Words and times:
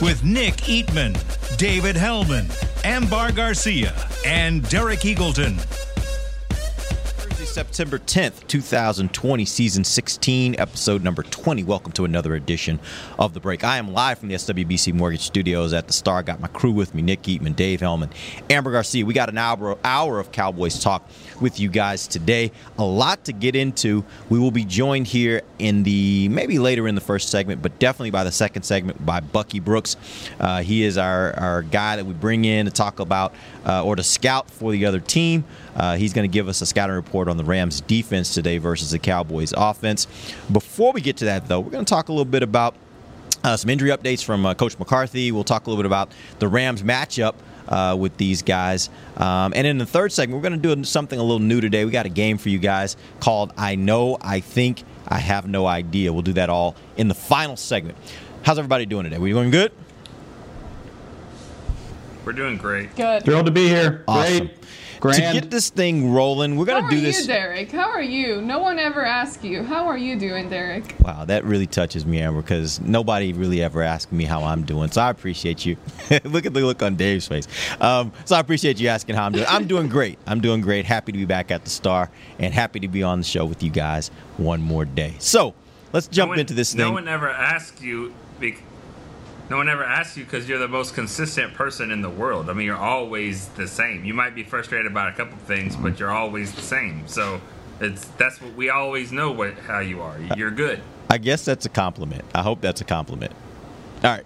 With 0.00 0.24
Nick 0.24 0.54
Eatman, 0.62 1.14
David 1.58 1.94
Hellman, 1.94 2.48
Amber 2.84 3.32
Garcia, 3.32 3.92
and 4.24 4.66
Derek 4.70 5.00
Eagleton. 5.00 5.58
September 7.50 7.98
10th, 7.98 8.46
2020, 8.46 9.44
season 9.44 9.82
16, 9.82 10.54
episode 10.60 11.02
number 11.02 11.24
20. 11.24 11.64
Welcome 11.64 11.90
to 11.92 12.04
another 12.04 12.36
edition 12.36 12.78
of 13.18 13.34
The 13.34 13.40
Break. 13.40 13.64
I 13.64 13.78
am 13.78 13.92
live 13.92 14.20
from 14.20 14.28
the 14.28 14.36
SWBC 14.36 14.94
Mortgage 14.94 15.22
Studios 15.22 15.72
at 15.72 15.88
the 15.88 15.92
Star. 15.92 16.22
Got 16.22 16.38
my 16.38 16.46
crew 16.46 16.70
with 16.70 16.94
me 16.94 17.02
Nick 17.02 17.22
Eatman, 17.22 17.56
Dave 17.56 17.80
Hellman, 17.80 18.12
Amber 18.48 18.70
Garcia. 18.70 19.04
We 19.04 19.14
got 19.14 19.30
an 19.30 19.36
hour, 19.36 19.76
hour 19.82 20.20
of 20.20 20.30
Cowboys 20.30 20.80
talk 20.80 21.10
with 21.40 21.58
you 21.58 21.68
guys 21.68 22.06
today. 22.06 22.52
A 22.78 22.84
lot 22.84 23.24
to 23.24 23.32
get 23.32 23.56
into. 23.56 24.04
We 24.28 24.38
will 24.38 24.52
be 24.52 24.64
joined 24.64 25.08
here 25.08 25.42
in 25.58 25.82
the 25.82 26.28
maybe 26.28 26.60
later 26.60 26.86
in 26.86 26.94
the 26.94 27.00
first 27.00 27.30
segment, 27.30 27.62
but 27.62 27.80
definitely 27.80 28.10
by 28.10 28.22
the 28.22 28.32
second 28.32 28.62
segment 28.62 29.04
by 29.04 29.18
Bucky 29.18 29.58
Brooks. 29.58 29.96
Uh, 30.38 30.62
he 30.62 30.84
is 30.84 30.96
our, 30.96 31.32
our 31.36 31.62
guy 31.62 31.96
that 31.96 32.06
we 32.06 32.14
bring 32.14 32.44
in 32.44 32.66
to 32.66 32.72
talk 32.72 33.00
about 33.00 33.34
uh, 33.66 33.84
or 33.84 33.96
to 33.96 34.04
scout 34.04 34.48
for 34.48 34.70
the 34.70 34.86
other 34.86 35.00
team. 35.00 35.44
Uh, 35.74 35.96
he's 35.96 36.12
going 36.12 36.28
to 36.28 36.32
give 36.32 36.48
us 36.48 36.60
a 36.60 36.66
scouting 36.66 36.96
report 36.96 37.28
on 37.28 37.36
the 37.36 37.44
Rams 37.44 37.80
defense 37.80 38.34
today 38.34 38.58
versus 38.58 38.90
the 38.90 38.98
Cowboys 38.98 39.52
offense. 39.56 40.06
Before 40.50 40.92
we 40.92 41.00
get 41.00 41.16
to 41.18 41.26
that, 41.26 41.48
though, 41.48 41.60
we're 41.60 41.70
going 41.70 41.84
to 41.84 41.88
talk 41.90 42.08
a 42.08 42.12
little 42.12 42.24
bit 42.24 42.42
about 42.42 42.74
uh, 43.44 43.56
some 43.56 43.70
injury 43.70 43.90
updates 43.90 44.22
from 44.22 44.44
uh, 44.44 44.54
Coach 44.54 44.78
McCarthy. 44.78 45.32
We'll 45.32 45.44
talk 45.44 45.66
a 45.66 45.70
little 45.70 45.82
bit 45.82 45.86
about 45.86 46.12
the 46.38 46.48
Rams 46.48 46.82
matchup. 46.82 47.34
Uh, 47.68 47.94
with 47.94 48.16
these 48.16 48.42
guys. 48.42 48.90
Um, 49.16 49.52
and 49.54 49.64
in 49.64 49.78
the 49.78 49.86
third 49.86 50.10
segment, 50.10 50.42
we're 50.42 50.48
going 50.48 50.60
to 50.60 50.74
do 50.74 50.82
something 50.82 51.16
a 51.16 51.22
little 51.22 51.38
new 51.38 51.60
today. 51.60 51.84
We 51.84 51.92
got 51.92 52.04
a 52.04 52.08
game 52.08 52.36
for 52.36 52.48
you 52.48 52.58
guys 52.58 52.96
called 53.20 53.52
I 53.56 53.76
Know, 53.76 54.18
I 54.20 54.40
Think, 54.40 54.82
I 55.06 55.18
Have 55.20 55.46
No 55.46 55.68
Idea. 55.68 56.12
We'll 56.12 56.22
do 56.22 56.32
that 56.32 56.50
all 56.50 56.74
in 56.96 57.06
the 57.06 57.14
final 57.14 57.56
segment. 57.56 57.96
How's 58.42 58.58
everybody 58.58 58.86
doing 58.86 59.04
today? 59.04 59.18
We 59.18 59.30
doing 59.30 59.52
good? 59.52 59.70
We're 62.30 62.36
doing 62.36 62.58
great. 62.58 62.94
Good. 62.94 63.24
Thrilled 63.24 63.46
to 63.46 63.50
be 63.50 63.66
here. 63.66 64.04
Awesome. 64.06 64.46
Great. 64.46 64.56
Grand. 65.00 65.34
To 65.34 65.40
get 65.40 65.50
this 65.50 65.68
thing 65.68 66.12
rolling, 66.12 66.54
we're 66.54 66.64
gonna 66.64 66.88
do 66.88 67.00
this. 67.00 67.26
How 67.26 67.32
are 67.32 67.34
you, 67.34 67.40
Derek? 67.40 67.72
How 67.72 67.90
are 67.90 68.02
you? 68.02 68.40
No 68.40 68.60
one 68.60 68.78
ever 68.78 69.04
asked 69.04 69.42
you. 69.42 69.64
How 69.64 69.88
are 69.88 69.98
you 69.98 70.16
doing, 70.16 70.48
Derek? 70.48 70.94
Wow, 71.00 71.24
that 71.24 71.44
really 71.44 71.66
touches 71.66 72.06
me, 72.06 72.20
Amber, 72.20 72.40
because 72.40 72.80
nobody 72.82 73.32
really 73.32 73.60
ever 73.64 73.82
asked 73.82 74.12
me 74.12 74.26
how 74.26 74.44
I'm 74.44 74.62
doing. 74.62 74.92
So 74.92 75.00
I 75.00 75.10
appreciate 75.10 75.66
you. 75.66 75.76
look 76.24 76.46
at 76.46 76.54
the 76.54 76.60
look 76.60 76.84
on 76.84 76.94
Dave's 76.94 77.26
face. 77.26 77.48
Um, 77.80 78.12
so 78.26 78.36
I 78.36 78.38
appreciate 78.38 78.78
you 78.78 78.86
asking 78.86 79.16
how 79.16 79.26
I'm 79.26 79.32
doing. 79.32 79.46
I'm 79.48 79.66
doing 79.66 79.88
great. 79.88 80.16
I'm 80.28 80.40
doing 80.40 80.60
great. 80.60 80.84
Happy 80.84 81.10
to 81.10 81.18
be 81.18 81.24
back 81.24 81.50
at 81.50 81.64
the 81.64 81.70
Star 81.70 82.12
and 82.38 82.54
happy 82.54 82.78
to 82.78 82.88
be 82.88 83.02
on 83.02 83.18
the 83.18 83.24
show 83.24 83.44
with 83.44 83.60
you 83.60 83.70
guys 83.72 84.12
one 84.36 84.62
more 84.62 84.84
day. 84.84 85.16
So 85.18 85.54
let's 85.92 86.06
jump 86.06 86.28
no 86.28 86.32
one, 86.34 86.38
into 86.38 86.54
this 86.54 86.74
thing. 86.74 86.78
No 86.78 86.92
one 86.92 87.08
ever 87.08 87.28
asked 87.28 87.82
you. 87.82 88.14
bec- 88.38 88.62
No 89.50 89.56
one 89.56 89.68
ever 89.68 89.82
asked 89.82 90.16
you 90.16 90.22
because 90.22 90.48
you're 90.48 90.60
the 90.60 90.68
most 90.68 90.94
consistent 90.94 91.54
person 91.54 91.90
in 91.90 92.02
the 92.02 92.08
world. 92.08 92.48
I 92.48 92.52
mean, 92.52 92.66
you're 92.66 92.76
always 92.76 93.48
the 93.48 93.66
same. 93.66 94.04
You 94.04 94.14
might 94.14 94.36
be 94.36 94.44
frustrated 94.44 94.86
about 94.86 95.08
a 95.08 95.12
couple 95.12 95.36
things, 95.38 95.74
but 95.74 95.98
you're 95.98 96.12
always 96.12 96.52
the 96.52 96.62
same. 96.62 97.08
So 97.08 97.40
it's 97.80 98.04
that's 98.10 98.40
what 98.40 98.54
we 98.54 98.70
always 98.70 99.10
know 99.10 99.32
what 99.32 99.58
how 99.58 99.80
you 99.80 100.02
are. 100.02 100.16
You're 100.36 100.52
good. 100.52 100.80
I 101.10 101.18
guess 101.18 101.44
that's 101.44 101.66
a 101.66 101.68
compliment. 101.68 102.24
I 102.32 102.42
hope 102.42 102.60
that's 102.60 102.80
a 102.80 102.84
compliment. 102.84 103.32
All 104.04 104.12
right. 104.12 104.24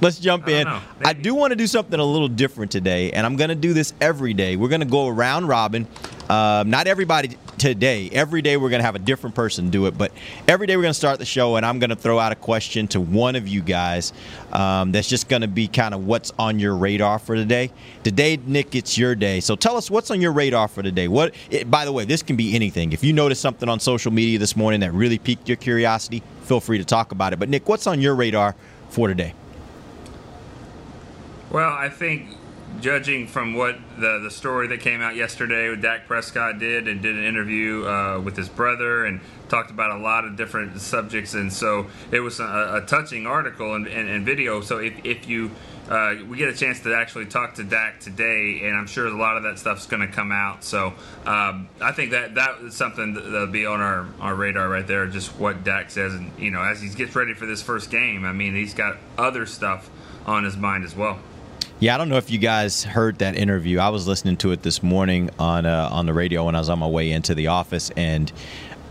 Let's 0.00 0.18
jump 0.18 0.46
I 0.48 0.52
in. 0.52 0.68
I 1.04 1.12
do 1.12 1.34
want 1.34 1.52
to 1.52 1.56
do 1.56 1.66
something 1.66 1.98
a 1.98 2.04
little 2.04 2.28
different 2.28 2.70
today, 2.70 3.12
and 3.12 3.24
I'm 3.24 3.36
going 3.36 3.48
to 3.48 3.54
do 3.54 3.72
this 3.72 3.94
every 4.00 4.34
day. 4.34 4.56
We're 4.56 4.68
going 4.68 4.80
to 4.80 4.86
go 4.86 5.08
around 5.08 5.46
robin. 5.46 5.86
Um, 6.28 6.70
not 6.70 6.86
everybody 6.86 7.36
today. 7.58 8.08
Every 8.10 8.42
day 8.42 8.56
we're 8.56 8.70
going 8.70 8.80
to 8.80 8.84
have 8.84 8.94
a 8.94 9.00
different 9.00 9.36
person 9.36 9.70
do 9.70 9.86
it, 9.86 9.96
but 9.96 10.12
every 10.48 10.66
day 10.66 10.76
we're 10.76 10.82
going 10.82 10.92
to 10.92 10.98
start 10.98 11.18
the 11.18 11.24
show, 11.24 11.56
and 11.56 11.66
I'm 11.66 11.78
going 11.78 11.90
to 11.90 11.96
throw 11.96 12.18
out 12.18 12.32
a 12.32 12.34
question 12.34 12.88
to 12.88 13.00
one 13.00 13.36
of 13.36 13.46
you 13.46 13.60
guys 13.60 14.12
um, 14.52 14.92
that's 14.92 15.08
just 15.08 15.28
going 15.28 15.42
to 15.42 15.48
be 15.48 15.68
kind 15.68 15.94
of 15.94 16.06
what's 16.06 16.32
on 16.38 16.58
your 16.58 16.76
radar 16.76 17.18
for 17.18 17.34
today. 17.34 17.70
Today, 18.02 18.38
Nick, 18.44 18.74
it's 18.74 18.96
your 18.96 19.14
day. 19.14 19.40
So 19.40 19.54
tell 19.54 19.76
us 19.76 19.90
what's 19.90 20.10
on 20.10 20.20
your 20.20 20.32
radar 20.32 20.68
for 20.68 20.82
today. 20.82 21.08
What? 21.08 21.34
It, 21.50 21.70
by 21.70 21.84
the 21.84 21.92
way, 21.92 22.04
this 22.04 22.22
can 22.22 22.36
be 22.36 22.54
anything. 22.54 22.92
If 22.92 23.04
you 23.04 23.12
notice 23.12 23.38
something 23.38 23.68
on 23.68 23.80
social 23.80 24.12
media 24.12 24.38
this 24.38 24.56
morning 24.56 24.80
that 24.80 24.92
really 24.92 25.18
piqued 25.18 25.48
your 25.48 25.56
curiosity, 25.56 26.22
feel 26.42 26.60
free 26.60 26.78
to 26.78 26.84
talk 26.84 27.12
about 27.12 27.32
it. 27.32 27.38
But 27.38 27.48
Nick, 27.48 27.68
what's 27.68 27.86
on 27.86 28.00
your 28.00 28.14
radar 28.14 28.56
for 28.88 29.08
today? 29.08 29.34
Well, 31.54 31.70
I 31.72 31.88
think 31.88 32.30
judging 32.80 33.28
from 33.28 33.54
what 33.54 33.78
the 33.96 34.18
the 34.18 34.30
story 34.32 34.66
that 34.66 34.80
came 34.80 35.00
out 35.00 35.14
yesterday, 35.14 35.68
with 35.68 35.82
Dak 35.82 36.08
Prescott 36.08 36.58
did 36.58 36.88
and 36.88 37.00
did 37.00 37.14
an 37.14 37.22
interview 37.22 37.86
uh, 37.86 38.20
with 38.20 38.36
his 38.36 38.48
brother 38.48 39.04
and 39.04 39.20
talked 39.48 39.70
about 39.70 39.92
a 39.92 40.02
lot 40.02 40.24
of 40.24 40.36
different 40.36 40.80
subjects, 40.80 41.34
and 41.34 41.52
so 41.52 41.86
it 42.10 42.18
was 42.18 42.40
a, 42.40 42.80
a 42.82 42.84
touching 42.88 43.28
article 43.28 43.76
and, 43.76 43.86
and, 43.86 44.08
and 44.08 44.26
video. 44.26 44.62
So 44.62 44.78
if 44.78 44.94
if 45.04 45.28
you 45.28 45.52
uh, 45.88 46.16
we 46.28 46.38
get 46.38 46.48
a 46.48 46.56
chance 46.56 46.80
to 46.80 46.92
actually 46.96 47.26
talk 47.26 47.54
to 47.54 47.62
Dak 47.62 48.00
today, 48.00 48.62
and 48.64 48.76
I'm 48.76 48.88
sure 48.88 49.06
a 49.06 49.16
lot 49.16 49.36
of 49.36 49.44
that 49.44 49.60
stuff's 49.60 49.86
going 49.86 50.04
to 50.04 50.12
come 50.12 50.32
out. 50.32 50.64
So 50.64 50.88
um, 51.24 51.68
I 51.80 51.92
think 51.92 52.10
that 52.10 52.34
that 52.34 52.62
is 52.62 52.74
something 52.74 53.14
that- 53.14 53.30
that'll 53.30 53.46
be 53.46 53.64
on 53.64 53.80
our, 53.80 54.08
our 54.18 54.34
radar 54.34 54.68
right 54.68 54.88
there. 54.88 55.06
Just 55.06 55.36
what 55.36 55.62
Dak 55.62 55.92
says, 55.92 56.14
and 56.14 56.32
you 56.36 56.50
know, 56.50 56.64
as 56.64 56.82
he 56.82 56.88
gets 56.88 57.14
ready 57.14 57.32
for 57.32 57.46
this 57.46 57.62
first 57.62 57.92
game, 57.92 58.24
I 58.24 58.32
mean, 58.32 58.56
he's 58.56 58.74
got 58.74 58.96
other 59.16 59.46
stuff 59.46 59.88
on 60.26 60.42
his 60.42 60.56
mind 60.56 60.82
as 60.84 60.96
well. 60.96 61.20
Yeah, 61.80 61.94
I 61.94 61.98
don't 61.98 62.08
know 62.08 62.16
if 62.16 62.30
you 62.30 62.38
guys 62.38 62.84
heard 62.84 63.18
that 63.18 63.34
interview. 63.34 63.80
I 63.80 63.88
was 63.88 64.06
listening 64.06 64.36
to 64.38 64.52
it 64.52 64.62
this 64.62 64.80
morning 64.82 65.30
on 65.40 65.66
uh, 65.66 65.88
on 65.90 66.06
the 66.06 66.14
radio 66.14 66.44
when 66.44 66.54
I 66.54 66.60
was 66.60 66.70
on 66.70 66.78
my 66.78 66.86
way 66.86 67.10
into 67.10 67.34
the 67.34 67.48
office, 67.48 67.90
and 67.96 68.32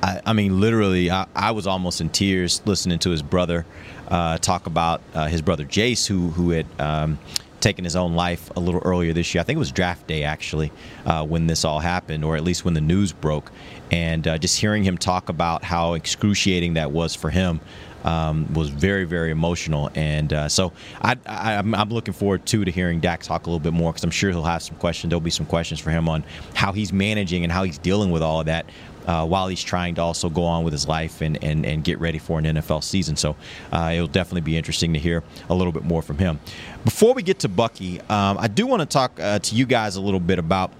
I, 0.02 0.20
I 0.26 0.34
mean, 0.34 0.60
literally, 0.60 1.10
I, 1.10 1.26
I 1.34 1.52
was 1.52 1.66
almost 1.66 2.02
in 2.02 2.10
tears 2.10 2.62
listening 2.66 3.00
to 3.00 3.10
his 3.10 3.22
brother 3.22 3.66
uh, 4.10 4.38
talk 4.38 4.68
about 4.68 5.02
uh, 5.14 5.28
his 5.28 5.42
brother 5.42 5.64
Jace, 5.64 6.08
who 6.08 6.30
who 6.30 6.52
had. 6.52 6.68
Um, 6.80 7.20
taken 7.62 7.86
his 7.86 7.96
own 7.96 8.14
life 8.14 8.52
a 8.58 8.60
little 8.60 8.82
earlier 8.84 9.14
this 9.14 9.34
year. 9.34 9.40
I 9.40 9.46
think 9.46 9.56
it 9.56 9.60
was 9.60 9.72
draft 9.72 10.06
day 10.06 10.24
actually 10.26 10.70
uh, 11.06 11.26
when 11.26 11.48
this 11.48 11.64
all 11.64 11.80
happened, 11.80 12.26
or 12.26 12.36
at 12.36 12.44
least 12.44 12.66
when 12.66 12.74
the 12.74 12.82
news 12.82 13.14
broke. 13.14 13.54
And 13.90 14.28
uh, 14.28 14.38
just 14.38 14.60
hearing 14.60 14.84
him 14.84 14.98
talk 14.98 15.30
about 15.30 15.64
how 15.64 15.94
excruciating 15.94 16.74
that 16.74 16.92
was 16.92 17.16
for 17.16 17.30
him 17.30 17.62
um, 18.03 18.52
was 18.53 18.69
very, 18.69 19.06
very 19.06 19.31
emotional. 19.31 19.90
And 19.96 20.31
uh, 20.34 20.50
so 20.50 20.74
I, 21.02 21.18
I'm 21.25 21.90
looking 21.90 22.14
forward 22.14 22.46
too 22.46 22.66
to 22.66 22.72
hearing 22.72 23.00
Dak 23.00 23.24
talk 23.24 23.46
a 23.46 23.50
little 23.50 23.59
bit 23.59 23.74
more 23.74 23.91
because 23.91 24.03
I'm 24.03 24.12
sure 24.12 24.31
he'll 24.31 24.44
have 24.44 24.64
some 24.64 24.75
questions. 24.78 25.09
There'll 25.09 25.22
be 25.22 25.30
some 25.30 25.46
questions 25.46 25.80
for 25.80 25.91
him 25.91 26.09
on 26.09 26.24
how 26.53 26.72
he's 26.72 26.94
managing 26.94 27.44
and 27.44 27.52
how 27.52 27.63
he's 27.63 27.78
dealing 27.78 28.12
with 28.12 28.22
all 28.22 28.40
of 28.40 28.47
that. 28.47 28.66
Uh, 29.06 29.25
while 29.25 29.50
he's 29.50 29.62
trying 29.62 29.94
to 29.96 30.02
also 30.02 30.30
go 30.30 30.46
on 30.46 30.63
with 30.63 30.72
his 30.72 30.88
life 30.88 31.19
and, 31.19 31.38
and, 31.44 31.66
and 31.66 31.84
get 31.84 32.00
ready 32.00 32.18
for 32.18 32.40
an 32.40 32.46
NFL 32.46 32.81
season. 32.81 33.18
So 33.18 33.36
uh, 33.69 33.92
it'll 33.94 34.08
definitely 34.08 34.40
be 34.40 34.56
interesting 34.56 34.94
to 34.94 35.00
hear 35.00 35.25
a 35.50 35.53
little 35.53 35.74
bit 35.74 35.84
more 35.84 36.02
from 36.02 36.19
him. 36.19 36.40
Before 36.86 37.13
we 37.13 37.22
get 37.22 37.40
to 37.40 37.50
Bucky, 37.50 38.00
um, 38.00 38.38
I 38.38 38.47
do 38.47 38.66
want 38.66 38.80
to 38.80 38.86
talk 38.86 39.19
uh, 39.19 39.40
to 39.40 39.56
you 39.56 39.66
guys 39.66 39.97
a 39.97 40.02
little 40.02 40.22
bit 40.22 40.40
about 40.40 40.72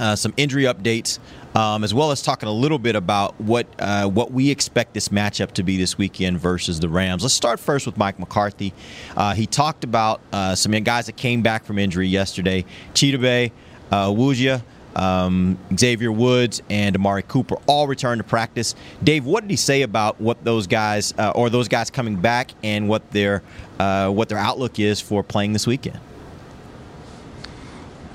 uh, 0.00 0.16
some 0.16 0.34
injury 0.36 0.64
updates, 0.64 1.20
um, 1.54 1.84
as 1.84 1.94
well 1.94 2.10
as 2.10 2.20
talking 2.22 2.48
a 2.48 2.52
little 2.52 2.78
bit 2.78 2.96
about 2.96 3.40
what 3.40 3.66
uh, 3.78 4.08
what 4.08 4.32
we 4.32 4.50
expect 4.50 4.94
this 4.94 5.08
matchup 5.08 5.52
to 5.52 5.62
be 5.62 5.76
this 5.76 5.96
weekend 5.96 6.38
versus 6.38 6.80
the 6.80 6.88
Rams. 6.88 7.22
Let's 7.22 7.34
start 7.34 7.60
first 7.60 7.86
with 7.86 7.96
Mike 7.96 8.18
McCarthy. 8.18 8.72
Uh, 9.16 9.34
he 9.34 9.46
talked 9.46 9.84
about 9.84 10.20
uh, 10.32 10.54
some 10.54 10.72
guys 10.72 11.06
that 11.06 11.16
came 11.16 11.42
back 11.42 11.64
from 11.64 11.78
injury 11.78 12.08
yesterday: 12.08 12.64
Chido 12.94 13.50
uh, 13.92 14.08
Awuzie, 14.08 14.62
um, 14.96 15.58
Xavier 15.78 16.10
Woods, 16.10 16.62
and 16.68 16.96
Amari 16.96 17.22
Cooper 17.22 17.56
all 17.66 17.86
returned 17.86 18.18
to 18.18 18.24
practice. 18.24 18.74
Dave, 19.02 19.24
what 19.24 19.42
did 19.42 19.50
he 19.50 19.56
say 19.56 19.82
about 19.82 20.20
what 20.20 20.42
those 20.44 20.66
guys 20.66 21.14
uh, 21.18 21.32
or 21.34 21.50
those 21.50 21.68
guys 21.68 21.90
coming 21.90 22.16
back 22.16 22.50
and 22.62 22.88
what 22.88 23.08
their 23.12 23.42
uh, 23.78 24.08
what 24.10 24.28
their 24.28 24.38
outlook 24.38 24.78
is 24.78 25.00
for 25.00 25.22
playing 25.22 25.52
this 25.52 25.66
weekend? 25.66 26.00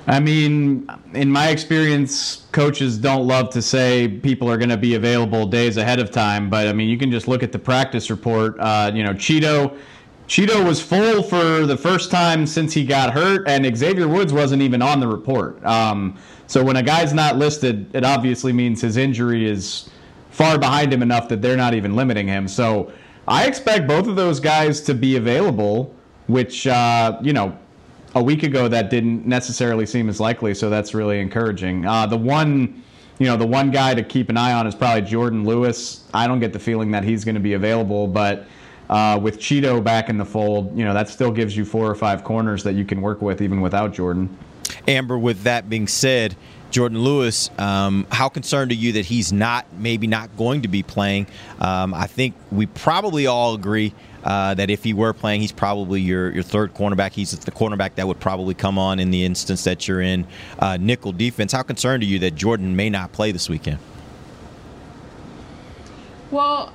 I 0.09 0.19
mean, 0.19 0.89
in 1.13 1.31
my 1.31 1.49
experience, 1.49 2.47
coaches 2.51 2.97
don't 2.97 3.27
love 3.27 3.51
to 3.51 3.61
say 3.61 4.07
people 4.07 4.49
are 4.49 4.57
going 4.57 4.69
to 4.69 4.77
be 4.77 4.95
available 4.95 5.45
days 5.45 5.77
ahead 5.77 5.99
of 5.99 6.09
time. 6.09 6.49
But 6.49 6.67
I 6.67 6.73
mean, 6.73 6.89
you 6.89 6.97
can 6.97 7.11
just 7.11 7.27
look 7.27 7.43
at 7.43 7.51
the 7.51 7.59
practice 7.59 8.09
report. 8.09 8.59
Uh, 8.59 8.91
you 8.91 9.03
know, 9.03 9.13
Chido, 9.13 9.77
Chido 10.27 10.65
was 10.65 10.81
full 10.81 11.21
for 11.21 11.67
the 11.67 11.77
first 11.77 12.09
time 12.09 12.47
since 12.47 12.73
he 12.73 12.85
got 12.85 13.13
hurt, 13.13 13.47
and 13.47 13.77
Xavier 13.77 14.07
Woods 14.07 14.33
wasn't 14.33 14.63
even 14.63 14.81
on 14.81 14.99
the 14.99 15.07
report. 15.07 15.63
Um, 15.63 16.17
so 16.47 16.63
when 16.63 16.77
a 16.77 16.83
guy's 16.83 17.13
not 17.13 17.37
listed, 17.37 17.95
it 17.95 18.03
obviously 18.03 18.51
means 18.51 18.81
his 18.81 18.97
injury 18.97 19.47
is 19.47 19.91
far 20.31 20.57
behind 20.57 20.91
him 20.91 21.03
enough 21.03 21.29
that 21.29 21.43
they're 21.43 21.55
not 21.55 21.75
even 21.75 21.95
limiting 21.95 22.27
him. 22.27 22.47
So 22.47 22.91
I 23.27 23.45
expect 23.45 23.87
both 23.87 24.07
of 24.07 24.15
those 24.15 24.39
guys 24.39 24.81
to 24.81 24.95
be 24.95 25.17
available 25.17 25.93
which 26.29 26.67
uh, 26.67 27.17
you 27.21 27.33
know 27.33 27.57
a 28.15 28.23
week 28.23 28.43
ago 28.43 28.67
that 28.67 28.89
didn't 28.89 29.25
necessarily 29.25 29.85
seem 29.85 30.09
as 30.09 30.19
likely. 30.19 30.53
So 30.53 30.69
that's 30.69 30.93
really 30.93 31.19
encouraging. 31.19 31.85
Uh, 31.85 32.05
the 32.05 32.17
one. 32.17 32.83
You 33.21 33.25
know, 33.25 33.35
the 33.35 33.45
one 33.45 33.69
guy 33.69 33.93
to 33.93 34.01
keep 34.01 34.29
an 34.29 34.37
eye 34.37 34.53
on 34.53 34.65
is 34.65 34.73
probably 34.73 35.01
Jordan 35.01 35.43
Lewis. 35.43 36.05
I 36.13 36.25
don't 36.25 36.39
get 36.39 36.53
the 36.53 36.59
feeling 36.59 36.91
that 36.91 37.03
he's 37.03 37.25
going 37.25 37.35
to 37.35 37.41
be 37.41 37.51
available, 37.51 38.07
but 38.07 38.47
uh, 38.89 39.19
with 39.21 39.39
Chido 39.39 39.83
back 39.83 40.07
in 40.07 40.17
the 40.17 40.23
fold, 40.23 40.77
you 40.77 40.85
know, 40.85 40.93
that 40.93 41.09
still 41.09 41.29
gives 41.29 41.57
you 41.57 41.65
four 41.65 41.91
or 41.91 41.95
five 41.95 42.23
corners 42.23 42.63
that 42.63 42.75
you 42.75 42.85
can 42.85 43.01
work 43.01 43.21
with 43.21 43.41
even 43.41 43.59
without 43.59 43.91
Jordan. 43.91 44.37
Amber, 44.87 45.17
with 45.17 45.43
that 45.43 45.69
being 45.69 45.85
said, 45.85 46.37
Jordan 46.71 46.99
Lewis, 46.99 47.49
um, 47.57 48.07
how 48.09 48.29
concerned 48.29 48.71
are 48.71 48.75
you 48.75 48.93
that 48.93 49.05
he's 49.05 49.33
not, 49.33 49.65
maybe 49.77 50.07
not 50.07 50.37
going 50.37 50.61
to 50.61 50.69
be 50.69 50.81
playing? 50.81 51.27
Um, 51.59 51.93
I 51.93 52.07
think 52.07 52.35
we 52.51 52.67
probably 52.67 53.27
all 53.27 53.53
agree 53.53 53.93
uh, 54.23 54.53
that 54.53 54.69
if 54.69 54.83
he 54.83 54.93
were 54.93 55.13
playing, 55.13 55.41
he's 55.41 55.51
probably 55.51 56.01
your, 56.01 56.31
your 56.31 56.43
third 56.43 56.73
cornerback. 56.73 57.13
He's 57.13 57.31
the 57.31 57.51
cornerback 57.51 57.95
that 57.95 58.07
would 58.07 58.19
probably 58.19 58.53
come 58.53 58.77
on 58.77 58.99
in 58.99 59.11
the 59.11 59.25
instance 59.25 59.63
that 59.63 59.87
you're 59.87 60.01
in 60.01 60.27
uh, 60.59 60.77
nickel 60.77 61.11
defense. 61.11 61.51
How 61.51 61.63
concerned 61.63 62.03
are 62.03 62.07
you 62.07 62.19
that 62.19 62.35
Jordan 62.35 62.75
may 62.75 62.89
not 62.89 63.11
play 63.11 63.31
this 63.31 63.49
weekend? 63.49 63.79
Well, 66.31 66.73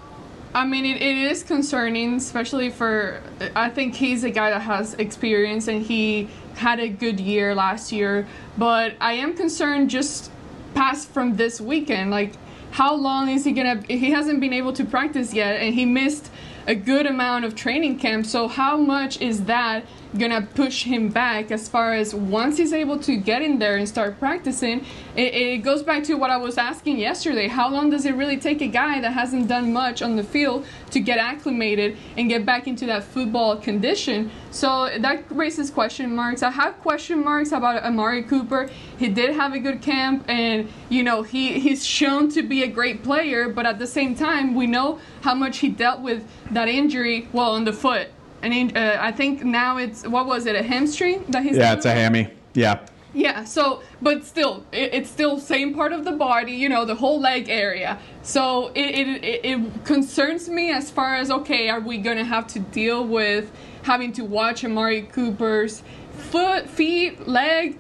I 0.55 0.65
mean, 0.65 0.85
it, 0.85 1.03
it 1.03 1.17
is 1.17 1.43
concerning, 1.43 2.15
especially 2.15 2.71
for. 2.71 3.21
I 3.57 3.69
think 3.71 3.95
he's 3.95 4.23
a 4.23 4.31
guy 4.31 4.51
that 4.51 4.63
has 4.63 4.95
experience 4.95 5.67
and 5.67 5.83
he 5.83 6.29
had 6.55 6.79
a 6.79 6.89
good 6.89 7.19
year 7.19 7.55
last 7.55 7.91
year. 7.91 8.27
But 8.57 8.95
I 9.01 9.15
am 9.15 9.37
concerned 9.37 9.91
just 9.91 10.31
past 10.75 11.09
from 11.09 11.37
this 11.37 11.61
weekend. 11.61 12.13
Like, 12.13 12.35
how 12.71 12.95
long 12.95 13.29
is 13.29 13.45
he 13.45 13.53
gonna? 13.53 13.83
He 13.89 14.13
hasn't 14.13 14.41
been 14.41 14.53
able 14.53 14.73
to 14.75 14.85
practice 14.85 15.35
yet, 15.35 15.61
and 15.61 15.75
he 15.75 15.85
missed 15.85 16.31
a 16.67 16.75
good 16.75 17.07
amount 17.07 17.45
of 17.45 17.55
training 17.55 17.99
camp. 17.99 18.27
So 18.27 18.49
how 18.49 18.77
much 18.77 19.21
is 19.21 19.45
that 19.45 19.85
gonna 20.19 20.43
push 20.43 20.85
him 20.85 21.09
back 21.09 21.51
as 21.51 21.69
far 21.69 21.93
as 21.93 22.15
once 22.15 22.57
he's 22.59 22.73
able 22.73 22.99
to 23.01 23.17
get 23.17 23.43
in 23.43 23.59
there 23.59 23.77
and 23.77 23.89
start 23.89 24.19
practicing? 24.19 24.85
It, 25.17 25.35
it 25.35 25.59
goes 25.59 25.83
back 25.83 26.05
to 26.05 26.15
what 26.15 26.31
I 26.31 26.37
was 26.37 26.59
asking 26.59 26.99
yesterday. 26.99 27.49
How 27.49 27.69
long 27.69 27.91
does 27.91 28.05
it 28.05 28.15
really 28.15 28.37
take 28.37 28.61
a 28.61 28.69
guy 28.69 29.01
that 29.01 29.13
hasn't 29.13 29.49
done 29.49 29.73
much 29.73 30.03
on 30.03 30.17
the 30.17 30.25
field 30.25 30.67
to 30.91 31.01
get 31.01 31.19
acclimated 31.19 31.97
and 32.17 32.29
get 32.29 32.47
back 32.47 32.67
into 32.67 32.87
that 32.87 33.05
football 33.05 33.57
condition? 33.57 34.31
So 34.51 34.89
that 34.99 35.25
raises 35.31 35.71
question 35.71 36.15
marks. 36.15 36.43
I 36.43 36.51
have 36.51 36.81
question 36.81 37.25
marks 37.25 37.51
about 37.51 37.83
Amari 37.83 38.23
Cooper. 38.23 38.71
He 38.97 39.09
did 39.09 39.35
have 39.35 39.53
a 39.53 39.59
good 39.59 39.83
camp, 39.83 40.25
and 40.29 40.69
you 40.89 41.03
know 41.03 41.23
he 41.23 41.59
he's 41.59 41.85
shown 41.85 42.31
to 42.31 42.43
be 42.43 42.63
a 42.63 42.69
great 42.69 43.03
player. 43.03 43.49
But 43.49 43.67
at 43.67 43.81
the 43.81 43.87
same 43.87 44.15
time, 44.15 44.55
we 44.55 44.67
know 44.69 45.01
how 45.23 45.35
much 45.35 45.59
he 45.59 45.69
dealt 45.69 46.01
with 46.01 46.25
that 46.53 46.69
injury. 46.69 47.29
Well, 47.33 47.53
on 47.53 47.65
the 47.65 47.73
foot, 47.73 48.09
and 48.45 48.77
uh, 48.77 48.99
I 49.01 49.13
think 49.13 49.45
now 49.45 49.79
it's 49.79 50.07
what 50.07 50.27
was 50.27 50.47
it 50.47 50.57
a 50.57 50.63
hamstring 50.63 51.25
that 51.29 51.43
he's. 51.43 51.57
Yeah, 51.57 51.75
it's 51.75 51.87
a 51.87 51.93
hammy. 51.93 52.29
Yeah. 52.55 52.87
Yeah, 53.15 53.45
so, 53.45 53.81
but 54.03 54.25
still, 54.25 54.65
it, 54.73 54.93
it's 54.93 55.09
still 55.09 55.39
same 55.39 55.73
part 55.73 55.93
of 55.93 56.05
the 56.05 56.11
body, 56.11 56.51
you 56.53 56.69
know, 56.69 56.85
the 56.85 56.97
whole 56.97 57.21
leg 57.21 57.49
area. 57.49 57.97
So 58.23 58.73
it, 58.75 59.23
it, 59.25 59.45
it 59.45 59.85
concerns 59.85 60.49
me 60.49 60.73
as 60.73 60.91
far 60.91 61.15
as, 61.15 61.31
okay, 61.31 61.69
are 61.69 61.79
we 61.79 61.99
going 61.99 62.17
to 62.17 62.25
have 62.25 62.49
to 62.49 62.59
deal 62.59 63.07
with 63.07 63.53
having 63.85 64.13
to 64.15 64.25
watch 64.25 64.65
Amari 64.65 65.03
Cooper's 65.03 65.85
foot, 66.17 66.69
feet, 66.69 67.29
leg 67.29 67.79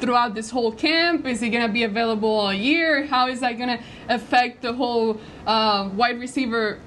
throughout 0.00 0.34
this 0.34 0.50
whole 0.50 0.72
camp? 0.72 1.26
Is 1.26 1.40
he 1.40 1.48
going 1.48 1.66
to 1.66 1.72
be 1.72 1.84
available 1.84 2.28
all 2.28 2.52
year? 2.52 3.06
How 3.06 3.28
is 3.28 3.40
that 3.40 3.56
going 3.56 3.78
to 3.78 3.84
affect 4.10 4.60
the 4.60 4.74
whole 4.74 5.18
uh, 5.46 5.88
wide 5.94 6.20
receiver 6.20 6.78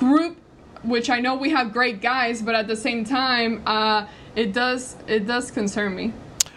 group? 0.00 0.36
Which 0.82 1.10
I 1.10 1.20
know 1.20 1.34
we 1.34 1.50
have 1.50 1.72
great 1.72 2.00
guys, 2.00 2.40
but 2.40 2.54
at 2.54 2.66
the 2.66 2.76
same 2.76 3.04
time, 3.04 3.62
uh, 3.66 4.06
it 4.34 4.52
does 4.52 4.96
it 5.06 5.26
does 5.26 5.50
concern 5.50 5.94
me. 5.94 6.12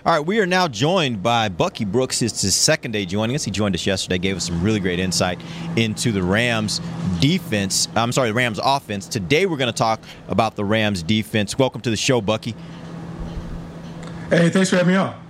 All 0.05 0.11
right, 0.11 0.25
we 0.25 0.39
are 0.39 0.45
now 0.45 0.67
joined 0.67 1.23
by 1.23 1.47
Bucky 1.47 1.85
Brooks. 1.85 2.21
It's 2.21 2.41
his 2.41 2.55
second 2.55 2.91
day 2.91 3.05
joining 3.05 3.37
us. 3.37 3.45
He 3.45 3.51
joined 3.51 3.73
us 3.73 3.85
yesterday, 3.85 4.17
gave 4.17 4.35
us 4.35 4.47
some 4.47 4.61
really 4.61 4.81
great 4.81 4.99
insight 4.99 5.39
into 5.77 6.11
the 6.11 6.21
Rams 6.21 6.81
defense. 7.21 7.87
I'm 7.95 8.11
sorry, 8.11 8.27
the 8.27 8.33
Rams 8.33 8.59
offense. 8.61 9.07
Today 9.07 9.45
we're 9.45 9.55
going 9.55 9.71
to 9.71 9.77
talk 9.77 10.01
about 10.27 10.57
the 10.57 10.65
Rams 10.65 11.03
defense. 11.03 11.57
Welcome 11.57 11.79
to 11.81 11.89
the 11.89 11.95
show, 11.95 12.19
Bucky. 12.19 12.53
Hey, 14.29 14.49
thanks 14.49 14.69
for 14.69 14.75
having 14.75 14.91
me 14.91 14.97
on. 14.97 15.22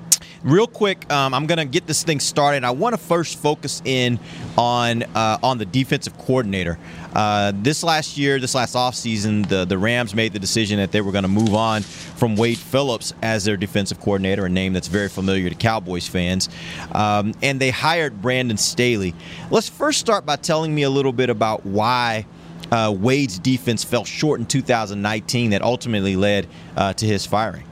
Real 0.44 0.68
quick, 0.68 1.10
um, 1.10 1.34
I'm 1.34 1.46
going 1.46 1.60
to 1.60 1.66
get 1.66 1.88
this 1.88 2.04
thing 2.04 2.20
started. 2.20 2.66
I 2.66 2.72
want 2.72 2.94
to 2.94 3.02
first 3.02 3.40
focus 3.40 3.82
in 3.86 4.20
on 4.58 5.04
uh, 5.04 5.38
on 5.42 5.58
the 5.58 5.66
defensive 5.66 6.18
coordinator. 6.18 6.78
Uh, 7.14 7.54
this 7.56 7.82
last 7.82 8.18
year, 8.18 8.40
this 8.42 8.54
last 8.54 8.76
offseason, 8.76 9.48
the, 9.48 9.64
the 9.64 9.78
Rams 9.78 10.14
made 10.14 10.34
the 10.34 10.40
decision 10.40 10.80
that 10.80 10.92
they 10.92 11.00
were 11.00 11.14
going 11.14 11.24
to 11.24 11.30
move 11.30 11.54
on 11.54 11.82
from 11.82 12.36
Wade 12.36 12.58
Phillips 12.58 13.14
as 13.22 13.46
their 13.46 13.56
defensive 13.56 14.02
coordinator, 14.02 14.46
a 14.46 14.50
name 14.50 14.74
that's 14.74 14.90
very 14.90 15.08
familiar 15.08 15.48
to 15.48 15.56
Cowboys 15.56 16.10
fans. 16.10 16.50
Um, 16.92 17.34
and 17.42 17.58
they 17.58 17.70
hired 17.70 18.22
Brandon 18.22 18.58
Staley. 18.58 19.16
Let's 19.50 19.70
first 19.70 20.02
start 20.02 20.26
by 20.26 20.36
telling 20.36 20.76
me 20.76 20.84
a 20.84 20.90
little 20.90 21.14
bit 21.14 21.30
about 21.30 21.66
why. 21.66 22.26
Uh, 22.70 22.92
Wade's 22.92 23.38
defense 23.40 23.84
fell 23.84 24.04
short 24.04 24.40
in 24.40 24.46
2019 24.48 25.52
that 25.52 25.62
ultimately 25.62 26.16
led 26.16 26.48
uh, 26.76 26.92
to 26.94 27.06
his 27.06 27.26
firing. 27.26 27.66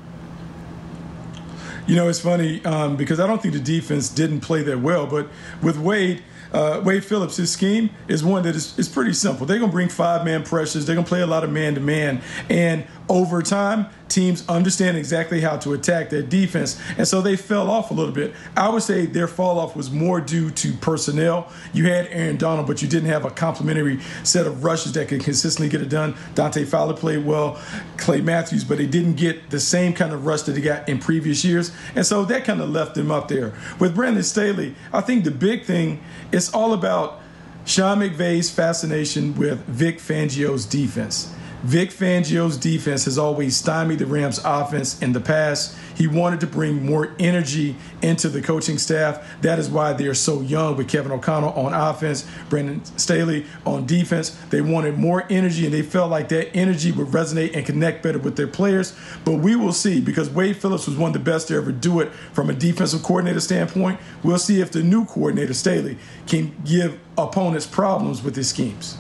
You 1.92 1.98
know, 1.98 2.08
it's 2.08 2.22
funny 2.22 2.64
um, 2.64 2.96
because 2.96 3.20
I 3.20 3.28
don't 3.28 3.42
think 3.42 3.54
the 3.54 3.60
defense 3.60 4.08
didn't 4.08 4.40
play 4.40 4.64
that 4.64 4.80
well, 4.80 5.06
but 5.06 5.28
with 5.62 5.78
Wade, 5.78 6.24
uh, 6.54 6.82
Wade 6.86 7.04
Phillips, 7.04 7.36
his 7.36 7.52
scheme 7.52 7.90
is 8.08 8.24
one 8.24 8.44
that 8.44 8.56
is, 8.56 8.80
is 8.80 8.88
pretty 8.88 9.12
simple. 9.12 9.46
They're 9.46 9.60
going 9.60 9.72
to 9.72 9.76
bring 9.76 9.90
five 9.90 10.24
man 10.24 10.44
pressures. 10.44 10.86
They're 10.86 10.96
going 10.96 11.04
to 11.04 11.10
play 11.10 11.20
a 11.20 11.28
lot 11.28 11.44
of 11.44 11.52
man 11.52 11.76
to 11.76 11.82
man. 11.82 12.22
And 12.50 12.86
over 13.12 13.42
time, 13.42 13.88
teams 14.08 14.48
understand 14.48 14.96
exactly 14.96 15.42
how 15.42 15.58
to 15.58 15.74
attack 15.74 16.10
their 16.10 16.22
defense. 16.22 16.80
And 16.98 17.06
so 17.06 17.20
they 17.20 17.36
fell 17.36 17.70
off 17.70 17.92
a 17.92 17.94
little 17.94 18.14
bit. 18.14 18.34
I 18.56 18.70
would 18.70 18.84
say 18.84 19.06
their 19.06 19.28
fall 19.28 19.60
off 19.60 19.76
was 19.76 19.92
more 19.92 20.22
due 20.22 20.50
to 20.50 20.72
personnel. 20.76 21.52
You 21.74 21.90
had 21.90 22.08
Aaron 22.10 22.38
Donald, 22.38 22.68
but 22.68 22.82
you 22.82 22.88
didn't 22.88 23.10
have 23.10 23.26
a 23.26 23.30
complementary 23.30 24.00
set 24.24 24.48
of 24.48 24.64
rushes 24.64 24.94
that 24.94 25.10
could 25.10 25.22
consistently 25.22 25.68
get 25.68 25.82
it 25.82 25.90
done. 25.90 26.16
Dante 26.36 26.64
Fowler 26.64 26.94
played 26.94 27.26
well, 27.26 27.62
Clay 27.98 28.22
Matthews, 28.22 28.64
but 28.64 28.78
they 28.78 28.88
didn't 28.88 29.16
get 29.16 29.50
the 29.50 29.60
same 29.60 29.92
kind 29.92 30.14
of 30.14 30.26
rush 30.26 30.44
that 30.44 30.54
they 30.54 30.62
got 30.62 30.88
in 30.88 30.98
previous 30.98 31.44
years. 31.44 31.74
And 31.96 32.06
so 32.06 32.24
that 32.24 32.46
kind 32.46 32.62
of 32.62 32.70
left 32.70 32.96
them 32.96 33.12
up 33.12 33.28
there. 33.28 33.54
With 33.78 33.94
Brandon 33.94 34.24
Staley, 34.24 34.74
I 34.94 35.02
think 35.02 35.26
the 35.26 35.32
big 35.32 35.66
thing 35.66 36.02
is 36.32 36.50
all 36.54 36.72
about 36.72 37.20
Sean 37.66 38.00
McVay's 38.00 38.50
fascination 38.50 39.36
with 39.36 39.60
Vic 39.66 40.00
Fangio's 40.00 40.66
defense. 40.66 41.36
Vic 41.64 41.92
Fangio's 41.92 42.58
defense 42.58 43.06
has 43.06 43.20
always 43.20 43.56
stymied 43.56 44.00
the 44.00 44.06
Rams' 44.08 44.40
offense 44.44 45.00
in 45.00 45.14
the 45.14 45.20
past. 45.20 45.78
He 45.96 46.08
wanted 46.08 46.40
to 46.40 46.48
bring 46.48 46.84
more 46.84 47.14
energy 47.20 47.76
into 48.02 48.30
the 48.30 48.42
coaching 48.42 48.80
staff. 48.80 49.24
That 49.42 49.60
is 49.60 49.70
why 49.70 49.94
they 49.94 50.08
are 50.08 50.16
so 50.16 50.42
young 50.42 50.76
with 50.76 50.90
Kevin 50.90 51.12
O'Connell 51.12 51.54
on 51.54 51.74
offense, 51.74 52.28
Brandon 52.50 52.84
Staley 52.98 53.46
on 53.64 53.86
defense. 53.86 54.32
They 54.50 54.62
wanted 54.62 54.98
more 54.98 55.26
energy, 55.30 55.66
and 55.66 55.74
they 55.74 55.84
felt 55.84 56.10
like 56.10 56.30
that 56.30 56.56
energy 56.56 56.92
would 56.92 57.10
resonate 57.10 57.56
and 57.56 57.64
connect 57.64 58.02
better 58.02 58.18
with 58.18 58.38
their 58.38 58.48
players. 58.48 58.96
But 59.24 59.36
we 59.36 59.56
will 59.56 59.74
see 59.74 60.02
because 60.02 60.32
Wade 60.32 60.58
Phillips 60.58 60.88
was 60.88 60.98
one 60.98 61.10
of 61.10 61.14
the 61.14 61.32
best 61.32 61.50
to 61.50 61.56
ever 61.56 61.72
do 61.72 62.00
it 62.00 62.12
from 62.34 62.50
a 62.50 62.54
defensive 62.54 63.04
coordinator 63.04 63.40
standpoint. 63.40 64.00
We'll 64.24 64.40
see 64.40 64.62
if 64.62 64.72
the 64.72 64.82
new 64.82 65.06
coordinator, 65.06 65.54
Staley, 65.54 66.00
can 66.26 66.56
give 66.66 66.98
opponents 67.20 67.68
problems 67.68 68.24
with 68.24 68.36
his 68.36 68.50
schemes. 68.50 68.98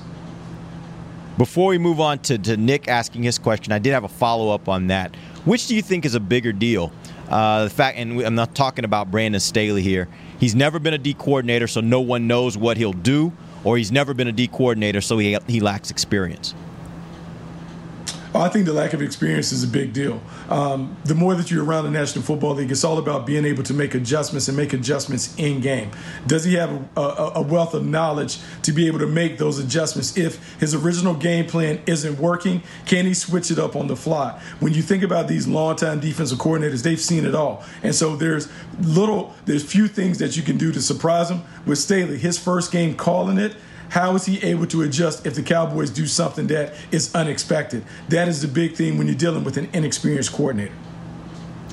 Before 1.37 1.69
we 1.69 1.77
move 1.77 1.99
on 1.99 2.19
to, 2.19 2.37
to 2.37 2.57
Nick 2.57 2.87
asking 2.87 3.23
his 3.23 3.39
question, 3.39 3.71
I 3.73 3.79
did 3.79 3.93
have 3.93 4.03
a 4.03 4.09
follow 4.09 4.53
up 4.53 4.67
on 4.67 4.87
that. 4.87 5.15
Which 5.45 5.67
do 5.67 5.75
you 5.75 5.81
think 5.81 6.05
is 6.05 6.13
a 6.13 6.19
bigger 6.19 6.51
deal? 6.51 6.91
Uh, 7.29 7.63
the 7.63 7.69
fact, 7.69 7.97
and 7.97 8.21
I'm 8.21 8.35
not 8.35 8.53
talking 8.53 8.83
about 8.83 9.09
Brandon 9.09 9.39
Staley 9.39 9.81
here. 9.81 10.07
He's 10.39 10.53
never 10.53 10.77
been 10.77 10.93
a 10.93 10.97
D 10.97 11.13
coordinator, 11.13 11.67
so 11.67 11.79
no 11.81 12.01
one 12.01 12.27
knows 12.27 12.57
what 12.57 12.77
he'll 12.77 12.93
do, 12.93 13.31
or 13.63 13.77
he's 13.77 13.91
never 13.91 14.13
been 14.13 14.27
a 14.27 14.31
D 14.33 14.47
coordinator, 14.47 14.99
so 14.99 15.17
he, 15.17 15.37
he 15.47 15.61
lacks 15.61 15.89
experience. 15.89 16.53
I 18.33 18.47
think 18.47 18.65
the 18.65 18.73
lack 18.73 18.93
of 18.93 19.01
experience 19.01 19.51
is 19.51 19.63
a 19.63 19.67
big 19.67 19.91
deal. 19.91 20.21
Um, 20.49 20.95
the 21.03 21.15
more 21.15 21.35
that 21.35 21.51
you're 21.51 21.65
around 21.65 21.83
the 21.83 21.91
National 21.91 22.23
Football 22.23 22.55
League, 22.55 22.71
it's 22.71 22.85
all 22.85 22.97
about 22.97 23.25
being 23.25 23.43
able 23.43 23.63
to 23.63 23.73
make 23.73 23.93
adjustments 23.93 24.47
and 24.47 24.55
make 24.55 24.71
adjustments 24.71 25.35
in 25.37 25.59
game. 25.59 25.91
Does 26.27 26.45
he 26.45 26.53
have 26.53 26.71
a, 26.95 27.01
a, 27.01 27.31
a, 27.35 27.41
wealth 27.41 27.73
of 27.73 27.85
knowledge 27.85 28.39
to 28.63 28.71
be 28.71 28.87
able 28.87 28.99
to 28.99 29.07
make 29.07 29.37
those 29.37 29.59
adjustments? 29.59 30.17
If 30.17 30.59
his 30.59 30.73
original 30.73 31.13
game 31.13 31.45
plan 31.45 31.81
isn't 31.85 32.19
working, 32.19 32.63
can 32.85 33.05
he 33.05 33.13
switch 33.13 33.51
it 33.51 33.59
up 33.59 33.75
on 33.75 33.87
the 33.87 33.97
fly? 33.97 34.41
When 34.61 34.73
you 34.73 34.81
think 34.81 35.03
about 35.03 35.27
these 35.27 35.45
longtime 35.47 35.99
defensive 35.99 36.37
coordinators, 36.37 36.83
they've 36.83 37.01
seen 37.01 37.25
it 37.25 37.35
all, 37.35 37.65
and 37.83 37.93
so 37.93 38.15
there's 38.15 38.47
little, 38.81 39.33
there's 39.45 39.63
few 39.63 39.87
things 39.87 40.19
that 40.19 40.37
you 40.37 40.43
can 40.43 40.57
do 40.57 40.71
to 40.71 40.81
surprise 40.81 41.27
them. 41.27 41.43
With 41.65 41.79
Staley, 41.79 42.17
his 42.17 42.39
first 42.39 42.71
game 42.71 42.95
calling 42.95 43.37
it 43.37 43.55
how 43.91 44.15
is 44.15 44.25
he 44.25 44.41
able 44.41 44.65
to 44.65 44.83
adjust 44.83 45.25
if 45.25 45.35
the 45.35 45.43
Cowboys 45.43 45.89
do 45.89 46.07
something 46.07 46.47
that 46.47 46.73
is 46.91 47.13
unexpected? 47.13 47.83
That 48.07 48.29
is 48.29 48.41
the 48.41 48.47
big 48.47 48.73
thing 48.73 48.97
when 48.97 49.05
you're 49.05 49.17
dealing 49.17 49.43
with 49.43 49.57
an 49.57 49.67
inexperienced 49.73 50.31
coordinator. 50.31 50.73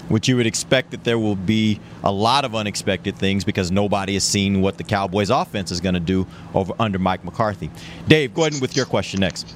Which 0.08 0.26
you 0.26 0.36
would 0.36 0.46
expect 0.46 0.90
that 0.90 1.04
there 1.04 1.16
will 1.16 1.36
be 1.36 1.78
a 2.02 2.10
lot 2.10 2.44
of 2.44 2.56
unexpected 2.56 3.14
things 3.14 3.44
because 3.44 3.70
nobody 3.70 4.14
has 4.14 4.24
seen 4.24 4.60
what 4.60 4.78
the 4.78 4.82
Cowboys 4.82 5.30
offense 5.30 5.70
is 5.70 5.80
going 5.80 5.94
to 5.94 6.00
do 6.00 6.26
over 6.54 6.74
under 6.80 6.98
Mike 6.98 7.24
McCarthy. 7.24 7.70
Dave, 8.08 8.34
go 8.34 8.46
ahead 8.46 8.60
with 8.60 8.74
your 8.74 8.86
question 8.86 9.20
next. 9.20 9.54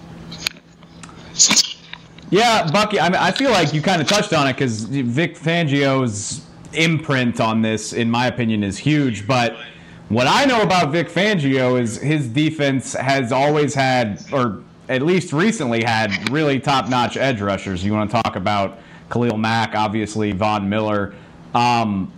Yeah, 2.31 2.71
Bucky. 2.71 3.00
I 3.00 3.09
mean, 3.09 3.19
I 3.19 3.33
feel 3.33 3.50
like 3.50 3.75
you 3.75 3.83
kind 3.83 4.00
of 4.00 4.07
touched 4.07 4.33
on 4.33 4.47
it 4.47 4.52
because 4.52 4.85
Vic 4.85 5.37
Fangio's 5.37 6.42
imprint 6.75 7.40
on 7.40 7.61
this, 7.61 7.92
in 7.92 8.09
my 8.09 8.28
opinion, 8.28 8.62
is 8.62 8.78
huge. 8.78 9.26
But 9.26 9.57
what 10.09 10.27
I 10.27 10.45
know 10.45 10.63
about 10.63 10.91
Vic 10.91 11.09
Fangio 11.09 11.81
is 11.81 11.99
his 11.99 12.29
defense 12.29 12.93
has 12.93 13.33
always 13.33 13.75
had, 13.75 14.25
or 14.33 14.63
at 14.89 15.03
least 15.03 15.33
recently 15.33 15.83
had, 15.83 16.31
really 16.31 16.61
top-notch 16.61 17.17
edge 17.17 17.41
rushers. 17.41 17.85
You 17.85 17.93
want 17.93 18.11
to 18.11 18.23
talk 18.23 18.37
about 18.37 18.79
Khalil 19.11 19.39
Mack, 19.39 19.75
obviously 19.75 20.33
Von 20.33 20.69
Miller. 20.69 21.15
Um, 21.55 22.13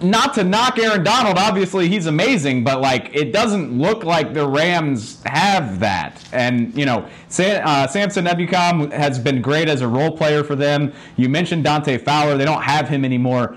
not 0.00 0.34
to 0.34 0.44
knock 0.44 0.78
Aaron 0.78 1.02
Donald, 1.02 1.38
obviously 1.38 1.88
he's 1.88 2.06
amazing, 2.06 2.62
but 2.62 2.80
like 2.80 3.10
it 3.14 3.32
doesn't 3.32 3.76
look 3.76 4.04
like 4.04 4.32
the 4.32 4.46
Rams 4.46 5.20
have 5.26 5.80
that. 5.80 6.22
And 6.32 6.76
you 6.76 6.86
know, 6.86 7.08
Sam, 7.28 7.62
uh, 7.64 7.86
Samson 7.88 8.26
Ebukam 8.26 8.92
has 8.92 9.18
been 9.18 9.42
great 9.42 9.68
as 9.68 9.80
a 9.80 9.88
role 9.88 10.16
player 10.16 10.44
for 10.44 10.54
them. 10.54 10.92
You 11.16 11.28
mentioned 11.28 11.64
Dante 11.64 11.98
Fowler; 11.98 12.36
they 12.36 12.44
don't 12.44 12.62
have 12.62 12.88
him 12.88 13.04
anymore. 13.04 13.56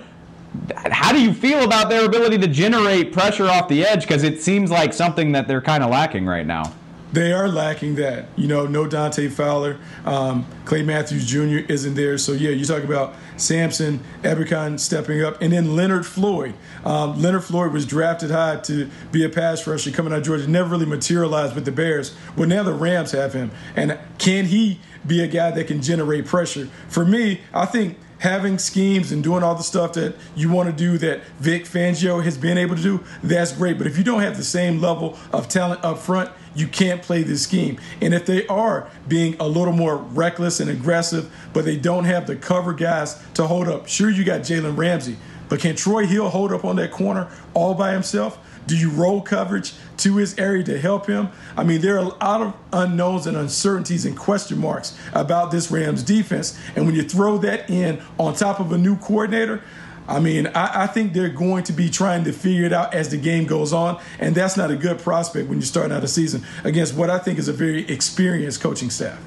How 0.75 1.13
do 1.13 1.21
you 1.21 1.33
feel 1.33 1.63
about 1.63 1.89
their 1.89 2.05
ability 2.05 2.37
to 2.39 2.47
generate 2.47 3.13
pressure 3.13 3.47
off 3.47 3.69
the 3.69 3.85
edge? 3.85 4.01
Because 4.01 4.23
it 4.23 4.41
seems 4.41 4.69
like 4.69 4.93
something 4.93 5.31
that 5.31 5.47
they're 5.47 5.61
kind 5.61 5.83
of 5.83 5.89
lacking 5.89 6.25
right 6.25 6.45
now. 6.45 6.73
They 7.13 7.33
are 7.33 7.49
lacking 7.49 7.95
that. 7.95 8.27
You 8.37 8.47
know, 8.47 8.67
no 8.67 8.87
Dante 8.87 9.27
Fowler. 9.27 9.77
Um, 10.05 10.45
Clay 10.63 10.81
Matthews 10.81 11.25
Jr. 11.25 11.65
isn't 11.71 11.95
there. 11.95 12.17
So, 12.17 12.31
yeah, 12.31 12.51
you 12.51 12.63
talk 12.63 12.83
about 12.83 13.15
Samson, 13.35 13.99
Ebukam 14.23 14.79
stepping 14.79 15.21
up, 15.21 15.41
and 15.41 15.51
then 15.51 15.75
Leonard 15.75 16.05
Floyd. 16.05 16.53
Um, 16.85 17.21
Leonard 17.21 17.43
Floyd 17.43 17.73
was 17.73 17.85
drafted 17.85 18.31
high 18.31 18.57
to 18.61 18.89
be 19.11 19.25
a 19.25 19.29
pass 19.29 19.67
rusher 19.67 19.91
coming 19.91 20.13
out 20.13 20.19
of 20.19 20.25
Georgia, 20.25 20.49
never 20.49 20.69
really 20.69 20.85
materialized 20.85 21.53
with 21.53 21.65
the 21.65 21.71
Bears. 21.71 22.15
Well, 22.37 22.47
now 22.47 22.63
the 22.63 22.73
Rams 22.73 23.11
have 23.11 23.33
him. 23.33 23.51
And 23.75 23.99
can 24.17 24.45
he 24.45 24.79
be 25.05 25.21
a 25.21 25.27
guy 25.27 25.51
that 25.51 25.67
can 25.67 25.81
generate 25.81 26.25
pressure? 26.25 26.69
For 26.87 27.05
me, 27.05 27.41
I 27.53 27.65
think– 27.65 27.97
having 28.21 28.59
schemes 28.59 29.11
and 29.11 29.23
doing 29.23 29.41
all 29.41 29.55
the 29.55 29.63
stuff 29.63 29.93
that 29.93 30.15
you 30.35 30.47
want 30.47 30.69
to 30.69 30.75
do 30.75 30.95
that 30.95 31.23
Vic 31.39 31.65
Fangio 31.65 32.23
has 32.23 32.37
been 32.37 32.55
able 32.55 32.75
to 32.75 32.81
do, 32.81 33.03
that's 33.23 33.51
great. 33.51 33.79
But 33.79 33.87
if 33.87 33.97
you 33.97 34.03
don't 34.03 34.21
have 34.21 34.37
the 34.37 34.43
same 34.43 34.79
level 34.79 35.17
of 35.33 35.47
talent 35.47 35.83
up 35.83 35.97
front, 35.97 36.29
you 36.53 36.67
can't 36.67 37.01
play 37.01 37.23
this 37.23 37.41
scheme. 37.41 37.79
And 37.99 38.13
if 38.13 38.27
they 38.27 38.45
are 38.45 38.87
being 39.07 39.35
a 39.39 39.47
little 39.47 39.73
more 39.73 39.97
reckless 39.97 40.59
and 40.59 40.69
aggressive, 40.69 41.33
but 41.51 41.65
they 41.65 41.77
don't 41.77 42.03
have 42.03 42.27
the 42.27 42.35
cover 42.35 42.73
guys 42.73 43.19
to 43.33 43.47
hold 43.47 43.67
up, 43.67 43.87
sure, 43.87 44.11
you 44.11 44.23
got 44.23 44.41
Jalen 44.41 44.77
Ramsey, 44.77 45.17
but 45.49 45.59
can 45.59 45.75
Troy 45.75 46.05
Hill 46.05 46.29
hold 46.29 46.53
up 46.53 46.63
on 46.63 46.75
that 46.75 46.91
corner 46.91 47.27
all 47.55 47.73
by 47.73 47.91
himself? 47.91 48.37
Do 48.67 48.77
you 48.77 48.89
roll 48.89 49.21
coverage 49.21 49.73
to 49.97 50.17
his 50.17 50.37
area 50.37 50.63
to 50.63 50.79
help 50.79 51.07
him? 51.07 51.29
I 51.57 51.63
mean, 51.63 51.81
there 51.81 51.95
are 51.95 51.99
a 51.99 52.03
lot 52.03 52.41
of 52.41 52.53
unknowns 52.71 53.27
and 53.27 53.35
uncertainties 53.35 54.05
and 54.05 54.17
question 54.17 54.59
marks 54.59 54.97
about 55.13 55.51
this 55.51 55.71
Rams 55.71 56.03
defense. 56.03 56.57
And 56.75 56.85
when 56.85 56.95
you 56.95 57.03
throw 57.03 57.37
that 57.39 57.69
in 57.69 58.01
on 58.19 58.35
top 58.35 58.59
of 58.59 58.71
a 58.71 58.77
new 58.77 58.95
coordinator, 58.97 59.61
I 60.07 60.19
mean, 60.19 60.47
I, 60.47 60.83
I, 60.83 60.87
think 60.87 61.13
they're 61.13 61.29
going 61.29 61.63
to 61.65 61.73
be 61.73 61.89
trying 61.89 62.23
to 62.25 62.33
figure 62.33 62.65
it 62.65 62.73
out 62.73 62.93
as 62.93 63.09
the 63.09 63.17
game 63.17 63.45
goes 63.45 63.71
on, 63.71 64.01
and 64.19 64.35
that's 64.35 64.57
not 64.57 64.71
a 64.71 64.75
good 64.75 64.99
prospect 64.99 65.47
when 65.47 65.59
you're 65.59 65.65
starting 65.65 65.95
out 65.95 66.03
a 66.03 66.07
season 66.07 66.43
against 66.63 66.95
what 66.95 67.09
I 67.09 67.17
think 67.19 67.39
is 67.39 67.47
a 67.47 67.53
very 67.53 67.87
experienced 67.87 68.61
coaching 68.61 68.89
staff. 68.89 69.19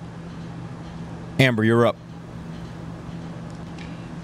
Amber, 1.38 1.64
you're 1.64 1.86
up. 1.86 1.96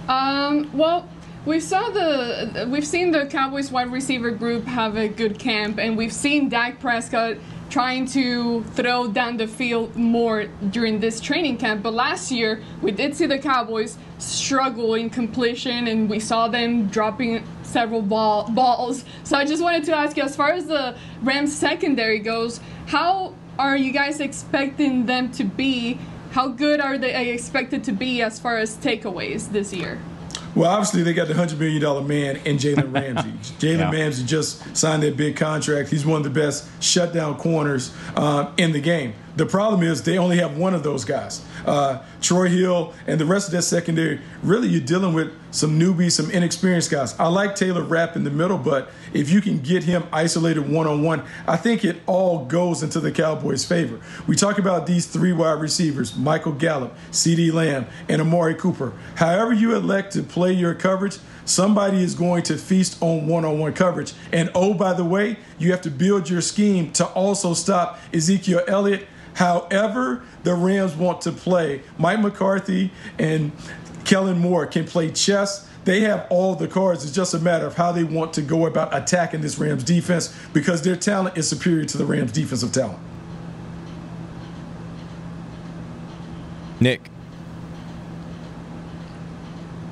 Um, 0.09 0.71
well, 0.76 1.09
we 1.47 1.59
saw 1.59 1.88
the 1.88 2.68
we've 2.70 2.87
seen 2.87 3.11
the 3.11 3.26
Cowboys 3.26 3.70
wide 3.70 3.90
receiver 3.90 4.30
group 4.30 4.64
have 4.64 4.97
a 4.97 5.09
good 5.09 5.38
camp, 5.38 5.78
and 5.78 5.97
we've 5.97 6.12
seen 6.12 6.49
Dak 6.49 6.80
Prescott 6.80 7.37
trying 7.70 8.04
to 8.04 8.64
throw 8.75 9.06
down 9.09 9.37
the 9.37 9.47
field 9.47 9.94
more 9.97 10.44
during 10.70 10.99
this 10.99 11.20
training 11.20 11.56
camp. 11.56 11.82
But 11.82 11.94
last 11.94 12.30
year, 12.30 12.62
we 12.82 12.90
did 12.90 13.14
see 13.14 13.26
the 13.26 13.38
Cowboys 13.38 13.97
struggle 14.18 14.94
in 14.94 15.09
completion, 15.09 15.87
and 15.87 16.11
we 16.11 16.20
saw 16.20 16.49
them 16.49 16.88
dropping 16.88 17.44
several 17.62 18.02
ball, 18.02 18.50
balls. 18.50 19.04
So 19.23 19.38
I 19.38 19.44
just 19.44 19.62
wanted 19.62 19.85
to 19.85 19.94
ask 19.94 20.16
you, 20.16 20.25
as 20.25 20.35
far 20.35 20.50
as 20.50 20.66
the 20.66 20.97
Rams 21.23 21.56
secondary 21.56 22.18
goes, 22.18 22.61
how 22.87 23.35
are 23.59 23.76
you 23.76 23.92
guys 23.92 24.20
expecting 24.20 25.06
them 25.06 25.30
to 25.32 25.44
be? 25.44 25.99
How 26.32 26.49
good 26.49 26.80
are 26.80 26.99
they 26.99 27.30
expected 27.30 27.85
to 27.85 27.92
be 27.92 28.20
as 28.20 28.38
far 28.38 28.59
as 28.59 28.76
takeaways 28.76 29.52
this 29.52 29.73
year? 29.73 30.00
Well, 30.54 30.71
obviously 30.71 31.02
they 31.02 31.12
got 31.12 31.28
the 31.28 31.35
hundred 31.35 31.59
million 31.59 31.80
dollar 31.80 32.02
man 32.02 32.37
in 32.45 32.57
Jalen 32.59 32.92
Ramsey. 32.95 33.30
Jalen 33.59 33.78
yeah. 33.78 33.90
Ramsey 33.90 34.25
just 34.25 34.76
signed 34.76 35.02
that 35.02 35.16
big 35.16 35.37
contract. 35.37 35.90
He's 35.90 36.04
one 36.04 36.19
of 36.19 36.25
the 36.25 36.40
best 36.40 36.69
shutdown 36.83 37.37
corners 37.37 37.95
uh, 38.16 38.52
in 38.57 38.73
the 38.73 38.80
game. 38.80 39.14
The 39.40 39.47
problem 39.47 39.82
is 39.82 40.02
they 40.02 40.18
only 40.18 40.37
have 40.37 40.59
one 40.59 40.75
of 40.75 40.82
those 40.82 41.06
guys. 41.06 41.42
Uh, 41.64 42.02
Troy 42.20 42.49
Hill 42.49 42.92
and 43.06 43.18
the 43.18 43.25
rest 43.25 43.49
of 43.49 43.52
that 43.52 43.62
secondary, 43.62 44.20
really, 44.42 44.68
you're 44.68 44.82
dealing 44.82 45.14
with 45.14 45.32
some 45.50 45.80
newbies, 45.80 46.12
some 46.12 46.30
inexperienced 46.30 46.90
guys. 46.90 47.18
I 47.18 47.28
like 47.28 47.54
Taylor 47.54 47.82
Rapp 47.82 48.16
in 48.16 48.25
the 48.25 48.30
middle, 48.30 48.59
but 48.59 48.90
if 49.14 49.30
you 49.30 49.40
can 49.40 49.61
get 49.61 49.85
him 49.85 50.04
isolated 50.12 50.68
one 50.68 50.87
on 50.87 51.02
one, 51.02 51.23
I 51.49 51.56
think 51.56 51.87
it 51.87 52.02
all 52.04 52.44
goes 52.44 52.82
into 52.82 53.00
the 53.00 53.11
Cowboys' 53.11 53.64
favor. 53.64 53.99
We 54.26 54.37
talk 54.37 54.59
about 54.59 54.87
these 54.87 55.06
three 55.06 55.32
wide 55.32 55.59
receivers 55.59 56.14
Michael 56.14 56.52
Gallup, 56.52 56.94
CeeDee 57.11 57.50
Lamb, 57.50 57.87
and 58.11 58.20
Amari 58.20 58.54
Cooper. 58.54 58.92
However, 59.14 59.54
you 59.54 59.75
elect 59.75 60.12
to 60.12 60.23
play 60.23 60.52
your 60.52 60.75
coverage, 60.75 61.16
somebody 61.47 62.02
is 62.02 62.14
going 62.14 62.42
to 62.42 62.59
feast 62.59 63.02
on 63.02 63.26
one 63.26 63.47
on 63.47 63.59
one 63.59 63.73
coverage. 63.73 64.12
And 64.32 64.50
oh, 64.54 64.75
by 64.75 64.92
the 64.92 65.04
way, 65.04 65.38
you 65.59 65.70
have 65.70 65.80
to 65.82 65.90
build 65.90 66.28
your 66.28 66.42
scheme 66.42 66.92
to 66.92 67.06
also 67.06 67.54
stop 67.54 67.99
Ezekiel 68.12 68.62
Elliott 68.68 69.09
However, 69.34 70.22
the 70.42 70.54
Rams 70.54 70.94
want 70.94 71.20
to 71.22 71.32
play. 71.32 71.82
Mike 71.99 72.20
McCarthy 72.20 72.90
and 73.18 73.52
Kellen 74.04 74.38
Moore 74.38 74.66
can 74.66 74.84
play 74.84 75.10
chess. 75.10 75.68
They 75.84 76.00
have 76.00 76.26
all 76.30 76.54
the 76.54 76.68
cards. 76.68 77.04
It's 77.04 77.14
just 77.14 77.32
a 77.32 77.38
matter 77.38 77.66
of 77.66 77.75
how 77.75 77.92
they 77.92 78.04
want 78.04 78.32
to 78.34 78.42
go 78.42 78.66
about 78.66 78.94
attacking 78.94 79.40
this 79.40 79.58
Rams 79.58 79.82
defense 79.82 80.34
because 80.52 80.82
their 80.82 80.96
talent 80.96 81.38
is 81.38 81.49
superior 81.49 81.84
to 81.87 81.99
the 81.99 82.04
Rams 82.04 82.32
defensive 82.32 82.72
talent. 82.72 82.99
Nick. 86.80 87.10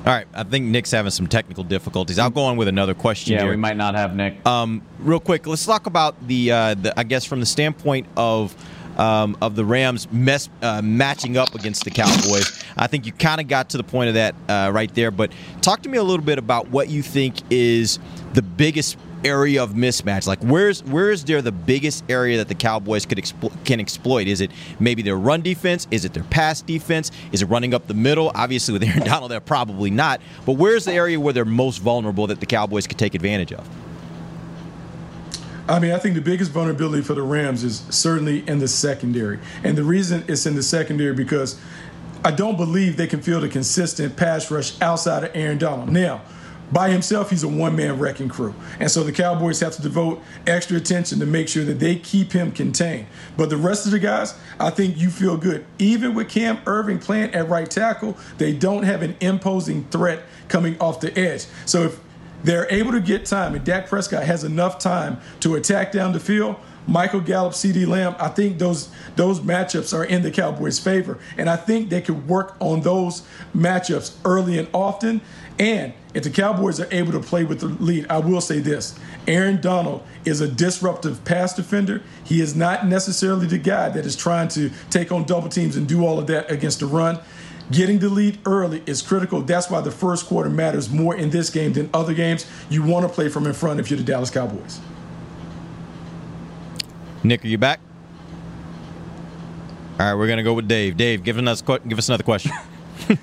All 0.05 0.15
right, 0.15 0.27
I 0.33 0.43
think 0.43 0.65
Nick's 0.65 0.91
having 0.91 1.11
some 1.11 1.27
technical 1.27 1.63
difficulties. 1.63 2.17
I'll 2.17 2.31
go 2.31 2.41
on 2.41 2.57
with 2.57 2.67
another 2.67 2.95
question. 2.95 3.33
Yeah, 3.33 3.41
here. 3.41 3.51
we 3.51 3.57
might 3.57 3.77
not 3.77 3.93
have 3.95 4.15
Nick. 4.15 4.43
Um, 4.45 4.81
real 4.99 5.19
quick, 5.19 5.45
let's 5.45 5.65
talk 5.65 5.85
about 5.85 6.27
the, 6.27 6.51
uh, 6.51 6.73
the 6.75 6.99
I 6.99 7.03
guess, 7.03 7.25
from 7.25 7.41
the 7.41 7.45
standpoint 7.45 8.07
of 8.17 8.55
um, 8.99 9.37
of 9.41 9.55
the 9.55 9.65
Rams 9.65 10.11
mess, 10.11 10.49
uh, 10.61 10.81
matching 10.83 11.37
up 11.37 11.55
against 11.55 11.85
the 11.85 11.89
Cowboys. 11.89 12.63
I 12.77 12.87
think 12.87 13.05
you 13.05 13.13
kind 13.13 13.41
of 13.41 13.47
got 13.47 13.69
to 13.69 13.77
the 13.77 13.83
point 13.83 14.09
of 14.09 14.13
that 14.15 14.35
uh, 14.47 14.71
right 14.71 14.93
there. 14.93 15.09
But 15.09 15.31
talk 15.61 15.81
to 15.83 15.89
me 15.89 15.97
a 15.97 16.03
little 16.03 16.25
bit 16.25 16.37
about 16.37 16.69
what 16.69 16.89
you 16.89 17.01
think 17.01 17.37
is 17.49 17.97
the 18.33 18.41
biggest 18.41 18.97
area 19.23 19.61
of 19.61 19.71
mismatch? 19.71 20.27
Like, 20.27 20.41
where's 20.43 20.83
where 20.83 21.11
is 21.11 21.23
there 21.25 21.41
the 21.41 21.51
biggest 21.51 22.03
area 22.09 22.37
that 22.37 22.47
the 22.47 22.55
Cowboys 22.55 23.05
could 23.05 23.17
explo- 23.17 23.53
can 23.65 23.79
exploit? 23.79 24.27
Is 24.27 24.41
it 24.41 24.51
maybe 24.79 25.01
their 25.01 25.17
run 25.17 25.41
defense? 25.41 25.87
Is 25.91 26.05
it 26.05 26.13
their 26.13 26.23
pass 26.23 26.61
defense? 26.61 27.11
Is 27.31 27.41
it 27.41 27.45
running 27.45 27.73
up 27.73 27.87
the 27.87 27.93
middle? 27.93 28.31
Obviously, 28.35 28.73
with 28.73 28.83
Aaron 28.83 29.03
Donald, 29.05 29.31
they're 29.31 29.39
probably 29.39 29.89
not. 29.89 30.21
But 30.45 30.53
where's 30.53 30.85
the 30.85 30.93
area 30.93 31.19
where 31.19 31.33
they're 31.33 31.45
most 31.45 31.77
vulnerable 31.79 32.27
that 32.27 32.39
the 32.39 32.45
Cowboys 32.45 32.87
could 32.87 32.97
take 32.97 33.15
advantage 33.15 33.53
of? 33.53 33.67
I 35.69 35.77
mean, 35.77 35.91
I 35.91 35.99
think 35.99 36.15
the 36.15 36.21
biggest 36.21 36.49
vulnerability 36.51 37.03
for 37.03 37.13
the 37.13 37.21
Rams 37.21 37.63
is 37.63 37.83
certainly 37.91 38.47
in 38.47 38.57
the 38.57 38.67
secondary. 38.67 39.39
And 39.63 39.77
the 39.77 39.83
reason 39.83 40.25
it's 40.27 40.47
in 40.47 40.55
the 40.55 40.63
secondary 40.63 41.13
because 41.13 41.59
I 42.25 42.31
don't 42.31 42.57
believe 42.57 42.97
they 42.97 43.05
can 43.05 43.21
field 43.21 43.43
a 43.43 43.47
consistent 43.47 44.17
pass 44.17 44.49
rush 44.49 44.81
outside 44.81 45.23
of 45.23 45.31
Aaron 45.35 45.59
Donald. 45.59 45.89
Now, 45.89 46.23
by 46.71 46.89
himself, 46.89 47.29
he's 47.29 47.43
a 47.43 47.47
one 47.47 47.75
man 47.75 47.99
wrecking 47.99 48.29
crew. 48.29 48.55
And 48.79 48.89
so 48.89 49.03
the 49.03 49.11
Cowboys 49.11 49.59
have 49.59 49.73
to 49.75 49.81
devote 49.81 50.21
extra 50.47 50.77
attention 50.77 51.19
to 51.19 51.25
make 51.27 51.47
sure 51.47 51.63
that 51.65 51.79
they 51.79 51.95
keep 51.95 52.31
him 52.31 52.51
contained. 52.51 53.05
But 53.37 53.51
the 53.51 53.57
rest 53.57 53.85
of 53.85 53.91
the 53.91 53.99
guys, 53.99 54.35
I 54.59 54.71
think 54.71 54.97
you 54.97 55.11
feel 55.11 55.37
good. 55.37 55.65
Even 55.77 56.15
with 56.15 56.29
Cam 56.29 56.57
Erving 56.65 56.99
playing 56.99 57.33
at 57.35 57.47
right 57.47 57.69
tackle, 57.69 58.17
they 58.39 58.53
don't 58.53 58.83
have 58.83 59.03
an 59.03 59.15
imposing 59.19 59.85
threat 59.85 60.23
coming 60.47 60.79
off 60.79 60.99
the 60.99 61.17
edge. 61.17 61.45
So 61.65 61.83
if 61.83 61.99
they're 62.43 62.67
able 62.71 62.91
to 62.91 63.01
get 63.01 63.25
time, 63.25 63.55
and 63.55 63.63
Dak 63.65 63.87
Prescott 63.87 64.23
has 64.23 64.43
enough 64.43 64.79
time 64.79 65.19
to 65.41 65.55
attack 65.55 65.91
down 65.91 66.13
the 66.13 66.19
field. 66.19 66.55
Michael 66.87 67.19
Gallup, 67.19 67.53
CeeDee 67.53 67.85
Lamb, 67.85 68.15
I 68.19 68.29
think 68.29 68.57
those 68.57 68.89
those 69.15 69.41
matchups 69.41 69.95
are 69.95 70.03
in 70.03 70.23
the 70.23 70.31
Cowboys' 70.31 70.79
favor, 70.79 71.19
and 71.37 71.49
I 71.49 71.55
think 71.55 71.89
they 71.89 72.01
could 72.01 72.27
work 72.27 72.55
on 72.59 72.81
those 72.81 73.21
matchups 73.55 74.15
early 74.25 74.57
and 74.57 74.67
often. 74.73 75.21
And 75.59 75.93
if 76.13 76.23
the 76.23 76.29
Cowboys 76.29 76.79
are 76.79 76.87
able 76.89 77.11
to 77.11 77.19
play 77.19 77.43
with 77.43 77.59
the 77.59 77.67
lead, 77.67 78.07
I 78.09 78.17
will 78.19 78.41
say 78.41 78.59
this: 78.59 78.97
Aaron 79.27 79.61
Donald 79.61 80.01
is 80.25 80.41
a 80.41 80.47
disruptive 80.47 81.23
pass 81.25 81.53
defender. 81.53 82.01
He 82.23 82.41
is 82.41 82.55
not 82.55 82.87
necessarily 82.87 83.45
the 83.45 83.59
guy 83.59 83.89
that 83.89 84.05
is 84.05 84.15
trying 84.15 84.47
to 84.49 84.71
take 84.89 85.11
on 85.11 85.25
double 85.25 85.49
teams 85.49 85.75
and 85.75 85.87
do 85.87 86.05
all 86.05 86.17
of 86.17 86.25
that 86.27 86.49
against 86.49 86.79
the 86.79 86.87
run. 86.87 87.19
Getting 87.71 87.99
the 87.99 88.09
lead 88.09 88.39
early 88.45 88.81
is 88.85 89.01
critical. 89.01 89.41
That's 89.41 89.69
why 89.69 89.81
the 89.81 89.91
first 89.91 90.25
quarter 90.25 90.49
matters 90.49 90.89
more 90.89 91.15
in 91.15 91.29
this 91.29 91.49
game 91.49 91.73
than 91.73 91.89
other 91.93 92.13
games. 92.13 92.47
You 92.69 92.83
want 92.83 93.07
to 93.07 93.13
play 93.13 93.29
from 93.29 93.45
in 93.45 93.53
front 93.53 93.79
if 93.79 93.91
you're 93.91 93.99
the 93.99 94.03
Dallas 94.03 94.31
Cowboys. 94.31 94.79
Nick, 97.23 97.45
are 97.45 97.47
you 97.47 97.57
back? 97.57 97.79
All 99.99 100.05
right, 100.05 100.13
we're 100.15 100.27
gonna 100.27 100.43
go 100.43 100.53
with 100.53 100.67
Dave. 100.67 100.95
Dave, 100.97 101.23
give 101.23 101.37
us 101.37 101.61
give 101.61 101.97
us 101.97 102.07
another 102.07 102.23
question. 102.23 102.53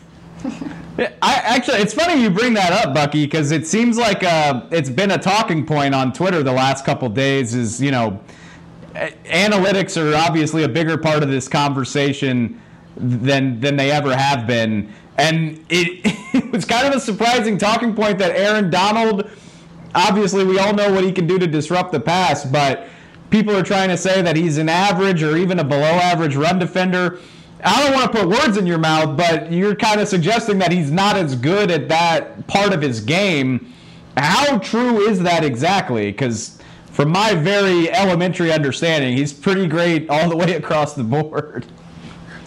I 0.99 1.15
actually, 1.23 1.79
it's 1.79 1.95
funny 1.95 2.23
you 2.23 2.31
bring 2.31 2.55
that 2.55 2.73
up, 2.73 2.95
Bucky, 2.95 3.25
because 3.25 3.51
it 3.51 3.67
seems 3.67 3.99
like 3.99 4.23
uh, 4.23 4.63
it's 4.71 4.91
been 4.91 5.11
a 5.11 5.19
talking 5.19 5.67
point 5.67 5.95
on 5.95 6.13
Twitter 6.13 6.43
the 6.43 6.53
last 6.53 6.85
couple 6.85 7.09
days. 7.09 7.55
Is 7.55 7.81
you 7.81 7.91
know, 7.91 8.21
analytics 8.95 10.01
are 10.01 10.15
obviously 10.15 10.63
a 10.63 10.69
bigger 10.69 10.99
part 10.99 11.23
of 11.23 11.31
this 11.31 11.49
conversation 11.49 12.61
than 12.97 13.61
than 13.61 13.77
they 13.77 13.91
ever 13.91 14.17
have 14.17 14.47
been, 14.47 14.93
and 15.17 15.65
it, 15.69 16.01
it 16.35 16.53
was 16.53 16.65
kind 16.65 16.87
of 16.87 16.95
a 16.95 17.01
surprising 17.01 17.59
talking 17.59 17.95
point 17.95 18.19
that 18.19 18.37
Aaron 18.37 18.71
Donald. 18.71 19.31
Obviously, 19.95 20.45
we 20.45 20.59
all 20.59 20.75
know 20.75 20.93
what 20.93 21.05
he 21.05 21.13
can 21.13 21.27
do 21.27 21.39
to 21.39 21.47
disrupt 21.47 21.91
the 21.91 22.01
pass, 22.01 22.45
but 22.45 22.87
people 23.31 23.57
are 23.57 23.63
trying 23.63 23.89
to 23.89 23.97
say 23.97 24.21
that 24.21 24.37
he's 24.37 24.59
an 24.59 24.69
average 24.69 25.23
or 25.23 25.37
even 25.37 25.59
a 25.59 25.65
below 25.65 25.83
average 25.83 26.37
run 26.37 26.59
defender. 26.59 27.19
I 27.65 27.83
don't 27.83 27.95
want 27.95 28.13
to 28.13 28.19
put 28.19 28.29
words 28.29 28.59
in 28.59 28.67
your 28.67 28.79
mouth, 28.79 29.17
but 29.17 29.51
you're 29.51 29.75
kind 29.75 30.01
of 30.01 30.09
suggesting 30.09 30.59
that 30.59 30.71
he's 30.71 30.91
not 30.91 31.17
as 31.17 31.35
good 31.35 31.71
at 31.71 31.89
that 31.89 32.47
part 32.47 32.75
of 32.75 32.83
his 32.83 33.01
game. 33.01 33.73
How 34.17 34.59
true 34.59 35.01
is 35.09 35.21
that 35.21 35.45
exactly? 35.45 36.13
Because 36.13 36.61
from 36.93 37.11
my 37.11 37.35
very 37.35 37.91
elementary 37.91 38.53
understanding, 38.53 39.17
he's 39.17 39.33
pretty 39.33 39.67
great 39.67 40.09
all 40.09 40.29
the 40.29 40.37
way 40.37 40.55
across 40.55 40.95
the 40.95 41.05
board. 41.05 41.67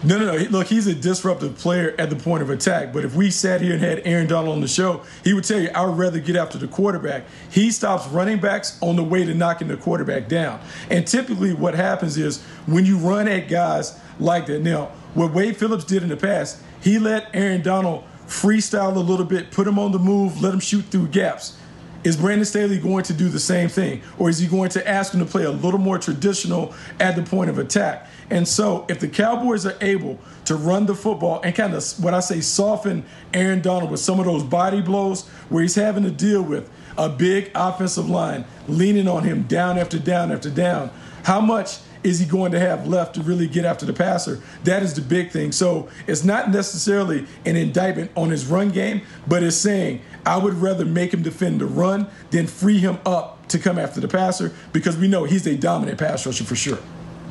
No, 0.01 0.17
no, 0.17 0.33
no. 0.33 0.43
Look, 0.49 0.67
he's 0.67 0.87
a 0.87 0.95
disruptive 0.95 1.57
player 1.57 1.93
at 1.99 2.09
the 2.09 2.15
point 2.15 2.41
of 2.41 2.49
attack. 2.49 2.93
But 2.93 3.03
if 3.03 3.15
we 3.15 3.29
sat 3.29 3.59
here 3.59 3.73
and 3.73 3.83
had 3.83 4.01
Aaron 4.05 4.27
Donald 4.27 4.53
on 4.53 4.61
the 4.61 4.67
show, 4.67 5.01
he 5.25 5.33
would 5.33 5.43
tell 5.43 5.59
you, 5.59 5.69
I 5.75 5.85
would 5.85 5.97
rather 5.97 6.19
get 6.19 6.37
after 6.37 6.57
the 6.57 6.67
quarterback. 6.67 7.25
He 7.51 7.69
stops 7.69 8.07
running 8.07 8.39
backs 8.39 8.79
on 8.81 8.95
the 8.95 9.03
way 9.03 9.25
to 9.25 9.33
knocking 9.33 9.67
the 9.67 9.75
quarterback 9.75 10.29
down. 10.29 10.61
And 10.89 11.05
typically, 11.05 11.53
what 11.53 11.75
happens 11.75 12.17
is 12.17 12.41
when 12.65 12.85
you 12.85 12.97
run 12.97 13.27
at 13.27 13.49
guys 13.49 13.99
like 14.19 14.45
that. 14.47 14.61
Now, 14.61 14.91
what 15.15 15.33
Wade 15.33 15.57
Phillips 15.57 15.83
did 15.83 16.03
in 16.03 16.09
the 16.09 16.17
past, 16.17 16.61
he 16.81 16.97
let 16.97 17.29
Aaron 17.33 17.61
Donald 17.61 18.05
freestyle 18.27 18.95
a 18.95 18.99
little 18.99 19.25
bit, 19.25 19.51
put 19.51 19.67
him 19.67 19.79
on 19.79 19.91
the 19.91 19.99
move, 19.99 20.41
let 20.41 20.53
him 20.53 20.59
shoot 20.59 20.85
through 20.85 21.07
gaps. 21.07 21.57
Is 22.03 22.15
Brandon 22.15 22.45
Staley 22.45 22.77
going 22.77 23.03
to 23.03 23.13
do 23.13 23.27
the 23.27 23.39
same 23.39 23.67
thing? 23.67 24.01
Or 24.17 24.29
is 24.29 24.39
he 24.39 24.47
going 24.47 24.69
to 24.69 24.87
ask 24.87 25.13
him 25.13 25.19
to 25.19 25.25
play 25.25 25.43
a 25.43 25.51
little 25.51 25.79
more 25.79 25.97
traditional 25.97 26.73
at 26.99 27.15
the 27.15 27.23
point 27.23 27.49
of 27.49 27.59
attack? 27.59 28.07
And 28.29 28.47
so, 28.47 28.85
if 28.87 28.99
the 28.99 29.07
Cowboys 29.07 29.65
are 29.65 29.77
able 29.81 30.19
to 30.45 30.55
run 30.55 30.85
the 30.85 30.95
football 30.95 31.41
and 31.41 31.53
kind 31.53 31.73
of 31.73 31.83
what 32.03 32.13
I 32.13 32.21
say 32.21 32.41
soften 32.41 33.03
Aaron 33.33 33.61
Donald 33.61 33.91
with 33.91 33.99
some 33.99 34.19
of 34.19 34.25
those 34.25 34.43
body 34.43 34.81
blows 34.81 35.27
where 35.49 35.61
he's 35.61 35.75
having 35.75 36.03
to 36.03 36.11
deal 36.11 36.41
with 36.41 36.69
a 36.97 37.09
big 37.09 37.51
offensive 37.55 38.09
line 38.09 38.45
leaning 38.67 39.07
on 39.07 39.23
him 39.23 39.43
down 39.43 39.77
after 39.77 39.97
down 39.97 40.31
after 40.31 40.49
down, 40.49 40.91
how 41.23 41.41
much 41.41 41.79
is 42.03 42.19
he 42.19 42.25
going 42.25 42.51
to 42.51 42.59
have 42.59 42.87
left 42.87 43.15
to 43.15 43.21
really 43.21 43.47
get 43.47 43.65
after 43.65 43.85
the 43.85 43.93
passer? 43.93 44.41
That 44.63 44.83
is 44.83 44.93
the 44.93 45.01
big 45.01 45.31
thing. 45.31 45.51
So 45.51 45.89
it's 46.07 46.23
not 46.23 46.49
necessarily 46.49 47.25
an 47.45 47.55
indictment 47.55 48.11
on 48.15 48.29
his 48.29 48.45
run 48.45 48.69
game, 48.69 49.01
but 49.27 49.43
it's 49.43 49.57
saying 49.57 50.01
I 50.29 50.37
would 50.37 50.53
rather 50.53 50.85
make 50.85 51.11
him 51.11 51.23
defend 51.23 51.59
the 51.59 51.65
run 51.65 52.07
than 52.29 52.45
free 52.45 52.77
him 52.77 52.99
up 53.03 53.47
to 53.47 53.57
come 53.57 53.79
after 53.79 53.99
the 53.99 54.07
passer 54.07 54.53
because 54.71 54.95
we 54.95 55.07
know 55.07 55.23
he's 55.23 55.47
a 55.47 55.55
dominant 55.55 55.97
pass 55.97 56.23
rusher 56.23 56.43
for 56.43 56.55
sure. 56.55 56.77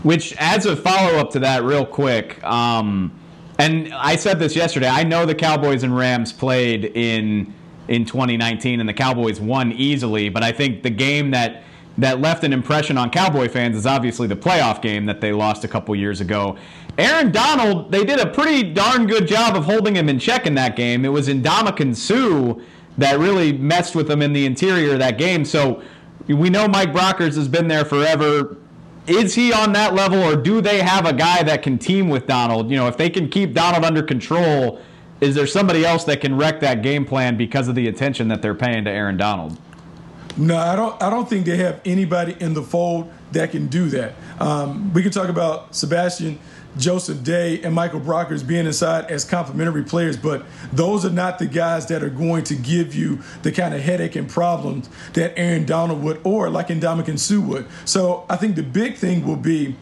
Which 0.02 0.36
adds 0.36 0.66
a 0.66 0.74
follow 0.74 1.16
up 1.18 1.30
to 1.32 1.38
that, 1.38 1.62
real 1.62 1.86
quick. 1.86 2.42
Um, 2.42 3.16
and 3.56 3.94
I 3.94 4.16
said 4.16 4.40
this 4.40 4.56
yesterday. 4.56 4.88
I 4.88 5.04
know 5.04 5.26
the 5.26 5.34
Cowboys 5.34 5.84
and 5.84 5.96
Rams 5.96 6.32
played 6.32 6.86
in 6.86 7.54
in 7.86 8.04
2019, 8.04 8.80
and 8.80 8.88
the 8.88 8.92
Cowboys 8.92 9.40
won 9.40 9.72
easily. 9.72 10.28
But 10.28 10.42
I 10.42 10.50
think 10.50 10.82
the 10.82 10.90
game 10.90 11.30
that 11.30 11.62
that 11.98 12.20
left 12.20 12.44
an 12.44 12.52
impression 12.52 12.98
on 12.98 13.10
Cowboy 13.10 13.48
fans 13.48 13.76
is 13.76 13.86
obviously 13.86 14.26
the 14.26 14.36
playoff 14.36 14.82
game 14.82 15.06
that 15.06 15.20
they 15.20 15.32
lost 15.32 15.64
a 15.64 15.68
couple 15.68 15.94
years 15.96 16.20
ago. 16.20 16.56
Aaron 16.96 17.30
Donald, 17.30 17.92
they 17.92 18.04
did 18.04 18.20
a 18.20 18.26
pretty 18.26 18.72
darn 18.72 19.06
good 19.06 19.26
job 19.26 19.56
of 19.56 19.64
holding 19.64 19.96
him 19.96 20.08
in 20.08 20.18
check 20.18 20.46
in 20.46 20.54
that 20.54 20.74
game. 20.76 21.04
It 21.04 21.08
was 21.08 21.28
in 21.28 21.42
Ndamukong 21.42 21.96
Suh 21.96 22.60
that 22.98 23.18
really 23.18 23.52
messed 23.52 23.94
with 23.94 24.08
them 24.08 24.20
in 24.20 24.32
the 24.32 24.44
interior 24.44 24.92
of 24.92 24.98
that 24.98 25.16
game. 25.18 25.44
So 25.44 25.82
we 26.26 26.50
know 26.50 26.68
Mike 26.68 26.92
Brockers 26.92 27.36
has 27.36 27.48
been 27.48 27.68
there 27.68 27.84
forever. 27.84 28.56
Is 29.06 29.34
he 29.34 29.52
on 29.52 29.72
that 29.72 29.94
level, 29.94 30.22
or 30.22 30.36
do 30.36 30.60
they 30.60 30.82
have 30.82 31.06
a 31.06 31.14
guy 31.14 31.42
that 31.42 31.62
can 31.62 31.78
team 31.78 32.10
with 32.10 32.26
Donald? 32.26 32.70
You 32.70 32.76
know, 32.76 32.88
if 32.88 32.98
they 32.98 33.08
can 33.08 33.30
keep 33.30 33.54
Donald 33.54 33.84
under 33.84 34.02
control, 34.02 34.80
is 35.20 35.34
there 35.34 35.46
somebody 35.46 35.84
else 35.86 36.04
that 36.04 36.20
can 36.20 36.36
wreck 36.36 36.60
that 36.60 36.82
game 36.82 37.06
plan 37.06 37.36
because 37.36 37.68
of 37.68 37.74
the 37.74 37.88
attention 37.88 38.28
that 38.28 38.42
they're 38.42 38.54
paying 38.54 38.84
to 38.84 38.90
Aaron 38.90 39.16
Donald? 39.16 39.56
No, 40.36 40.56
I 40.56 40.76
don't. 40.76 41.02
I 41.02 41.08
don't 41.08 41.28
think 41.28 41.46
they 41.46 41.56
have 41.56 41.80
anybody 41.84 42.36
in 42.38 42.54
the 42.54 42.62
fold 42.62 43.10
that 43.32 43.50
can 43.50 43.66
do 43.66 43.88
that. 43.88 44.14
Um, 44.38 44.92
we 44.92 45.02
can 45.02 45.10
talk 45.10 45.28
about 45.28 45.74
Sebastian 45.74 46.38
Joseph 46.76 47.24
Day 47.24 47.60
and 47.62 47.74
Michael 47.74 48.00
Brockers 48.00 48.46
being 48.46 48.66
inside 48.66 49.10
as 49.10 49.24
complementary 49.24 49.84
players, 49.84 50.16
but 50.16 50.44
those 50.72 51.04
are 51.04 51.10
not 51.10 51.38
the 51.38 51.46
guys 51.46 51.86
that 51.86 52.02
are 52.02 52.10
going 52.10 52.44
to 52.44 52.54
give 52.54 52.94
you 52.94 53.20
the 53.42 53.52
kind 53.52 53.74
of 53.74 53.80
headache 53.80 54.16
and 54.16 54.28
problems 54.28 54.88
that 55.14 55.38
Aaron 55.38 55.64
Donald 55.64 56.02
would 56.02 56.20
or 56.24 56.50
like 56.50 56.68
Ndamukong 56.68 57.18
Suh 57.18 57.40
would. 57.40 57.66
So 57.84 58.26
I 58.28 58.36
think 58.36 58.56
the 58.56 58.62
big 58.62 58.96
thing 58.96 59.26
will 59.26 59.36
be 59.36 59.76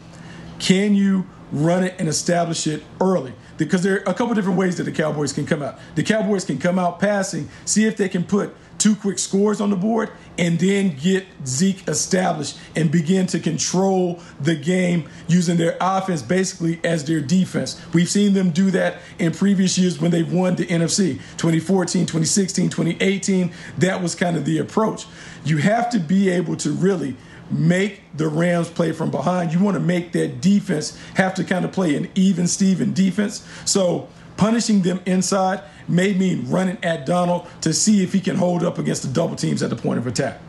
can 0.59 0.95
you 0.95 1.27
run 1.51 1.83
it 1.83 1.95
and 1.99 2.09
establish 2.09 2.67
it 2.67 2.83
early? 2.99 3.33
Because 3.57 3.83
there 3.83 3.95
are 3.95 4.11
a 4.11 4.13
couple 4.13 4.33
different 4.33 4.57
ways 4.57 4.77
that 4.77 4.83
the 4.83 4.91
Cowboys 4.91 5.33
can 5.33 5.45
come 5.45 5.61
out. 5.61 5.79
The 5.95 6.03
Cowboys 6.03 6.45
can 6.45 6.57
come 6.57 6.77
out 6.79 6.99
passing, 6.99 7.49
see 7.65 7.85
if 7.85 7.97
they 7.97 8.09
can 8.09 8.23
put 8.23 8.55
two 8.77 8.95
quick 8.95 9.19
scores 9.19 9.59
on 9.59 9.69
the 9.69 9.75
board, 9.75 10.11
and 10.37 10.59
then 10.59 10.95
get 10.95 11.25
Zeke 11.45 11.87
established 11.87 12.57
and 12.75 12.91
begin 12.91 13.27
to 13.27 13.39
control 13.39 14.19
the 14.39 14.55
game 14.55 15.09
using 15.27 15.57
their 15.57 15.77
offense 15.81 16.21
basically 16.21 16.79
as 16.83 17.05
their 17.05 17.19
defense. 17.21 17.81
We've 17.93 18.09
seen 18.09 18.33
them 18.33 18.51
do 18.51 18.71
that 18.71 18.97
in 19.19 19.31
previous 19.31 19.77
years 19.77 19.99
when 19.99 20.11
they've 20.11 20.31
won 20.31 20.55
the 20.55 20.65
NFC 20.65 21.19
2014, 21.37 22.05
2016, 22.05 22.69
2018. 22.69 23.51
That 23.79 24.01
was 24.01 24.15
kind 24.15 24.37
of 24.37 24.45
the 24.45 24.59
approach. 24.59 25.05
You 25.43 25.57
have 25.57 25.89
to 25.91 25.99
be 25.99 26.29
able 26.29 26.55
to 26.57 26.71
really 26.71 27.15
make 27.49 28.01
the 28.15 28.27
Rams 28.27 28.69
play 28.69 28.91
from 28.91 29.09
behind. 29.09 29.53
You 29.53 29.59
want 29.59 29.75
to 29.75 29.79
make 29.81 30.11
that 30.13 30.41
defense 30.41 30.99
have 31.15 31.33
to 31.35 31.43
kind 31.43 31.65
of 31.65 31.71
play 31.71 31.95
an 31.95 32.09
even 32.15 32.47
Steven 32.47 32.93
defense. 32.93 33.47
So 33.65 34.09
punishing 34.37 34.81
them 34.81 35.01
inside 35.05 35.63
may 35.87 36.13
mean 36.13 36.49
running 36.49 36.77
at 36.83 37.05
Donald 37.05 37.47
to 37.61 37.73
see 37.73 38.03
if 38.03 38.13
he 38.13 38.19
can 38.19 38.35
hold 38.35 38.63
up 38.63 38.77
against 38.77 39.01
the 39.01 39.09
double 39.09 39.35
teams 39.35 39.61
at 39.63 39.69
the 39.69 39.75
point 39.75 39.97
of 39.99 40.07
attack. 40.07 40.39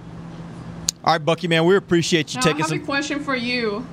All 1.05 1.14
right, 1.14 1.24
Bucky, 1.24 1.48
man, 1.48 1.64
we 1.64 1.74
appreciate 1.77 2.35
you 2.35 2.38
now, 2.38 2.42
taking 2.42 2.57
I 2.62 2.64
have 2.64 2.68
some. 2.68 2.83
a 2.83 2.85
question 2.85 3.20
for 3.24 3.35
you. 3.35 3.87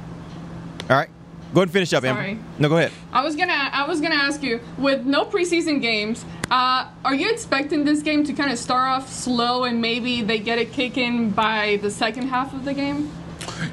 All 0.89 0.97
right, 0.97 1.09
go 1.53 1.61
ahead 1.61 1.63
and 1.63 1.71
finish 1.71 1.93
up, 1.93 2.03
Sorry. 2.03 2.31
Amber. 2.31 2.43
No, 2.59 2.69
go 2.69 2.77
ahead. 2.77 2.91
I 3.13 3.23
was 3.23 3.35
gonna 3.35 3.53
I 3.53 3.87
was 3.87 4.01
gonna 4.01 4.15
ask 4.15 4.43
you 4.43 4.59
with 4.77 5.05
no 5.05 5.23
preseason 5.25 5.81
games, 5.81 6.25
uh, 6.51 6.89
are 7.05 7.15
you 7.15 7.29
expecting 7.31 7.85
this 7.85 8.01
game 8.01 8.23
to 8.25 8.33
kind 8.33 8.51
of 8.51 8.57
start 8.59 8.87
off 8.87 9.11
slow 9.11 9.63
and 9.63 9.81
maybe 9.81 10.21
they 10.21 10.39
get 10.39 10.57
it 10.59 10.73
kicking 10.73 11.29
by 11.29 11.79
the 11.81 11.89
second 11.89 12.27
half 12.27 12.53
of 12.53 12.65
the 12.65 12.73
game? 12.73 13.09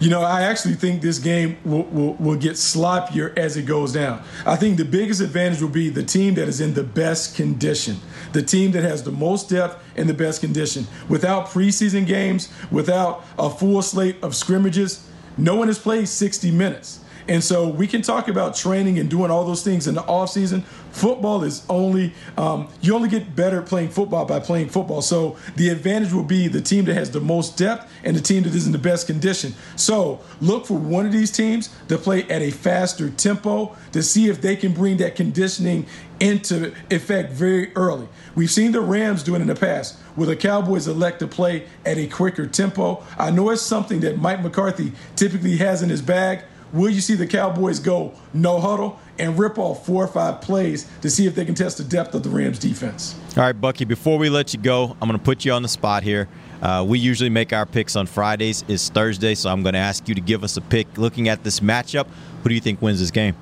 You 0.00 0.10
know, 0.10 0.22
I 0.22 0.42
actually 0.42 0.74
think 0.74 1.02
this 1.02 1.18
game 1.18 1.56
will, 1.64 1.84
will, 1.84 2.14
will, 2.14 2.36
get 2.36 2.52
sloppier 2.52 3.36
as 3.36 3.56
it 3.56 3.62
goes 3.62 3.92
down. 3.92 4.22
I 4.46 4.56
think 4.56 4.76
the 4.76 4.84
biggest 4.84 5.20
advantage 5.20 5.60
will 5.60 5.68
be 5.68 5.88
the 5.88 6.02
team 6.02 6.34
that 6.34 6.48
is 6.48 6.60
in 6.60 6.74
the 6.74 6.82
best 6.82 7.36
condition, 7.36 7.96
the 8.32 8.42
team 8.42 8.72
that 8.72 8.82
has 8.82 9.02
the 9.02 9.12
most 9.12 9.48
depth 9.48 9.82
and 9.96 10.08
the 10.08 10.14
best 10.14 10.40
condition. 10.40 10.86
Without 11.08 11.46
preseason 11.48 12.06
games, 12.06 12.48
without 12.70 13.24
a 13.38 13.50
full 13.50 13.82
slate 13.82 14.16
of 14.22 14.34
scrimmages, 14.34 15.06
no 15.36 15.54
one 15.56 15.68
has 15.68 15.78
played 15.78 16.08
60 16.08 16.50
minutes. 16.50 17.00
And 17.28 17.42
so 17.42 17.68
we 17.68 17.86
can 17.86 18.02
talk 18.02 18.28
about 18.28 18.54
training 18.54 18.98
and 18.98 19.08
doing 19.08 19.30
all 19.30 19.44
those 19.44 19.62
things 19.62 19.86
in 19.86 19.94
the 19.94 20.02
offseason. 20.02 20.64
Football 20.90 21.44
is 21.44 21.64
only, 21.68 22.12
um, 22.36 22.68
you 22.80 22.94
only 22.94 23.08
get 23.08 23.34
better 23.34 23.62
playing 23.62 23.88
football 23.88 24.24
by 24.24 24.40
playing 24.40 24.68
football. 24.68 25.02
So 25.02 25.36
the 25.56 25.70
advantage 25.70 26.12
will 26.12 26.24
be 26.24 26.48
the 26.48 26.60
team 26.60 26.84
that 26.86 26.94
has 26.94 27.10
the 27.10 27.20
most 27.20 27.56
depth 27.56 27.90
and 28.04 28.16
the 28.16 28.20
team 28.20 28.42
that 28.42 28.54
is 28.54 28.66
in 28.66 28.72
the 28.72 28.78
best 28.78 29.06
condition. 29.06 29.54
So 29.76 30.20
look 30.40 30.66
for 30.66 30.74
one 30.74 31.06
of 31.06 31.12
these 31.12 31.30
teams 31.30 31.70
to 31.88 31.96
play 31.96 32.24
at 32.24 32.42
a 32.42 32.50
faster 32.50 33.08
tempo 33.08 33.76
to 33.92 34.02
see 34.02 34.28
if 34.28 34.40
they 34.40 34.56
can 34.56 34.72
bring 34.72 34.98
that 34.98 35.16
conditioning 35.16 35.86
into 36.20 36.72
effect 36.90 37.32
very 37.32 37.74
early. 37.74 38.08
We've 38.34 38.50
seen 38.50 38.72
the 38.72 38.80
Rams 38.80 39.22
do 39.22 39.34
it 39.34 39.40
in 39.40 39.48
the 39.48 39.54
past 39.54 39.98
where 40.14 40.26
the 40.26 40.36
Cowboys 40.36 40.86
elect 40.86 41.20
to 41.20 41.26
play 41.26 41.66
at 41.84 41.98
a 41.98 42.06
quicker 42.06 42.46
tempo. 42.46 43.02
I 43.18 43.30
know 43.30 43.50
it's 43.50 43.62
something 43.62 44.00
that 44.00 44.18
Mike 44.18 44.42
McCarthy 44.42 44.92
typically 45.16 45.56
has 45.56 45.82
in 45.82 45.88
his 45.88 46.02
bag 46.02 46.44
Will 46.72 46.88
you 46.88 47.02
see 47.02 47.14
the 47.14 47.26
Cowboys 47.26 47.78
go 47.78 48.14
no 48.32 48.58
huddle 48.58 48.98
and 49.18 49.38
rip 49.38 49.58
off 49.58 49.84
four 49.84 50.02
or 50.02 50.08
five 50.08 50.40
plays 50.40 50.88
to 51.02 51.10
see 51.10 51.26
if 51.26 51.34
they 51.34 51.44
can 51.44 51.54
test 51.54 51.76
the 51.76 51.84
depth 51.84 52.14
of 52.14 52.22
the 52.22 52.30
Rams 52.30 52.58
defense? 52.58 53.14
All 53.36 53.42
right, 53.42 53.52
Bucky, 53.52 53.84
before 53.84 54.18
we 54.18 54.30
let 54.30 54.54
you 54.54 54.60
go, 54.60 54.96
I'm 55.00 55.08
going 55.08 55.18
to 55.18 55.24
put 55.24 55.44
you 55.44 55.52
on 55.52 55.62
the 55.62 55.68
spot 55.68 56.02
here. 56.02 56.28
Uh, 56.62 56.84
we 56.88 56.98
usually 56.98 57.28
make 57.28 57.52
our 57.52 57.66
picks 57.66 57.94
on 57.94 58.06
Fridays. 58.06 58.64
It's 58.68 58.88
Thursday, 58.88 59.34
so 59.34 59.50
I'm 59.50 59.62
going 59.62 59.74
to 59.74 59.80
ask 59.80 60.08
you 60.08 60.14
to 60.14 60.20
give 60.20 60.42
us 60.44 60.56
a 60.56 60.62
pick. 60.62 60.96
Looking 60.96 61.28
at 61.28 61.44
this 61.44 61.60
matchup, 61.60 62.06
who 62.42 62.48
do 62.48 62.54
you 62.54 62.60
think 62.60 62.80
wins 62.80 63.00
this 63.00 63.10
game? 63.10 63.36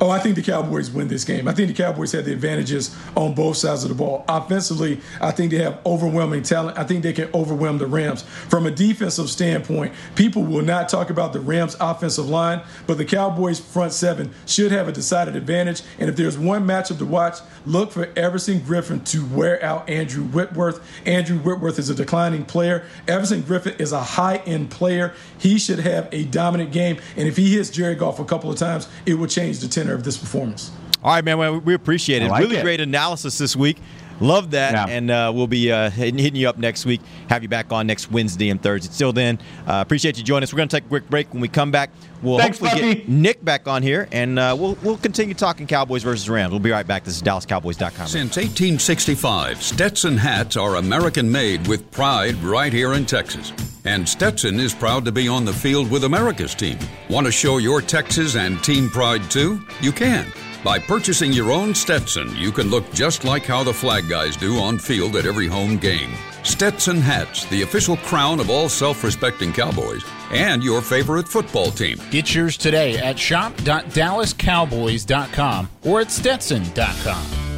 Oh, 0.00 0.10
I 0.10 0.20
think 0.20 0.36
the 0.36 0.42
Cowboys 0.42 0.92
win 0.92 1.08
this 1.08 1.24
game. 1.24 1.48
I 1.48 1.52
think 1.52 1.66
the 1.66 1.74
Cowboys 1.74 2.12
have 2.12 2.24
the 2.24 2.32
advantages 2.32 2.94
on 3.16 3.34
both 3.34 3.56
sides 3.56 3.82
of 3.82 3.88
the 3.88 3.96
ball. 3.96 4.24
Offensively, 4.28 5.00
I 5.20 5.32
think 5.32 5.50
they 5.50 5.58
have 5.58 5.80
overwhelming 5.84 6.44
talent. 6.44 6.78
I 6.78 6.84
think 6.84 7.02
they 7.02 7.12
can 7.12 7.28
overwhelm 7.34 7.78
the 7.78 7.88
Rams. 7.88 8.22
From 8.22 8.66
a 8.66 8.70
defensive 8.70 9.28
standpoint, 9.28 9.92
people 10.14 10.44
will 10.44 10.62
not 10.62 10.88
talk 10.88 11.10
about 11.10 11.32
the 11.32 11.40
Rams' 11.40 11.76
offensive 11.80 12.28
line, 12.28 12.62
but 12.86 12.96
the 12.96 13.04
Cowboys' 13.04 13.58
front 13.58 13.92
seven 13.92 14.32
should 14.46 14.70
have 14.70 14.86
a 14.86 14.92
decided 14.92 15.34
advantage. 15.34 15.82
And 15.98 16.08
if 16.08 16.14
there's 16.14 16.38
one 16.38 16.64
matchup 16.64 16.98
to 16.98 17.04
watch, 17.04 17.38
look 17.66 17.90
for 17.90 18.08
Everson 18.14 18.60
Griffen 18.60 19.04
to 19.06 19.26
wear 19.26 19.60
out 19.64 19.90
Andrew 19.90 20.22
Whitworth. 20.22 20.80
Andrew 21.06 21.38
Whitworth 21.38 21.76
is 21.76 21.90
a 21.90 21.94
declining 21.96 22.44
player. 22.44 22.86
Everson 23.08 23.42
Griffen 23.42 23.80
is 23.80 23.90
a 23.90 24.02
high 24.02 24.36
end 24.46 24.70
player. 24.70 25.12
He 25.38 25.58
should 25.58 25.80
have 25.80 26.08
a 26.12 26.22
dominant 26.24 26.70
game. 26.70 26.98
And 27.16 27.26
if 27.26 27.36
he 27.36 27.56
hits 27.56 27.70
Jared 27.70 27.98
Goff 27.98 28.20
a 28.20 28.24
couple 28.24 28.48
of 28.48 28.58
times, 28.58 28.88
it 29.04 29.14
will 29.14 29.26
change 29.26 29.58
the 29.58 29.66
tenor 29.66 29.87
of 29.94 30.04
this 30.04 30.16
performance. 30.16 30.70
All 31.02 31.12
right, 31.12 31.24
man. 31.24 31.64
We 31.64 31.74
appreciate 31.74 32.22
it. 32.22 32.28
Like 32.28 32.42
really 32.42 32.56
it. 32.56 32.62
great 32.62 32.80
analysis 32.80 33.38
this 33.38 33.54
week. 33.54 33.78
Love 34.20 34.50
that. 34.52 34.72
Yeah. 34.72 34.86
And 34.94 35.10
uh, 35.10 35.32
we'll 35.34 35.46
be 35.46 35.70
uh, 35.70 35.90
hitting, 35.90 36.18
hitting 36.18 36.40
you 36.40 36.48
up 36.48 36.58
next 36.58 36.84
week. 36.86 37.00
Have 37.28 37.42
you 37.42 37.48
back 37.48 37.72
on 37.72 37.86
next 37.86 38.10
Wednesday 38.10 38.50
and 38.50 38.62
Thursday. 38.62 38.92
Till 38.96 39.12
then, 39.12 39.38
uh, 39.66 39.82
appreciate 39.84 40.18
you 40.18 40.24
joining 40.24 40.44
us. 40.44 40.52
We're 40.52 40.58
going 40.58 40.68
to 40.68 40.76
take 40.76 40.84
a 40.84 40.88
quick 40.88 41.08
break. 41.08 41.32
When 41.32 41.40
we 41.40 41.48
come 41.48 41.70
back, 41.70 41.90
we'll 42.22 42.38
Thanks, 42.38 42.58
hopefully 42.58 42.80
Bucky. 42.80 42.94
get 43.00 43.08
Nick 43.08 43.44
back 43.44 43.68
on 43.68 43.82
here, 43.82 44.08
and 44.12 44.38
uh, 44.38 44.56
we'll 44.58 44.76
we'll 44.82 44.96
continue 44.96 45.34
talking 45.34 45.66
Cowboys 45.66 46.02
versus 46.02 46.28
Rams. 46.28 46.50
We'll 46.50 46.60
be 46.60 46.70
right 46.70 46.86
back. 46.86 47.04
This 47.04 47.16
is 47.16 47.22
DallasCowboys.com. 47.22 48.06
Since 48.08 48.36
1865, 48.36 49.62
Stetson 49.62 50.16
hats 50.16 50.56
are 50.56 50.76
American 50.76 51.30
made 51.30 51.66
with 51.66 51.90
pride 51.90 52.36
right 52.42 52.72
here 52.72 52.94
in 52.94 53.06
Texas. 53.06 53.52
And 53.84 54.06
Stetson 54.06 54.60
is 54.60 54.74
proud 54.74 55.04
to 55.04 55.12
be 55.12 55.28
on 55.28 55.44
the 55.44 55.52
field 55.52 55.90
with 55.90 56.04
America's 56.04 56.54
team. 56.54 56.78
Want 57.08 57.26
to 57.26 57.32
show 57.32 57.58
your 57.58 57.80
Texas 57.80 58.36
and 58.36 58.62
team 58.62 58.90
pride 58.90 59.30
too? 59.30 59.60
You 59.80 59.92
can. 59.92 60.26
By 60.68 60.78
purchasing 60.78 61.32
your 61.32 61.50
own 61.50 61.74
Stetson, 61.74 62.36
you 62.36 62.52
can 62.52 62.68
look 62.68 62.92
just 62.92 63.24
like 63.24 63.46
how 63.46 63.64
the 63.64 63.72
flag 63.72 64.06
guys 64.06 64.36
do 64.36 64.58
on 64.58 64.78
field 64.78 65.16
at 65.16 65.24
every 65.24 65.46
home 65.46 65.78
game. 65.78 66.12
Stetson 66.42 67.00
hats, 67.00 67.46
the 67.46 67.62
official 67.62 67.96
crown 67.96 68.38
of 68.38 68.50
all 68.50 68.68
self 68.68 69.02
respecting 69.02 69.50
Cowboys, 69.50 70.04
and 70.30 70.62
your 70.62 70.82
favorite 70.82 71.26
football 71.26 71.70
team. 71.70 71.98
Get 72.10 72.34
yours 72.34 72.58
today 72.58 72.98
at 72.98 73.18
shop.dallascowboys.com 73.18 75.70
or 75.84 76.02
at 76.02 76.10
stetson.com. 76.10 77.57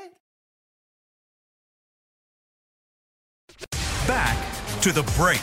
Back 4.11 4.81
to 4.81 4.91
the 4.91 5.03
break. 5.15 5.39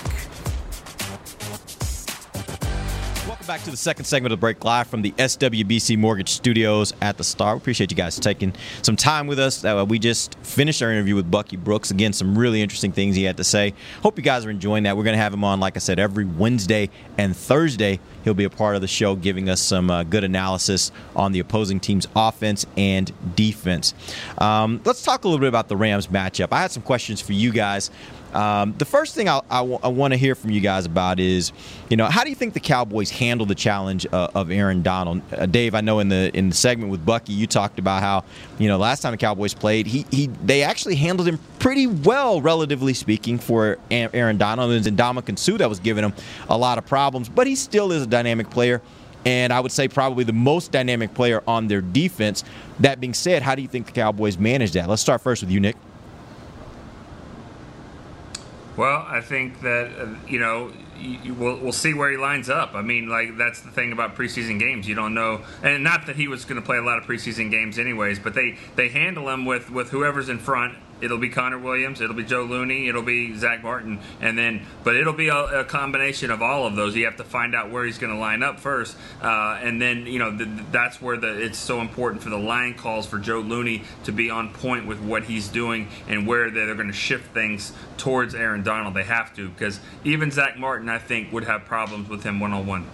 Welcome 3.27 3.47
back 3.47 3.63
to 3.63 3.71
the 3.71 3.79
second 3.79 4.05
segment 4.05 4.31
of 4.35 4.39
the 4.39 4.41
break 4.41 4.63
live 4.63 4.89
from 4.89 5.01
the 5.01 5.13
SWBC 5.13 5.97
Mortgage 5.97 6.29
Studios 6.29 6.93
at 7.01 7.17
the 7.17 7.25
Star. 7.25 7.55
We 7.55 7.59
appreciate 7.59 7.91
you 7.91 7.97
guys 7.97 8.19
taking 8.19 8.53
some 8.83 8.95
time 8.95 9.27
with 9.27 9.39
us. 9.39 9.65
Uh, 9.65 9.87
we 9.89 9.99
just 9.99 10.35
finished 10.41 10.83
our 10.83 10.93
interview 10.93 11.15
with 11.15 11.31
Bucky 11.31 11.57
Brooks. 11.57 11.91
Again, 11.91 12.13
some 12.13 12.37
really 12.37 12.61
interesting 12.61 12.93
things 12.93 13.17
he 13.17 13.23
had 13.23 13.39
to 13.39 13.45
say. 13.45 13.73
Hope 14.03 14.19
you 14.19 14.23
guys 14.23 14.45
are 14.45 14.51
enjoying 14.51 14.83
that. 14.83 14.99
We're 14.99 15.05
going 15.05 15.17
to 15.17 15.23
have 15.23 15.33
him 15.33 15.45
on, 15.45 15.61
like 15.61 15.77
I 15.77 15.79
said, 15.79 15.99
every 15.99 16.27
Wednesday 16.27 16.91
and 17.17 17.35
Thursday. 17.35 18.01
He'll 18.23 18.35
be 18.35 18.45
a 18.45 18.51
part 18.51 18.75
of 18.75 18.83
the 18.83 18.89
show, 18.89 19.17
giving 19.17 19.49
us 19.49 19.63
some 19.63 19.91
uh, 19.91 20.03
good 20.03 20.25
analysis 20.25 20.93
on 21.17 21.33
the 21.33 21.39
opposing 21.39 21.81
team's 21.81 22.07
offense 22.15 22.67
and 22.77 23.11
defense. 23.35 23.95
Um, 24.37 24.83
let's 24.85 25.03
talk 25.03 25.25
a 25.25 25.29
little 25.29 25.41
bit 25.41 25.49
about 25.49 25.69
the 25.69 25.77
Rams 25.77 26.09
matchup. 26.09 26.49
I 26.53 26.61
had 26.61 26.71
some 26.71 26.83
questions 26.83 27.23
for 27.23 27.33
you 27.33 27.51
guys. 27.51 27.91
Um, 28.35 28.75
the 28.77 28.85
first 28.85 29.15
thing 29.15 29.29
I, 29.29 29.61
want 29.61 30.13
to 30.13 30.19
hear 30.19 30.35
from 30.35 30.51
you 30.51 30.61
guys 30.61 30.87
about 30.87 31.19
is, 31.19 31.53
you 31.89 31.97
know, 31.97 32.07
how 32.07 32.25
do 32.25 32.31
you 32.31 32.37
think 32.37 32.55
the 32.55 32.61
Cowboys 32.61 33.11
handle 33.11 33.47
the 33.47 33.55
challenge 33.55 34.07
uh, 34.13 34.29
of 34.35 34.51
Aaron 34.51 34.83
Donald? 34.83 35.23
Uh, 35.33 35.47
Dave, 35.47 35.75
I 35.75 35.81
know 35.81 35.99
in 36.01 36.09
the 36.09 36.31
in 36.37 36.51
the 36.51 36.55
segment 36.55 36.91
with 36.91 37.05
Bucky, 37.05 37.33
you 37.33 37.47
talked 37.47 37.79
about 37.79 38.03
how, 38.03 38.25
you 38.59 38.69
know, 38.69 38.77
last 38.77 39.01
time 39.01 39.13
the 39.13 39.19
Cowboys 39.19 39.55
played, 39.55 39.87
he 39.87 40.05
he 40.11 40.27
they 40.45 40.63
actually 40.63 40.97
handled 40.97 41.27
him 41.27 41.39
pretty 41.59 41.87
well, 41.87 42.41
relatively 42.41 42.95
speaking, 42.95 43.39
for 43.39 43.79
Aaron 43.91 44.37
Donald 44.37 44.73
and 44.73 44.85
Ndamukong 44.85 45.39
Suh 45.39 45.57
that 45.57 45.69
was 45.69 45.81
giving 45.81 46.05
him 46.05 46.13
a 46.49 46.59
lot 46.59 46.79
of 46.79 46.87
problems, 46.87 47.29
but 47.29 47.47
he 47.47 47.57
still 47.57 47.93
is 47.93 48.03
a 48.03 48.07
dynamic 48.07 48.51
player. 48.51 48.83
And 49.25 49.53
I 49.53 49.61
would 49.61 49.73
say 49.73 49.89
probably 49.89 50.25
the 50.25 50.33
most 50.33 50.71
dynamic 50.71 51.13
player 51.13 51.43
on 51.47 51.67
their 51.67 51.81
defense. 51.81 52.45
That 52.81 53.01
being 53.01 53.15
said, 53.15 53.43
how 53.43 53.57
do 53.57 53.63
you 53.63 53.69
think 53.69 53.87
the 53.87 53.93
Cowboys 53.93 54.39
manage 54.39 54.73
that? 54.73 54.89
Let's 54.89 55.03
start 55.03 55.21
first 55.21 55.43
with 55.43 55.51
you, 55.51 55.61
Nick. 55.61 55.77
Well, 58.79 59.05
I 59.09 59.23
think 59.23 59.61
that 59.63 59.91
uh, 59.99 60.15
you 60.29 60.39
know 60.39 60.71
you, 60.97 61.35
we'll 61.35 61.59
we'll 61.59 61.73
see 61.73 61.95
where 61.95 62.13
he 62.13 62.17
lines 62.17 62.49
up. 62.49 62.75
I 62.75 62.83
mean, 62.83 63.09
like 63.09 63.37
that's 63.37 63.61
the 63.61 63.73
thing 63.73 63.91
about 63.91 64.15
preseason 64.15 64.61
games. 64.61 64.87
You 64.87 64.95
don't 64.95 65.15
know, 65.15 65.43
and 65.65 65.83
not 65.83 66.07
that 66.07 66.15
he 66.15 66.29
was 66.29 66.45
going 66.45 66.61
to 66.61 66.65
play 66.65 66.77
a 66.77 66.83
lot 66.83 66.97
of 66.97 67.03
preseason 67.03 67.51
games 67.51 67.77
anyways. 67.77 68.21
But 68.21 68.35
they 68.35 68.57
they 68.77 68.89
handle 68.89 69.29
him 69.31 69.45
with 69.45 69.69
with 69.69 69.91
whoever's 69.91 70.29
in 70.29 70.39
front. 70.39 70.79
It'll 71.01 71.19
be 71.19 71.29
Connor 71.29 71.59
Williams. 71.59 72.01
It'll 72.01 72.17
be 72.17 72.25
Joe 72.25 72.45
Looney. 72.45 72.89
It'll 72.89 73.03
be 73.03 73.37
Zack 73.37 73.63
Martin, 73.63 74.01
and 74.21 74.37
then 74.37 74.67
but 74.85 74.97
it'll 74.97 75.13
be 75.13 75.29
a, 75.29 75.61
a 75.61 75.65
combination 75.65 76.31
of 76.31 76.43
all 76.43 76.67
of 76.67 76.77
those. 76.77 76.97
You 76.97 77.05
have 77.05 77.17
to 77.17 77.25
find 77.25 77.55
out 77.55 77.71
where 77.71 77.85
he's 77.85 77.99
going 77.99 78.13
to 78.13 78.19
line 78.19 78.43
up 78.43 78.61
first, 78.61 78.97
uh, 79.23 79.59
and 79.63 79.81
then 79.81 80.07
you 80.07 80.19
know 80.19 80.37
th- 80.37 80.49
th- 80.49 80.67
that's 80.73 81.01
where 81.01 81.17
the 81.17 81.41
it's 81.41 81.59
so 81.59 81.81
important 81.81 82.23
for 82.23 82.31
the 82.31 82.39
line 82.39 82.75
calls 82.75 83.07
for 83.07 83.19
Joe 83.19 83.41
Looney 83.41 83.85
to 84.05 84.13
be 84.13 84.31
on 84.31 84.53
point 84.53 84.87
with 84.87 85.01
what 85.01 85.25
he's 85.25 85.49
doing 85.49 85.89
and 86.09 86.27
where 86.27 86.51
they're 86.51 86.75
going 86.75 86.89
to 86.89 86.93
shift 86.93 87.33
things 87.33 87.73
towards 87.97 88.35
Aaron 88.35 88.63
Donald. 88.63 88.95
They 88.95 89.05
have 89.05 89.35
to 89.37 89.49
because 89.49 89.81
even 90.05 90.31
Zack 90.31 90.59
Martin, 90.59 90.89
I 90.89 90.99
think, 90.99 91.33
would 91.33 91.45
have 91.45 91.65
problems 91.65 92.09
with 92.09 92.25
him 92.25 92.41
one 92.41 92.53
on 92.53 92.67
one. 92.67 92.87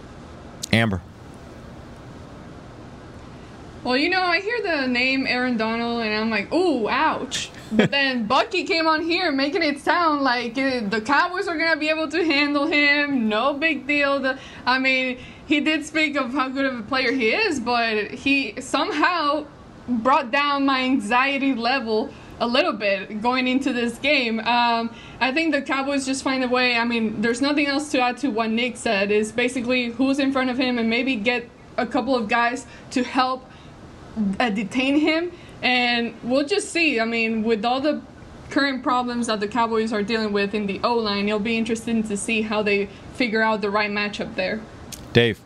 Amber. 0.73 1.03
Well, 3.85 3.99
you 3.99 4.09
know, 4.09 4.23
I 4.23 4.41
hear 4.41 4.63
the 4.63 4.87
name 4.87 5.27
Aaron 5.27 5.59
Donald 5.59 6.01
and 6.01 6.15
I'm 6.15 6.31
like, 6.31 6.53
ooh, 6.53 6.89
ouch. 6.89 7.51
But 7.73 7.91
then 7.91 8.27
Bucky 8.27 8.63
came 8.65 8.87
on 8.87 9.03
here 9.03 9.33
making 9.33 9.63
it 9.65 9.81
sound 9.81 10.23
like 10.23 10.55
the 10.55 11.03
Cowboys 11.05 11.49
are 11.49 11.59
going 11.59 11.73
to 11.73 11.79
be 11.79 11.89
able 11.89 12.09
to 12.09 12.25
handle 12.25 12.67
him. 12.67 13.29
No 13.29 13.53
big 13.53 13.87
deal. 13.87 14.21
The, 14.21 14.39
I 14.65 14.79
mean, 14.79 15.19
he 15.47 15.59
did 15.59 15.85
speak 15.85 16.17
of 16.17 16.33
how 16.33 16.49
good 16.51 16.67
of 16.67 16.79
a 16.79 16.83
player 16.83 17.11
he 17.11 17.31
is, 17.31 17.59
but 17.59 18.13
he 18.13 18.61
somehow 18.61 19.47
brought 19.89 20.31
down 20.31 20.67
my 20.67 20.83
anxiety 20.83 21.53
level 21.53 22.11
a 22.39 22.47
little 22.47 22.75
bit 22.75 23.21
going 23.21 23.49
into 23.49 23.73
this 23.73 23.99
game. 23.99 24.39
Um, 24.41 24.95
I 25.21 25.33
think 25.33 25.53
the 25.53 25.63
Cowboys 25.63 26.07
just 26.07 26.23
find 26.23 26.45
a 26.45 26.49
way. 26.49 26.77
I 26.77 26.85
mean, 26.85 27.21
there's 27.23 27.41
nothing 27.41 27.67
else 27.67 27.91
to 27.91 28.01
add 28.01 28.19
to 28.19 28.29
what 28.29 28.51
Nick 28.51 28.77
said. 28.77 29.11
Is 29.11 29.33
basically 29.33 29.87
who's 29.87 30.21
in 30.21 30.33
front 30.33 30.51
of 30.51 30.59
him 30.59 30.79
and 30.79 30.89
maybe 30.89 31.17
get 31.17 31.49
a 31.77 31.87
couple 31.87 32.15
of 32.15 32.29
guys 32.29 32.67
to 32.93 33.03
help 33.03 33.45
uh, 34.39 34.51
detain 34.51 34.99
him, 34.99 35.33
and 35.63 36.15
we'll 36.23 36.47
just 36.47 36.71
see. 36.71 37.01
I 37.01 37.05
mean, 37.05 37.43
with 37.43 37.65
all 37.65 37.81
the 37.81 38.03
current 38.51 38.83
problems 38.83 39.27
that 39.27 39.41
the 39.41 39.49
Cowboys 39.49 39.93
are 39.93 40.03
dealing 40.03 40.33
with 40.33 40.55
in 40.55 40.67
the 40.67 40.81
O 40.85 40.95
line, 40.95 41.29
it'll 41.29 41.41
be 41.41 41.57
interesting 41.57 42.03
to 42.05 42.17
see 42.17 42.43
how 42.43 42.63
they 42.63 42.89
figure 43.15 43.43
out 43.43 43.61
the 43.61 43.71
right 43.71 43.91
matchup 43.91 44.35
there. 44.35 44.61
Dave. 45.13 45.41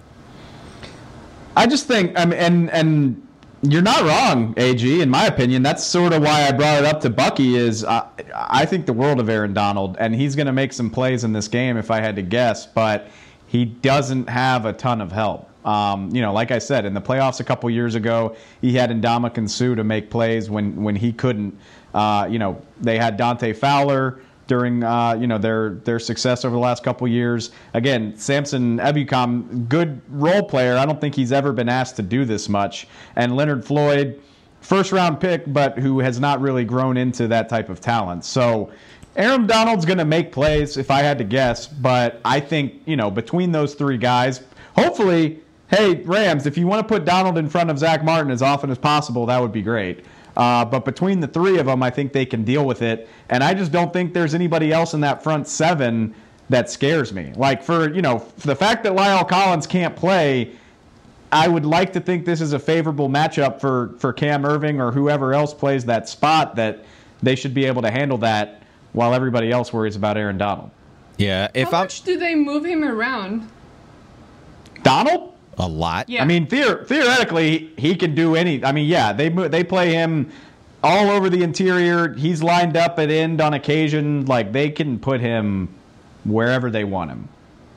I 1.56 1.66
just 1.66 1.86
think, 1.86 2.18
I 2.18 2.24
mean, 2.24 2.38
and 2.38 2.70
and 2.70 3.28
you're 3.62 3.82
not 3.82 4.02
wrong, 4.02 4.54
AG. 4.56 5.00
In 5.00 5.10
my 5.10 5.26
opinion, 5.26 5.62
that's 5.62 5.84
sort 5.84 6.12
of 6.12 6.22
why 6.22 6.46
I 6.46 6.52
brought 6.52 6.78
it 6.78 6.84
up 6.84 7.00
to 7.00 7.10
Bucky. 7.10 7.56
Is 7.56 7.84
I, 7.84 8.06
I 8.34 8.64
think 8.66 8.86
the 8.86 8.92
world 8.92 9.18
of 9.18 9.28
Aaron 9.28 9.54
Donald, 9.54 9.96
and 9.98 10.14
he's 10.14 10.36
going 10.36 10.46
to 10.46 10.52
make 10.52 10.72
some 10.72 10.90
plays 10.90 11.24
in 11.24 11.32
this 11.32 11.48
game 11.48 11.76
if 11.76 11.90
I 11.90 12.00
had 12.00 12.16
to 12.16 12.22
guess, 12.22 12.66
but 12.66 13.08
he 13.46 13.64
doesn't 13.64 14.28
have 14.28 14.66
a 14.66 14.72
ton 14.72 15.00
of 15.00 15.10
help. 15.10 15.50
Um, 15.68 16.08
you 16.14 16.22
know, 16.22 16.32
like 16.32 16.50
I 16.50 16.58
said, 16.58 16.86
in 16.86 16.94
the 16.94 17.00
playoffs 17.02 17.40
a 17.40 17.44
couple 17.44 17.68
years 17.68 17.94
ago, 17.94 18.34
he 18.62 18.72
had 18.72 18.88
Ndamukong 18.88 19.50
Suh 19.50 19.74
to 19.74 19.84
make 19.84 20.08
plays 20.08 20.48
when 20.48 20.82
when 20.82 20.96
he 20.96 21.12
couldn't. 21.12 21.58
Uh, 21.92 22.26
you 22.30 22.38
know, 22.38 22.62
they 22.80 22.96
had 22.96 23.18
Dante 23.18 23.52
Fowler 23.52 24.22
during 24.46 24.82
uh, 24.82 25.12
you 25.12 25.26
know 25.26 25.36
their 25.36 25.74
their 25.84 25.98
success 25.98 26.46
over 26.46 26.54
the 26.54 26.60
last 26.60 26.82
couple 26.82 27.06
years. 27.06 27.50
Again, 27.74 28.16
Samson 28.16 28.78
Ebukam, 28.78 29.68
good 29.68 30.00
role 30.08 30.42
player. 30.42 30.78
I 30.78 30.86
don't 30.86 31.02
think 31.02 31.14
he's 31.14 31.32
ever 31.32 31.52
been 31.52 31.68
asked 31.68 31.96
to 31.96 32.02
do 32.02 32.24
this 32.24 32.48
much. 32.48 32.88
And 33.16 33.36
Leonard 33.36 33.62
Floyd, 33.62 34.18
first 34.62 34.90
round 34.90 35.20
pick, 35.20 35.42
but 35.52 35.78
who 35.78 35.98
has 35.98 36.18
not 36.18 36.40
really 36.40 36.64
grown 36.64 36.96
into 36.96 37.28
that 37.28 37.48
type 37.48 37.68
of 37.68 37.80
talent. 37.80 38.24
So. 38.24 38.72
Aaron 39.16 39.48
Donald's 39.48 39.84
going 39.84 39.98
to 39.98 40.04
make 40.04 40.30
plays 40.30 40.76
if 40.76 40.92
I 40.92 41.00
had 41.00 41.18
to 41.18 41.24
guess, 41.24 41.66
but 41.66 42.20
I 42.24 42.38
think, 42.38 42.74
you 42.84 42.94
know, 42.94 43.10
between 43.10 43.50
those 43.50 43.74
three 43.74 43.98
guys, 43.98 44.42
hopefully, 44.76 45.40
hey, 45.68 46.02
Rams, 46.02 46.46
if 46.46 46.56
you 46.58 46.66
want 46.66 46.86
to 46.86 46.94
put 46.94 47.04
Donald 47.04 47.38
in 47.38 47.48
front 47.48 47.70
of 47.70 47.78
Zack 47.78 48.04
Martin 48.04 48.30
as 48.30 48.42
often 48.42 48.70
as 48.70 48.78
possible, 48.78 49.26
that 49.26 49.40
would 49.40 49.52
be 49.52 49.62
great. 49.62 50.04
Uh, 50.36 50.64
but 50.64 50.84
between 50.84 51.20
the 51.20 51.26
three 51.26 51.58
of 51.58 51.66
them, 51.66 51.82
I 51.82 51.90
think 51.90 52.12
they 52.12 52.24
can 52.24 52.44
deal 52.44 52.64
with 52.64 52.80
it. 52.82 53.08
And 53.28 53.42
I 53.42 53.54
just 53.54 53.72
don't 53.72 53.92
think 53.92 54.14
there's 54.14 54.34
anybody 54.34 54.72
else 54.72 54.94
in 54.94 55.00
that 55.00 55.22
front 55.22 55.48
seven 55.48 56.14
that 56.48 56.70
scares 56.70 57.12
me. 57.12 57.32
Like 57.34 57.62
for 57.62 57.92
you 57.92 58.02
know 58.02 58.20
for 58.20 58.46
the 58.46 58.56
fact 58.56 58.84
that 58.84 58.92
La'el 58.92 59.28
Collins 59.28 59.66
can't 59.66 59.94
play, 59.94 60.52
I 61.32 61.48
would 61.48 61.66
like 61.66 61.92
to 61.94 62.00
think 62.00 62.24
this 62.24 62.40
is 62.40 62.52
a 62.52 62.58
favorable 62.58 63.08
matchup 63.08 63.60
for 63.60 63.94
for 63.98 64.12
Cam 64.12 64.44
Erving 64.44 64.80
or 64.80 64.92
whoever 64.92 65.34
else 65.34 65.52
plays 65.52 65.84
that 65.86 66.08
spot 66.08 66.56
that 66.56 66.84
they 67.22 67.34
should 67.34 67.52
be 67.52 67.64
able 67.64 67.82
to 67.82 67.90
handle 67.90 68.18
that 68.18 68.62
while 68.92 69.14
everybody 69.14 69.50
else 69.50 69.72
worries 69.72 69.96
about 69.96 70.16
Aaron 70.16 70.38
Donald. 70.38 70.70
Yeah, 71.16 71.48
if 71.52 71.70
How 71.70 71.78
I'm 71.78 71.84
much 71.84 72.02
do 72.02 72.16
they 72.16 72.34
move 72.34 72.64
him 72.64 72.84
around? 72.84 73.48
Donald. 74.82 75.34
A 75.58 75.66
lot. 75.66 76.08
Yeah. 76.08 76.22
I 76.22 76.24
mean, 76.24 76.46
theor- 76.46 76.86
theoretically, 76.86 77.72
he 77.76 77.96
can 77.96 78.14
do 78.14 78.36
any. 78.36 78.64
I 78.64 78.72
mean, 78.72 78.86
yeah, 78.86 79.12
they 79.12 79.28
they 79.28 79.64
play 79.64 79.92
him 79.92 80.30
all 80.82 81.10
over 81.10 81.28
the 81.28 81.42
interior. 81.42 82.14
He's 82.14 82.42
lined 82.42 82.76
up 82.76 82.98
at 82.98 83.10
end 83.10 83.40
on 83.40 83.54
occasion. 83.54 84.26
Like 84.26 84.52
they 84.52 84.70
can 84.70 84.98
put 84.98 85.20
him 85.20 85.68
wherever 86.24 86.70
they 86.70 86.84
want 86.84 87.10
him. 87.10 87.28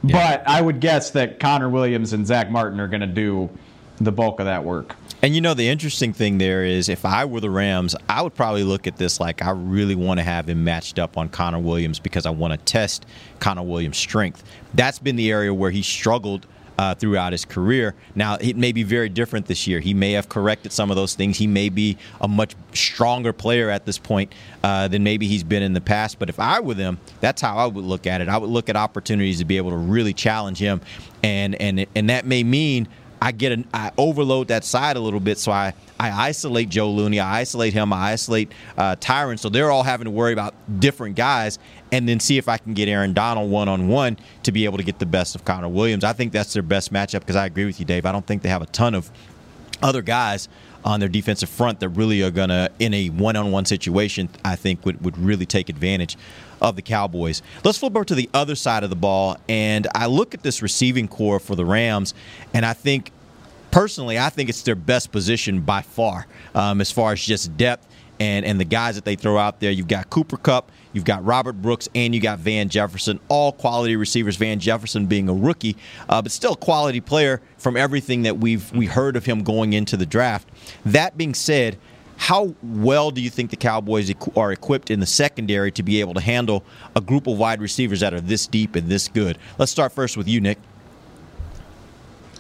But 0.03 0.47
I 0.47 0.61
would 0.61 0.79
guess 0.79 1.11
that 1.11 1.39
Connor 1.39 1.69
Williams 1.69 2.13
and 2.13 2.25
Zack 2.25 2.49
Martin 2.49 2.79
are 2.79 2.87
going 2.87 3.01
to 3.01 3.07
do 3.07 3.49
the 3.97 4.11
bulk 4.11 4.39
of 4.39 4.47
that 4.47 4.63
work. 4.63 4.95
And 5.21 5.35
you 5.35 5.41
know 5.41 5.53
the 5.53 5.69
interesting 5.69 6.13
thing 6.13 6.39
there 6.39 6.65
is 6.65 6.89
if 6.89 7.05
I 7.05 7.25
were 7.25 7.39
the 7.39 7.51
Rams, 7.51 7.95
I 8.09 8.23
would 8.23 8.33
probably 8.33 8.63
look 8.63 8.87
at 8.87 8.97
this 8.97 9.19
like 9.19 9.43
I 9.43 9.51
really 9.51 9.93
want 9.93 10.19
to 10.19 10.23
have 10.23 10.49
him 10.49 10.63
matched 10.63 10.97
up 10.97 11.17
on 11.17 11.29
Connor 11.29 11.59
Williams 11.59 11.99
because 11.99 12.25
I 12.25 12.31
want 12.31 12.53
to 12.53 12.57
test 12.57 13.05
Connor 13.39 13.61
Williams' 13.61 13.97
strength. 13.97 14.43
That's 14.73 14.97
been 14.97 15.15
the 15.15 15.31
area 15.31 15.53
where 15.53 15.69
he 15.69 15.83
struggled 15.83 16.47
uh, 16.81 16.95
throughout 16.95 17.31
his 17.31 17.45
career. 17.45 17.93
Now 18.15 18.37
it 18.41 18.57
may 18.57 18.71
be 18.71 18.81
very 18.81 19.07
different 19.07 19.45
this 19.45 19.67
year. 19.67 19.79
He 19.79 19.93
may 19.93 20.13
have 20.13 20.29
corrected 20.29 20.71
some 20.71 20.89
of 20.89 20.95
those 20.95 21.13
things. 21.13 21.37
He 21.37 21.45
may 21.45 21.69
be 21.69 21.95
a 22.19 22.27
much 22.27 22.55
stronger 22.73 23.33
player 23.33 23.69
at 23.69 23.85
this 23.85 23.99
point 23.99 24.33
uh, 24.63 24.87
than 24.87 25.03
maybe 25.03 25.27
he's 25.27 25.43
been 25.43 25.61
in 25.61 25.73
the 25.73 25.81
past. 25.81 26.17
But 26.17 26.27
if 26.27 26.39
I 26.39 26.59
were 26.59 26.73
them, 26.73 26.97
that's 27.19 27.39
how 27.39 27.55
I 27.55 27.67
would 27.67 27.85
look 27.85 28.07
at 28.07 28.19
it. 28.19 28.29
I 28.29 28.37
would 28.39 28.49
look 28.49 28.67
at 28.67 28.75
opportunities 28.75 29.37
to 29.37 29.45
be 29.45 29.57
able 29.57 29.69
to 29.69 29.77
really 29.77 30.11
challenge 30.11 30.57
him, 30.57 30.81
and 31.21 31.53
and 31.61 31.85
and 31.93 32.09
that 32.09 32.25
may 32.25 32.43
mean 32.43 32.87
I 33.21 33.31
get 33.31 33.51
an 33.51 33.67
I 33.73 33.91
overload 33.97 34.47
that 34.47 34.63
side 34.63 34.97
a 34.97 34.99
little 34.99 35.19
bit, 35.19 35.37
so 35.37 35.51
I 35.51 35.73
I 35.99 36.09
isolate 36.29 36.69
Joe 36.69 36.89
Looney, 36.89 37.19
I 37.19 37.39
isolate 37.39 37.73
him, 37.73 37.93
I 37.93 38.13
isolate 38.13 38.51
uh, 38.77 38.95
Tyron, 38.95 39.37
so 39.37 39.47
they're 39.47 39.69
all 39.69 39.83
having 39.83 40.05
to 40.05 40.11
worry 40.11 40.33
about 40.33 40.55
different 40.79 41.15
guys, 41.15 41.59
and 41.91 42.09
then 42.09 42.19
see 42.19 42.39
if 42.39 42.49
I 42.49 42.57
can 42.57 42.73
get 42.73 42.89
Aaron 42.89 43.13
Donald 43.13 43.51
one 43.51 43.69
on 43.69 43.87
one 43.87 44.17
to 44.43 44.51
be 44.51 44.65
able 44.65 44.77
to 44.77 44.83
get 44.83 44.97
the 44.97 45.05
best 45.05 45.35
of 45.35 45.45
Connor 45.45 45.69
Williams. 45.69 46.03
I 46.03 46.13
think 46.13 46.31
that's 46.31 46.53
their 46.53 46.63
best 46.63 46.91
matchup 46.91 47.19
because 47.19 47.35
I 47.35 47.45
agree 47.45 47.65
with 47.65 47.79
you, 47.79 47.85
Dave. 47.85 48.07
I 48.07 48.11
don't 48.11 48.25
think 48.25 48.41
they 48.41 48.49
have 48.49 48.63
a 48.63 48.67
ton 48.67 48.95
of 48.95 49.11
other 49.83 50.01
guys 50.01 50.49
on 50.83 50.99
their 50.99 51.09
defensive 51.09 51.49
front 51.49 51.79
that 51.79 51.89
really 51.89 52.23
are 52.23 52.31
gonna 52.31 52.69
in 52.79 52.93
a 52.93 53.09
one-on-one 53.09 53.65
situation 53.65 54.29
I 54.43 54.55
think 54.55 54.83
would, 54.85 55.03
would 55.03 55.17
really 55.17 55.45
take 55.45 55.69
advantage 55.69 56.17
of 56.61 56.75
the 56.75 56.81
Cowboys. 56.81 57.41
Let's 57.63 57.77
flip 57.77 57.95
over 57.95 58.05
to 58.05 58.15
the 58.15 58.29
other 58.33 58.55
side 58.55 58.83
of 58.83 58.89
the 58.89 58.95
ball 58.95 59.37
and 59.49 59.87
I 59.95 60.05
look 60.05 60.33
at 60.33 60.43
this 60.43 60.61
receiving 60.61 61.07
core 61.07 61.39
for 61.39 61.55
the 61.55 61.65
Rams 61.65 62.13
and 62.53 62.65
I 62.65 62.73
think 62.73 63.11
personally 63.71 64.19
I 64.19 64.29
think 64.29 64.49
it's 64.49 64.61
their 64.61 64.75
best 64.75 65.11
position 65.11 65.61
by 65.61 65.81
far 65.81 66.27
um, 66.53 66.81
as 66.81 66.91
far 66.91 67.13
as 67.13 67.21
just 67.23 67.55
depth 67.57 67.87
and 68.21 68.45
and 68.45 68.59
the 68.59 68.65
guys 68.65 68.95
that 68.95 69.03
they 69.03 69.15
throw 69.15 69.37
out 69.39 69.59
there. 69.59 69.71
You've 69.71 69.87
got 69.87 70.11
Cooper 70.11 70.37
Kupp, 70.37 70.71
you've 70.93 71.05
got 71.05 71.25
Robert 71.25 71.53
Brooks, 71.53 71.89
and 71.95 72.13
you 72.13 72.21
got 72.21 72.37
Van 72.37 72.69
Jefferson. 72.69 73.19
All 73.29 73.51
quality 73.51 73.95
receivers. 73.95 74.35
Van 74.35 74.59
Jefferson 74.59 75.07
being 75.07 75.27
a 75.27 75.33
rookie, 75.33 75.75
uh, 76.07 76.21
but 76.21 76.31
still 76.31 76.53
a 76.53 76.57
quality 76.57 77.01
player 77.01 77.41
from 77.57 77.75
everything 77.75 78.21
that 78.21 78.37
we've 78.37 78.71
we 78.73 78.85
heard 78.85 79.15
of 79.15 79.25
him 79.25 79.43
going 79.43 79.73
into 79.73 79.97
the 79.97 80.05
draft. 80.05 80.47
That 80.85 81.17
being 81.17 81.33
said. 81.33 81.77
How 82.21 82.53
well 82.61 83.09
do 83.09 83.19
you 83.19 83.31
think 83.31 83.49
the 83.49 83.55
Cowboys 83.55 84.13
are 84.35 84.51
equipped 84.51 84.91
in 84.91 84.99
the 84.99 85.07
secondary 85.07 85.71
to 85.71 85.81
be 85.81 85.99
able 86.01 86.13
to 86.13 86.21
handle 86.21 86.63
a 86.95 87.01
group 87.01 87.25
of 87.25 87.39
wide 87.39 87.59
receivers 87.59 88.01
that 88.01 88.13
are 88.13 88.21
this 88.21 88.45
deep 88.45 88.75
and 88.75 88.87
this 88.87 89.07
good? 89.07 89.39
Let's 89.57 89.71
start 89.71 89.91
first 89.91 90.15
with 90.15 90.27
you, 90.27 90.39
Nick. 90.39 90.59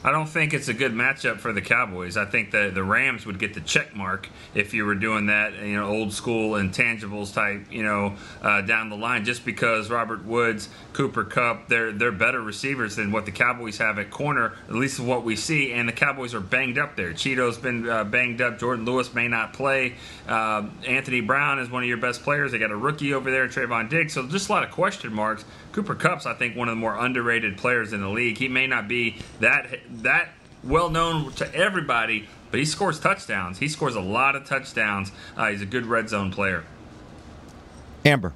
I 0.03 0.11
don't 0.11 0.27
think 0.27 0.53
it's 0.53 0.67
a 0.67 0.73
good 0.73 0.93
matchup 0.93 1.39
for 1.39 1.53
the 1.53 1.61
Cowboys. 1.61 2.17
I 2.17 2.25
think 2.25 2.49
the 2.49 2.71
the 2.73 2.83
Rams 2.83 3.25
would 3.25 3.37
get 3.37 3.53
the 3.53 3.61
check 3.61 3.95
mark 3.95 4.27
if 4.55 4.73
you 4.73 4.85
were 4.85 4.95
doing 4.95 5.27
that, 5.27 5.53
you 5.53 5.75
know, 5.75 5.85
old 5.85 6.11
school 6.11 6.53
intangibles 6.53 7.33
type, 7.33 7.71
you 7.71 7.83
know, 7.83 8.15
uh, 8.41 8.61
down 8.61 8.89
the 8.89 8.95
line. 8.95 9.25
Just 9.25 9.45
because 9.45 9.91
Robert 9.91 10.25
Woods, 10.25 10.69
Cooper 10.93 11.23
Kupp, 11.23 11.67
they're 11.67 11.91
they're 11.91 12.11
better 12.11 12.41
receivers 12.41 12.95
than 12.95 13.11
what 13.11 13.25
the 13.25 13.31
Cowboys 13.31 13.77
have 13.77 13.99
at 13.99 14.09
corner, 14.09 14.53
at 14.67 14.73
least 14.73 14.99
what 14.99 15.23
we 15.23 15.35
see. 15.35 15.71
And 15.71 15.87
the 15.87 15.93
Cowboys 15.93 16.33
are 16.33 16.39
banged 16.39 16.79
up 16.79 16.95
there. 16.95 17.13
Chido's 17.13 17.59
been 17.59 17.87
uh, 17.87 18.03
banged 18.03 18.41
up. 18.41 18.57
Jordan 18.57 18.85
Lewis 18.85 19.13
may 19.13 19.27
not 19.27 19.53
play. 19.53 19.95
Uh, 20.27 20.65
Anthony 20.87 21.21
Brown 21.21 21.59
is 21.59 21.69
one 21.69 21.83
of 21.83 21.89
your 21.89 21.97
best 21.97 22.23
players. 22.23 22.51
They 22.51 22.57
got 22.57 22.71
a 22.71 22.75
rookie 22.75 23.13
over 23.13 23.29
there, 23.29 23.47
Trevon 23.47 23.87
Diggs. 23.87 24.13
So 24.13 24.27
just 24.27 24.49
a 24.49 24.51
lot 24.51 24.63
of 24.63 24.71
question 24.71 25.13
marks. 25.13 25.45
Cooper 25.71 25.95
Kupp's, 25.95 26.25
I 26.25 26.33
think, 26.33 26.55
one 26.55 26.67
of 26.67 26.73
the 26.73 26.79
more 26.79 26.97
underrated 26.97 27.57
players 27.57 27.93
in 27.93 28.01
the 28.01 28.09
league. 28.09 28.37
He 28.37 28.47
may 28.47 28.67
not 28.67 28.87
be 28.87 29.17
that 29.39 29.79
that 30.03 30.29
well 30.63 30.89
known 30.89 31.31
to 31.33 31.55
everybody, 31.55 32.27
but 32.51 32.59
he 32.59 32.65
scores 32.65 32.99
touchdowns. 32.99 33.59
He 33.59 33.67
scores 33.67 33.95
a 33.95 34.01
lot 34.01 34.35
of 34.35 34.45
touchdowns. 34.45 35.11
Uh, 35.35 35.51
he's 35.51 35.61
a 35.61 35.65
good 35.65 35.85
red 35.85 36.09
zone 36.09 36.31
player. 36.31 36.65
Amber. 38.05 38.33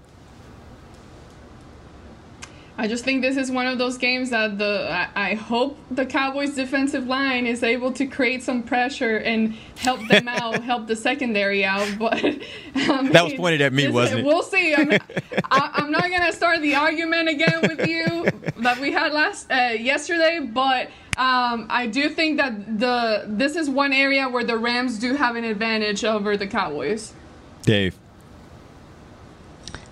I 2.78 2.90
just 2.90 3.06
think 3.06 3.22
this 3.22 3.38
is 3.38 3.50
one 3.50 3.68
of 3.68 3.78
those 3.78 3.98
games 3.98 4.32
that 4.32 4.58
the 4.58 4.90
I, 4.92 5.30
I 5.32 5.34
hope 5.36 5.78
the 5.92 6.06
Cowboys 6.06 6.56
defensive 6.56 7.08
line 7.08 7.48
is 7.48 7.64
able 7.64 7.94
to 7.94 8.06
create 8.06 8.44
some 8.44 8.64
pressure 8.64 9.18
and 9.18 9.54
help 9.78 10.06
them 10.10 10.28
out, 10.28 10.62
help 10.62 10.86
the 10.88 10.96
secondary 10.96 11.64
out. 11.64 11.88
But 11.98 12.16
I 12.76 13.02
mean, 13.02 13.14
That 13.14 13.24
was 13.24 13.34
pointed 13.34 13.62
at 13.62 13.72
me, 13.72 13.86
this- 13.86 13.94
wasn't 13.94 14.20
it? 14.22 14.26
We'll 14.26 14.44
see. 14.44 14.76
I 14.76 14.84
mean, 14.84 15.00
I, 15.52 15.72
I'm 15.76 15.90
not 15.90 16.10
gonna 16.10 16.34
start 16.34 16.62
the 16.62 16.76
argument 16.76 17.30
again 17.30 17.62
with 17.62 17.88
you 17.88 18.26
that 18.62 18.78
we 18.82 18.92
had 18.92 19.14
last 19.14 19.50
uh, 19.52 19.74
yesterday, 19.78 20.40
but. 20.42 20.90
Um, 21.18 21.68
I 21.70 21.88
do 21.88 22.10
think 22.10 22.36
that 22.36 22.78
the 22.78 23.24
this 23.26 23.56
is 23.56 23.70
one 23.70 23.94
area 23.94 24.28
where 24.28 24.44
the 24.44 24.58
Rams 24.58 25.00
do 25.00 25.14
have 25.14 25.38
an 25.38 25.46
advantage 25.46 26.04
over 26.04 26.36
the 26.36 26.46
Cowboys. 26.46 27.14
Dave. 27.62 27.98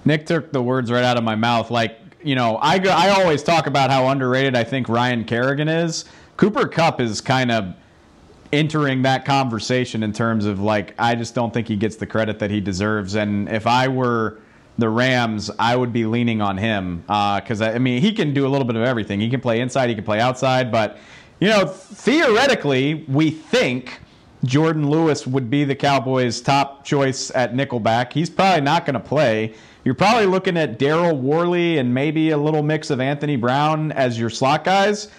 Nick 0.03 0.25
took 0.25 0.51
the 0.51 0.61
words 0.61 0.91
right 0.91 1.05
out 1.05 1.15
of 1.15 1.23
my 1.23 1.35
mouth. 1.35 1.71
Like, 1.71 2.02
you 2.23 2.35
know, 2.35 2.57
I, 2.57 2.75
I 2.77 3.09
always 3.09 3.43
talk 3.43 3.67
about 3.67 3.89
how 3.89 4.07
underrated 4.07 4.55
I 4.55 4.63
think 4.63 4.89
Ryan 4.89 5.23
Kerrigan 5.23 5.67
is. 5.67 6.05
Cooper 6.37 6.67
Kupp 6.67 6.99
is 6.99 7.21
kind 7.21 7.51
of 7.51 7.75
entering 8.51 9.01
that 9.01 9.25
conversation 9.25 10.03
in 10.03 10.13
terms 10.13 10.45
of 10.45 10.59
like, 10.59 10.93
I 10.99 11.15
just 11.15 11.35
don't 11.35 11.53
think 11.53 11.67
he 11.67 11.75
gets 11.75 11.95
the 11.95 12.05
credit 12.05 12.39
that 12.39 12.51
he 12.51 12.61
deserves. 12.61 13.15
And 13.15 13.49
if 13.49 13.67
I 13.67 13.87
were 13.87 14.39
the 14.77 14.89
Rams, 14.89 15.51
I 15.59 15.75
would 15.75 15.91
be 15.91 16.05
leaning 16.05 16.41
on 16.41 16.57
him 16.57 17.03
uh, 17.09 17.39
because 17.39 17.61
I, 17.61 17.73
I 17.73 17.79
mean, 17.79 18.01
he 18.01 18.13
can 18.13 18.33
do 18.33 18.45
a 18.45 18.49
little 18.49 18.65
bit 18.65 18.75
of 18.75 18.83
everything. 18.83 19.19
He 19.19 19.29
can 19.29 19.41
play 19.41 19.59
inside, 19.59 19.89
he 19.89 19.95
can 19.95 20.03
play 20.03 20.19
outside, 20.19 20.71
but 20.71 20.97
you 21.39 21.49
know, 21.49 21.65
theoretically, 21.65 23.05
we 23.07 23.29
think 23.31 23.99
Jordan 24.43 24.89
Lewis 24.89 25.25
would 25.25 25.49
be 25.49 25.63
the 25.63 25.75
Cowboys' 25.75 26.41
top 26.41 26.83
choice 26.83 27.31
at 27.31 27.53
nickelback. 27.53 28.13
He's 28.13 28.29
probably 28.29 28.61
not 28.61 28.85
going 28.85 28.95
to 28.95 28.99
play. 28.99 29.55
You're 29.83 29.95
probably 29.95 30.25
looking 30.25 30.57
at 30.57 30.79
Daryl 30.79 31.17
Worley 31.17 31.77
and 31.77 31.93
maybe 31.93 32.31
a 32.31 32.37
little 32.37 32.63
mix 32.63 32.89
of 32.89 32.99
Anthony 32.99 33.35
Brown 33.35 33.91
as 33.91 34.19
your 34.19 34.29
slot 34.29 34.63
guys. 34.63 35.09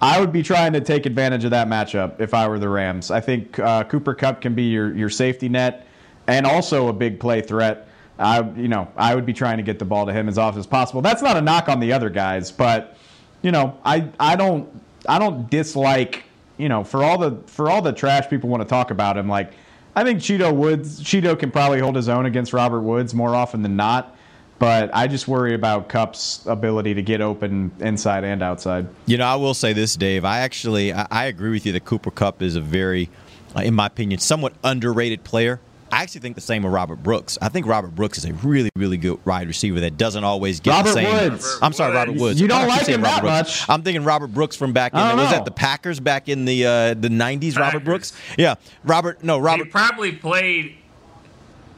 I 0.00 0.20
would 0.20 0.32
be 0.32 0.42
trying 0.42 0.74
to 0.74 0.80
take 0.80 1.06
advantage 1.06 1.44
of 1.44 1.50
that 1.52 1.68
matchup 1.68 2.20
if 2.20 2.34
I 2.34 2.48
were 2.48 2.58
the 2.58 2.68
Rams. 2.68 3.10
I 3.10 3.20
think 3.20 3.58
uh, 3.58 3.84
Cooper 3.84 4.14
Kupp 4.14 4.40
can 4.40 4.54
be 4.54 4.64
your, 4.64 4.94
your 4.94 5.08
safety 5.08 5.48
net 5.48 5.86
and 6.26 6.46
also 6.46 6.88
a 6.88 6.92
big 6.92 7.20
play 7.20 7.40
threat. 7.40 7.88
I 8.18 8.42
you 8.56 8.68
know 8.68 8.88
I 8.96 9.14
would 9.14 9.26
be 9.26 9.32
trying 9.32 9.56
to 9.56 9.62
get 9.62 9.78
the 9.78 9.84
ball 9.84 10.06
to 10.06 10.12
him 10.12 10.28
as 10.28 10.38
often 10.38 10.60
as 10.60 10.66
possible. 10.66 11.02
That's 11.02 11.22
not 11.22 11.36
a 11.36 11.40
knock 11.40 11.68
on 11.68 11.80
the 11.80 11.92
other 11.92 12.10
guys, 12.10 12.52
but 12.52 12.96
you 13.42 13.50
know 13.50 13.78
I 13.84 14.08
I 14.20 14.36
don't 14.36 14.68
I 15.08 15.18
don't 15.18 15.50
dislike 15.50 16.24
you 16.56 16.68
know 16.68 16.84
for 16.84 17.02
all 17.02 17.18
the 17.18 17.36
for 17.46 17.70
all 17.70 17.82
the 17.82 17.92
trash 17.92 18.28
people 18.28 18.48
want 18.48 18.62
to 18.62 18.68
talk 18.68 18.90
about 18.90 19.16
him. 19.16 19.28
Like 19.28 19.52
I 19.96 20.04
think 20.04 20.20
Chido 20.20 20.54
Woods 20.54 21.00
Chido 21.02 21.38
can 21.38 21.50
probably 21.50 21.80
hold 21.80 21.96
his 21.96 22.08
own 22.08 22.26
against 22.26 22.52
Robert 22.52 22.80
Woods 22.80 23.14
more 23.14 23.34
often 23.34 23.62
than 23.62 23.76
not. 23.76 24.16
But 24.58 24.94
I 24.94 25.08
just 25.08 25.26
worry 25.26 25.52
about 25.52 25.88
Kupp's 25.88 26.46
ability 26.46 26.94
to 26.94 27.02
get 27.02 27.20
open 27.20 27.72
inside 27.80 28.22
and 28.22 28.40
outside. 28.42 28.86
You 29.04 29.18
know, 29.18 29.26
I 29.26 29.34
will 29.34 29.52
say 29.52 29.72
this, 29.72 29.96
Dave. 29.96 30.24
I 30.24 30.38
actually 30.38 30.92
I, 30.92 31.06
I 31.10 31.24
agree 31.24 31.50
with 31.50 31.66
you 31.66 31.72
that 31.72 31.84
Cooper 31.84 32.12
Kupp 32.12 32.40
is 32.40 32.54
a 32.54 32.60
very, 32.60 33.10
in 33.56 33.74
my 33.74 33.86
opinion, 33.86 34.20
somewhat 34.20 34.54
underrated 34.62 35.24
player. 35.24 35.60
I 35.94 36.02
actually 36.02 36.22
think 36.22 36.34
the 36.34 36.40
same 36.40 36.64
of 36.64 36.72
Robert 36.72 37.02
Brooks. 37.02 37.38
I 37.40 37.48
think 37.48 37.66
Robert 37.66 37.94
Brooks 37.94 38.18
is 38.18 38.24
a 38.24 38.32
really, 38.34 38.70
really 38.74 38.96
good 38.96 39.24
wide 39.24 39.46
receiver 39.46 39.78
that 39.80 39.96
doesn't 39.96 40.24
always 40.24 40.58
get 40.60 40.72
Robert 40.72 40.88
the 40.88 40.92
same. 40.94 41.30
Woods. 41.32 41.58
I'm 41.62 41.72
sorry, 41.72 41.94
Robert 41.94 42.16
Woods. 42.16 42.40
You 42.40 42.48
don't 42.48 42.66
like 42.66 42.86
him 42.86 43.00
Robert 43.02 43.26
that 43.26 43.42
Brooks. 43.44 43.60
much. 43.60 43.68
I'm 43.68 43.82
thinking 43.82 44.02
Robert 44.04 44.28
Brooks 44.34 44.56
from 44.56 44.72
back 44.72 44.92
in 44.92 44.98
I 44.98 45.10
don't 45.10 45.18
was 45.20 45.30
that 45.30 45.44
the 45.44 45.52
Packers 45.52 46.00
back 46.00 46.28
in 46.28 46.44
the 46.46 46.66
uh, 46.66 46.94
the 46.94 47.08
90s. 47.08 47.56
Robert 47.56 47.84
Brooks. 47.84 48.12
Yeah, 48.36 48.56
Robert. 48.82 49.22
No, 49.22 49.36
He 49.36 49.42
Robert. 49.42 49.70
probably 49.70 50.12
played. 50.12 50.76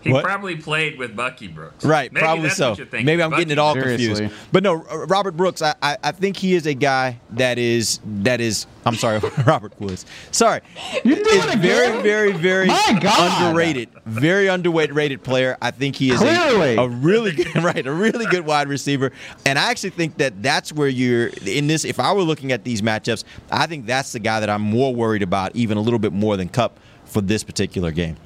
He 0.06 0.12
What? 0.12 0.24
probably 0.24 0.56
played 0.56 0.98
with 0.98 1.16
Bucky 1.16 1.48
Brooks. 1.48 1.84
Right, 1.84 2.12
Maybe 2.12 2.22
probably 2.24 2.42
that's 2.44 2.56
so. 2.56 2.70
What 2.70 2.78
you're. 2.78 3.02
Maybe 3.02 3.22
I'm 3.22 3.30
getting 3.30 3.50
it 3.50 3.58
all 3.58 3.74
Seriously. 3.74 4.06
confused. 4.06 4.34
But 4.52 4.62
no, 4.62 4.74
Robert 4.74 5.36
Brooks, 5.36 5.62
I, 5.62 5.74
I, 5.82 5.96
I 6.02 6.12
think 6.12 6.36
he 6.36 6.54
is 6.54 6.66
a 6.66 6.74
guy 6.74 7.18
that 7.30 7.58
is 7.58 8.00
that 8.22 8.40
is. 8.40 8.66
I'm 8.84 8.94
sorry, 8.94 9.18
Robert 9.46 9.78
Woods. 9.80 10.06
Sorry, 10.30 10.60
You 11.04 11.16
doing 11.16 11.26
is 11.26 11.44
it 11.46 11.58
very, 11.58 11.88
again? 11.88 12.02
very, 12.04 12.32
very 12.32 12.66
My 12.68 12.98
God. 13.02 13.42
underrated, 13.42 13.88
very 14.06 14.46
underrated 14.46 15.24
player. 15.24 15.56
I 15.60 15.72
think 15.72 15.96
he 15.96 16.10
is 16.10 16.22
a, 16.22 16.24
Clearly. 16.24 16.76
a 16.76 16.86
really 16.88 17.32
good, 17.34 17.52
right, 17.64 17.84
a 17.84 17.92
really 17.92 18.26
good 18.26 18.46
wide 18.46 18.68
receiver. 18.68 19.10
And 19.44 19.58
I 19.58 19.70
actually 19.70 19.90
think 19.90 20.18
that 20.18 20.40
that's 20.40 20.72
where 20.72 20.86
you're 20.88 21.30
in 21.44 21.66
this. 21.66 21.84
If 21.84 21.98
I 21.98 22.12
were 22.12 22.22
looking 22.22 22.52
at 22.52 22.62
these 22.62 22.80
matchups, 22.80 23.24
I 23.50 23.66
think 23.66 23.86
that's 23.86 24.12
the 24.12 24.20
guy 24.20 24.38
that 24.38 24.48
I'm 24.50 24.62
more 24.62 24.94
worried 24.94 25.22
about, 25.24 25.56
even 25.56 25.76
a 25.78 25.80
little 25.80 25.98
bit 25.98 26.12
more 26.12 26.36
than 26.36 26.48
Kupp 26.48 26.78
for 27.06 27.20
this 27.20 27.42
particular 27.42 27.90
game. 27.90 28.16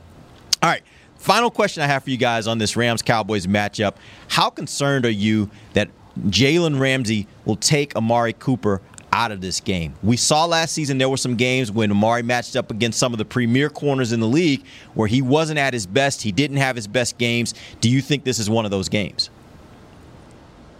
All 0.62 0.68
right. 0.68 0.82
Final 1.20 1.50
question 1.50 1.82
I 1.82 1.86
have 1.86 2.02
for 2.02 2.08
you 2.08 2.16
guys 2.16 2.46
on 2.46 2.56
this 2.56 2.76
Rams 2.76 3.02
Cowboys 3.02 3.46
matchup. 3.46 3.96
How 4.28 4.48
concerned 4.48 5.04
are 5.04 5.10
you 5.10 5.50
that 5.74 5.90
Jalen 6.18 6.80
Ramsey 6.80 7.26
will 7.44 7.56
take 7.56 7.94
Amari 7.94 8.32
Cooper 8.32 8.80
out 9.12 9.30
of 9.30 9.42
this 9.42 9.60
game? 9.60 9.92
We 10.02 10.16
saw 10.16 10.46
last 10.46 10.72
season 10.72 10.96
there 10.96 11.10
were 11.10 11.18
some 11.18 11.36
games 11.36 11.70
when 11.70 11.90
Amari 11.90 12.22
matched 12.22 12.56
up 12.56 12.70
against 12.70 12.98
some 12.98 13.12
of 13.12 13.18
the 13.18 13.26
premier 13.26 13.68
corners 13.68 14.12
in 14.12 14.20
the 14.20 14.26
league 14.26 14.64
where 14.94 15.08
he 15.08 15.20
wasn't 15.20 15.58
at 15.58 15.74
his 15.74 15.86
best. 15.86 16.22
He 16.22 16.32
didn't 16.32 16.56
have 16.56 16.74
his 16.74 16.86
best 16.86 17.18
games. 17.18 17.52
Do 17.82 17.90
you 17.90 18.00
think 18.00 18.24
this 18.24 18.38
is 18.38 18.48
one 18.48 18.64
of 18.64 18.70
those 18.70 18.88
games? 18.88 19.28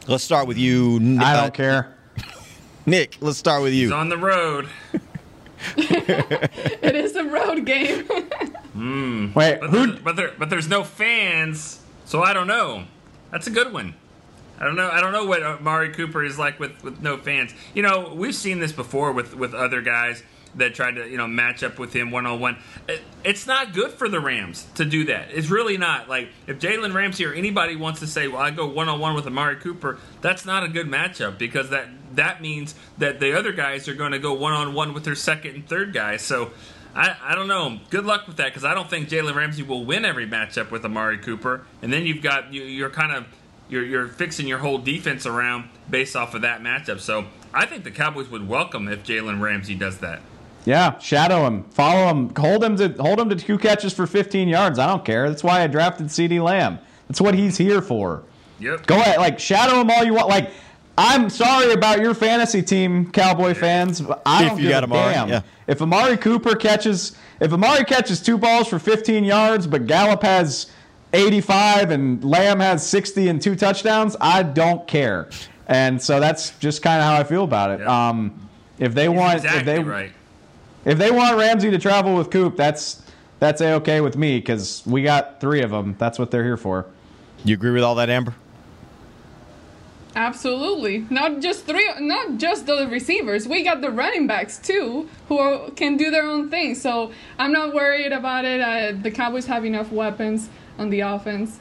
Let's 0.06 0.24
start 0.24 0.48
with 0.48 0.56
you. 0.56 1.18
I 1.20 1.34
uh, 1.34 1.40
don't 1.42 1.54
care. 1.54 1.94
Nick, 2.86 3.18
let's 3.20 3.36
start 3.36 3.62
with 3.62 3.74
He's 3.74 3.90
you. 3.90 3.94
on 3.94 4.08
the 4.08 4.16
road. 4.16 4.70
It 5.76 6.96
is 6.96 7.14
a 7.16 7.24
road 7.24 7.66
game. 7.66 8.08
Hmm. 8.72 9.32
Wait, 9.34 9.60
But, 9.60 9.70
who? 9.70 9.86
there, 9.86 10.00
but 10.02 10.16
there, 10.16 10.32
but 10.38 10.50
there's 10.50 10.68
no 10.68 10.84
fans, 10.84 11.80
so 12.04 12.22
I 12.22 12.32
don't 12.32 12.46
know. 12.46 12.84
That's 13.30 13.46
a 13.46 13.50
good 13.50 13.72
one. 13.72 13.94
I 14.58 14.64
don't 14.64 14.76
know. 14.76 14.90
I 14.90 15.00
don't 15.00 15.12
know 15.12 15.24
what 15.24 15.42
uh, 15.42 15.56
Amari 15.58 15.90
Cooper 15.92 16.22
is 16.22 16.38
like 16.38 16.60
with, 16.60 16.84
with 16.84 17.00
no 17.00 17.16
fans. 17.16 17.54
You 17.74 17.82
know, 17.82 18.12
we've 18.14 18.34
seen 18.34 18.60
this 18.60 18.72
before 18.72 19.12
with 19.12 19.34
with 19.34 19.54
other 19.54 19.80
guys 19.80 20.22
that 20.56 20.74
tried 20.74 20.96
to 20.96 21.08
you 21.08 21.16
know 21.16 21.26
match 21.26 21.62
up 21.62 21.78
with 21.78 21.94
him 21.94 22.10
one 22.10 22.26
on 22.26 22.40
one. 22.40 22.58
It's 23.24 23.46
not 23.46 23.72
good 23.72 23.92
for 23.92 24.08
the 24.08 24.20
Rams 24.20 24.66
to 24.74 24.84
do 24.84 25.04
that. 25.06 25.28
It's 25.30 25.48
really 25.48 25.78
not. 25.78 26.08
Like 26.08 26.28
if 26.46 26.58
Jalen 26.58 26.92
Ramsey 26.94 27.24
or 27.24 27.32
anybody 27.32 27.74
wants 27.74 28.00
to 28.00 28.06
say, 28.06 28.28
"Well, 28.28 28.42
I 28.42 28.50
go 28.50 28.66
one 28.68 28.88
on 28.88 29.00
one 29.00 29.14
with 29.14 29.26
Amari 29.26 29.56
Cooper," 29.56 29.98
that's 30.20 30.44
not 30.44 30.62
a 30.62 30.68
good 30.68 30.86
matchup 30.86 31.38
because 31.38 31.70
that 31.70 31.88
that 32.14 32.42
means 32.42 32.74
that 32.98 33.18
the 33.18 33.36
other 33.38 33.52
guys 33.52 33.88
are 33.88 33.94
going 33.94 34.12
to 34.12 34.18
go 34.18 34.34
one 34.34 34.52
on 34.52 34.74
one 34.74 34.92
with 34.92 35.04
their 35.04 35.14
second 35.14 35.54
and 35.54 35.66
third 35.68 35.92
guys. 35.94 36.22
So. 36.22 36.50
I, 36.94 37.16
I 37.22 37.34
don't 37.34 37.48
know. 37.48 37.78
Good 37.90 38.04
luck 38.04 38.26
with 38.26 38.36
that 38.38 38.46
because 38.46 38.64
I 38.64 38.74
don't 38.74 38.90
think 38.90 39.08
Jalen 39.08 39.34
Ramsey 39.34 39.62
will 39.62 39.84
win 39.84 40.04
every 40.04 40.26
matchup 40.26 40.70
with 40.70 40.84
Amari 40.84 41.18
Cooper. 41.18 41.64
And 41.82 41.92
then 41.92 42.04
you've 42.06 42.22
got 42.22 42.52
you, 42.52 42.62
you're 42.62 42.90
kind 42.90 43.12
of 43.12 43.26
you're, 43.68 43.84
you're 43.84 44.08
fixing 44.08 44.46
your 44.46 44.58
whole 44.58 44.78
defense 44.78 45.26
around 45.26 45.68
based 45.88 46.16
off 46.16 46.34
of 46.34 46.42
that 46.42 46.60
matchup. 46.60 47.00
So 47.00 47.26
I 47.54 47.66
think 47.66 47.84
the 47.84 47.90
Cowboys 47.90 48.28
would 48.28 48.48
welcome 48.48 48.88
if 48.88 49.04
Jalen 49.04 49.40
Ramsey 49.40 49.74
does 49.74 49.98
that. 49.98 50.20
Yeah, 50.66 50.98
shadow 50.98 51.46
him, 51.46 51.64
follow 51.70 52.08
him, 52.10 52.34
hold 52.34 52.62
him 52.62 52.76
to 52.76 52.90
hold 53.00 53.18
him 53.18 53.30
to 53.30 53.36
two 53.36 53.56
catches 53.56 53.94
for 53.94 54.06
15 54.06 54.48
yards. 54.48 54.78
I 54.78 54.86
don't 54.86 55.04
care. 55.04 55.28
That's 55.28 55.42
why 55.42 55.62
I 55.62 55.66
drafted 55.68 56.08
CeeDee 56.08 56.42
Lamb. 56.42 56.78
That's 57.08 57.20
what 57.20 57.34
he's 57.34 57.56
here 57.56 57.80
for. 57.80 58.24
Yep. 58.60 58.86
Go 58.86 58.96
ahead, 58.96 59.18
like 59.18 59.38
shadow 59.38 59.80
him 59.80 59.90
all 59.90 60.04
you 60.04 60.12
want. 60.12 60.28
Like, 60.28 60.50
I'm 61.02 61.30
sorry 61.30 61.72
about 61.72 62.00
your 62.00 62.12
fantasy 62.12 62.60
team, 62.60 63.10
Cowboy 63.10 63.54
fans. 63.54 64.02
But 64.02 64.20
I 64.26 64.42
If 64.42 64.48
don't 64.50 64.58
you 64.58 64.62
give 64.64 64.70
got 64.72 64.82
a 64.84 64.86
Amari, 64.86 65.14
damn. 65.14 65.28
yeah. 65.30 65.40
If 65.66 65.80
Amari 65.80 66.18
Cooper 66.18 66.54
catches, 66.54 67.16
if 67.40 67.54
Amari 67.54 67.84
catches 67.84 68.20
two 68.20 68.36
balls 68.36 68.68
for 68.68 68.78
15 68.78 69.24
yards, 69.24 69.66
but 69.66 69.86
Gallup 69.86 70.22
has 70.22 70.70
85 71.14 71.90
and 71.90 72.22
Lamb 72.22 72.60
has 72.60 72.86
60 72.86 73.28
and 73.28 73.40
two 73.40 73.56
touchdowns, 73.56 74.14
I 74.20 74.42
don't 74.42 74.86
care. 74.86 75.30
And 75.68 76.02
so 76.02 76.20
that's 76.20 76.50
just 76.58 76.82
kind 76.82 77.00
of 77.00 77.06
how 77.06 77.14
I 77.14 77.24
feel 77.24 77.44
about 77.44 77.80
it. 77.80 77.86
Um, 77.86 78.38
if 78.78 78.92
they 78.92 79.08
want, 79.08 79.36
exactly 79.36 79.60
if 79.60 79.64
they 79.64 79.82
right. 79.82 80.12
if 80.84 80.98
they 80.98 81.10
want 81.10 81.38
Ramsey 81.38 81.70
to 81.70 81.78
travel 81.78 82.14
with 82.14 82.30
Coop, 82.30 82.56
that's 82.58 83.02
that's 83.38 83.62
a 83.62 83.72
okay 83.76 84.02
with 84.02 84.18
me 84.18 84.38
because 84.38 84.82
we 84.84 85.02
got 85.02 85.40
three 85.40 85.62
of 85.62 85.70
them. 85.70 85.96
That's 85.98 86.18
what 86.18 86.30
they're 86.30 86.44
here 86.44 86.58
for. 86.58 86.86
You 87.44 87.54
agree 87.54 87.70
with 87.70 87.84
all 87.84 87.94
that, 87.94 88.10
Amber? 88.10 88.34
Absolutely. 90.26 91.06
Not 91.10 91.40
just 91.40 91.64
three, 91.66 91.88
not 91.98 92.36
just 92.38 92.66
the 92.66 92.86
receivers. 92.88 93.48
We 93.48 93.62
got 93.64 93.80
the 93.80 93.90
running 93.90 94.26
backs 94.26 94.58
too, 94.58 95.08
who 95.28 95.38
are, 95.38 95.70
can 95.70 95.96
do 95.96 96.10
their 96.10 96.24
own 96.26 96.50
thing. 96.50 96.74
So 96.74 97.10
I'm 97.38 97.52
not 97.52 97.72
worried 97.74 98.12
about 98.12 98.44
it. 98.44 98.60
Uh, 98.60 98.92
the 99.00 99.10
Cowboys 99.10 99.46
have 99.46 99.64
enough 99.64 99.90
weapons 99.90 100.48
on 100.78 100.90
the 100.90 101.00
offense 101.00 101.58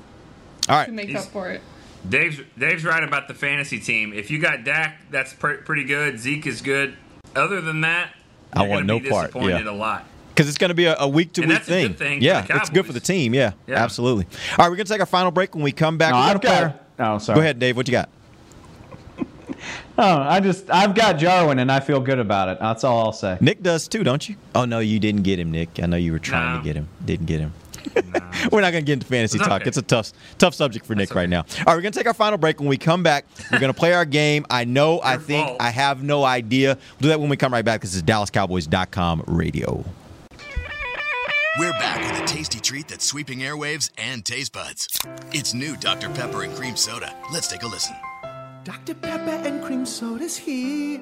All 0.67 0.75
right. 0.75 0.85
to 0.87 0.91
make 0.91 1.07
He's- 1.09 1.25
up 1.25 1.31
for 1.31 1.49
it. 1.49 1.61
Dave's 2.07 2.39
Dave's 2.57 2.85
right 2.85 3.03
about 3.03 3.27
the 3.27 3.33
fantasy 3.33 3.77
team. 3.79 4.13
If 4.13 4.31
you 4.31 4.39
got 4.39 4.63
Dak, 4.63 5.01
that's 5.11 5.33
pr- 5.33 5.55
pretty 5.65 5.83
good. 5.83 6.17
Zeke 6.17 6.47
is 6.47 6.61
good. 6.61 6.95
Other 7.35 7.59
than 7.59 7.81
that, 7.81 8.13
I 8.53 8.61
you're 8.61 8.69
want 8.69 8.87
gonna 8.87 8.99
no 8.99 8.99
be 9.03 9.09
part, 9.09 9.27
disappointed 9.33 9.65
yeah. 9.65 9.71
a 9.71 9.73
lot. 9.73 10.05
Because 10.33 10.47
it's 10.47 10.57
going 10.57 10.69
to 10.69 10.75
be 10.75 10.85
a, 10.85 10.95
a 10.97 11.07
week 11.09 11.33
to 11.33 11.41
And 11.41 11.51
week 11.51 11.63
thing. 11.63 11.93
thing 11.95 12.21
yeah, 12.21 12.41
the 12.43 12.55
it's 12.55 12.69
good 12.69 12.85
for 12.85 12.93
the 12.93 13.01
team. 13.01 13.33
Yeah, 13.33 13.51
Yeah. 13.67 13.83
absolutely. 13.83 14.25
All 14.51 14.57
right, 14.59 14.69
we're 14.69 14.77
going 14.77 14.85
to 14.87 14.93
take 14.93 15.01
our 15.01 15.05
final 15.05 15.31
break. 15.31 15.53
When 15.55 15.63
we 15.65 15.73
come 15.73 15.97
back, 15.97 16.11
No, 16.13 16.17
we're 16.19 16.23
I've 16.23 16.39
gonna 16.39 16.39
play 16.39 16.49
got. 16.49 16.63
our- 16.63 17.15
Oh, 17.15 17.17
sorry. 17.17 17.35
Go 17.35 17.41
ahead, 17.41 17.59
Dave. 17.59 17.75
What 17.75 17.87
you 17.89 17.91
got? 17.93 18.09
Oh, 20.01 20.17
I 20.21 20.39
just 20.39 20.69
I've 20.69 20.95
got 20.95 21.17
Jarwin 21.17 21.59
and 21.59 21.69
I 21.69 21.81
feel 21.81 21.99
good 21.99 22.19
about 22.19 22.47
it. 22.47 22.57
That's 22.61 22.85
all 22.85 22.99
I'll 23.05 23.11
say. 23.11 23.37
Nick 23.41 23.61
does 23.61 23.85
too, 23.89 24.01
don't 24.03 24.29
you? 24.29 24.37
Oh 24.55 24.63
no, 24.63 24.79
you 24.79 24.97
didn't 24.97 25.23
get 25.23 25.39
him, 25.39 25.51
Nick. 25.51 25.77
I 25.83 25.87
know 25.87 25.97
you 25.97 26.13
were 26.13 26.19
trying 26.19 26.53
No. 26.53 26.59
to 26.59 26.63
get 26.63 26.75
him. 26.77 26.87
Didn't 27.03 27.25
get 27.25 27.41
him. 27.41 27.53
we're 28.51 28.61
not 28.61 28.71
going 28.71 28.75
to 28.75 28.81
get 28.83 28.93
into 28.93 29.05
fantasy 29.07 29.37
It's 29.39 29.45
talk. 29.47 29.61
okay. 29.61 29.67
It's 29.67 29.77
a 29.77 29.81
tough, 29.81 30.11
tough 30.37 30.53
subject 30.53 30.85
for 30.85 30.95
Nick 30.95 31.13
right 31.15 31.27
now. 31.29 31.39
All 31.39 31.45
right, 31.67 31.75
we're 31.75 31.81
going 31.81 31.91
to 31.91 31.99
take 31.99 32.07
our 32.07 32.13
final 32.13 32.37
break. 32.37 32.59
When 32.59 32.69
we 32.69 32.77
come 32.77 33.03
back, 33.03 33.25
we're 33.51 33.59
going 33.59 33.73
to 33.73 33.77
play 33.77 33.93
our 33.93 34.05
game. 34.05 34.45
I 34.49 34.63
know, 34.65 35.01
I 35.03 35.17
think, 35.17 35.47
fault. 35.47 35.57
I 35.61 35.69
have 35.71 36.01
no 36.03 36.23
idea. 36.23 36.75
We'll 36.75 37.01
do 37.01 37.07
that 37.09 37.19
when 37.19 37.29
we 37.29 37.35
come 37.37 37.51
right 37.53 37.65
back. 37.65 37.81
This 37.81 37.93
is 37.95 38.03
DallasCowboys.com 38.03 39.23
radio. 39.27 39.83
We're 41.57 41.71
back 41.73 42.09
with 42.11 42.21
a 42.23 42.25
tasty 42.25 42.59
treat 42.59 42.87
that's 42.87 43.03
sweeping 43.05 43.39
airwaves 43.39 43.89
and 43.97 44.23
taste 44.23 44.53
buds. 44.53 44.87
It's 45.33 45.53
new 45.53 45.75
Dr. 45.75 46.09
Pepper 46.09 46.43
and 46.43 46.55
Cream 46.55 46.75
Soda. 46.77 47.13
Let's 47.33 47.47
take 47.47 47.63
a 47.63 47.67
listen. 47.67 47.95
Dr. 48.65 48.93
Pepper 48.93 49.47
and 49.47 49.63
cream 49.63 49.85
soda's 49.85 50.35
here. 50.35 51.01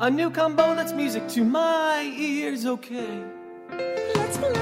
A 0.00 0.08
new 0.08 0.30
combo 0.30 0.74
that's 0.74 0.92
music 0.92 1.26
to 1.30 1.44
my 1.44 2.02
ears, 2.16 2.66
okay? 2.66 3.22
Let's 4.14 4.36
play. 4.36 4.52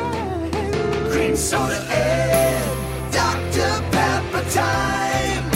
Cream 1.10 1.36
soda 1.36 1.76
and 1.90 3.12
Dr. 3.12 3.68
Pepper 3.92 4.50
time. 4.50 5.50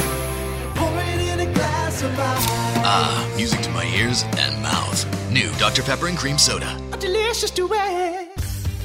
Pour 0.75 1.01
it 1.01 1.21
in 1.33 1.49
a 1.49 1.53
glass 1.55 2.03
of 2.03 2.11
ice. 2.11 2.47
Ah, 2.85 3.33
music 3.37 3.63
to 3.63 3.71
my 3.71 3.87
ears 3.87 4.25
and 4.37 4.63
mouth. 4.63 5.31
New 5.33 5.51
Dr. 5.59 5.83
Pepper 5.83 6.09
and 6.09 6.19
Cream 6.19 6.37
Soda. 6.37 6.79
A 6.93 6.97
delicious 6.99 7.51
duet. 7.51 8.29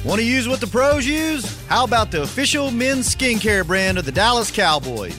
Want 0.04 0.18
to 0.18 0.26
use 0.26 0.48
what 0.48 0.60
the 0.60 0.66
pros 0.66 1.06
use? 1.06 1.62
How 1.66 1.84
about 1.84 2.10
the 2.10 2.22
official 2.22 2.70
men's 2.70 3.14
skincare 3.14 3.66
brand 3.66 3.98
of 3.98 4.04
the 4.06 4.12
Dallas 4.12 4.50
Cowboys? 4.50 5.18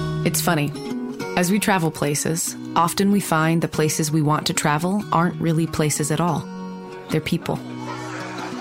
It's 0.23 0.39
funny. 0.39 0.71
As 1.35 1.49
we 1.49 1.57
travel 1.57 1.89
places, 1.89 2.55
often 2.75 3.11
we 3.11 3.19
find 3.19 3.59
the 3.59 3.67
places 3.67 4.11
we 4.11 4.21
want 4.21 4.45
to 4.47 4.53
travel 4.53 5.03
aren't 5.11 5.41
really 5.41 5.65
places 5.65 6.11
at 6.11 6.21
all. 6.21 6.47
They're 7.09 7.19
people. 7.19 7.55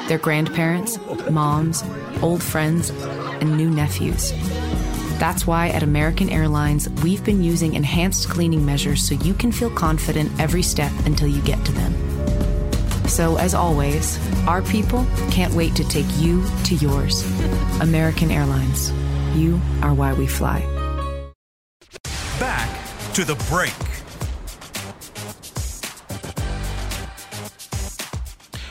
They're 0.08 0.16
grandparents, 0.16 0.98
moms, 1.30 1.84
old 2.22 2.42
friends, 2.42 2.88
and 2.88 3.58
new 3.58 3.68
nephews. 3.68 4.32
That's 5.18 5.46
why 5.46 5.68
at 5.68 5.82
American 5.82 6.30
Airlines, 6.30 6.88
we've 7.04 7.22
been 7.22 7.44
using 7.44 7.74
enhanced 7.74 8.30
cleaning 8.30 8.64
measures 8.64 9.06
so 9.06 9.14
you 9.16 9.34
can 9.34 9.52
feel 9.52 9.70
confident 9.70 10.32
every 10.40 10.62
step 10.62 10.92
until 11.04 11.28
you 11.28 11.42
get 11.42 11.62
to 11.66 11.72
them. 11.72 11.92
So, 13.06 13.36
as 13.36 13.52
always, 13.52 14.18
our 14.48 14.62
people 14.62 15.06
can't 15.30 15.52
wait 15.52 15.76
to 15.76 15.84
take 15.84 16.06
you 16.16 16.42
to 16.64 16.74
yours. 16.76 17.22
American 17.82 18.30
Airlines. 18.30 18.90
You 19.34 19.61
are 19.82 19.92
why 19.92 20.14
we 20.14 20.26
fly. 20.26 20.80
Back 22.41 22.70
to 23.12 23.22
the 23.22 23.34
break. 23.51 23.74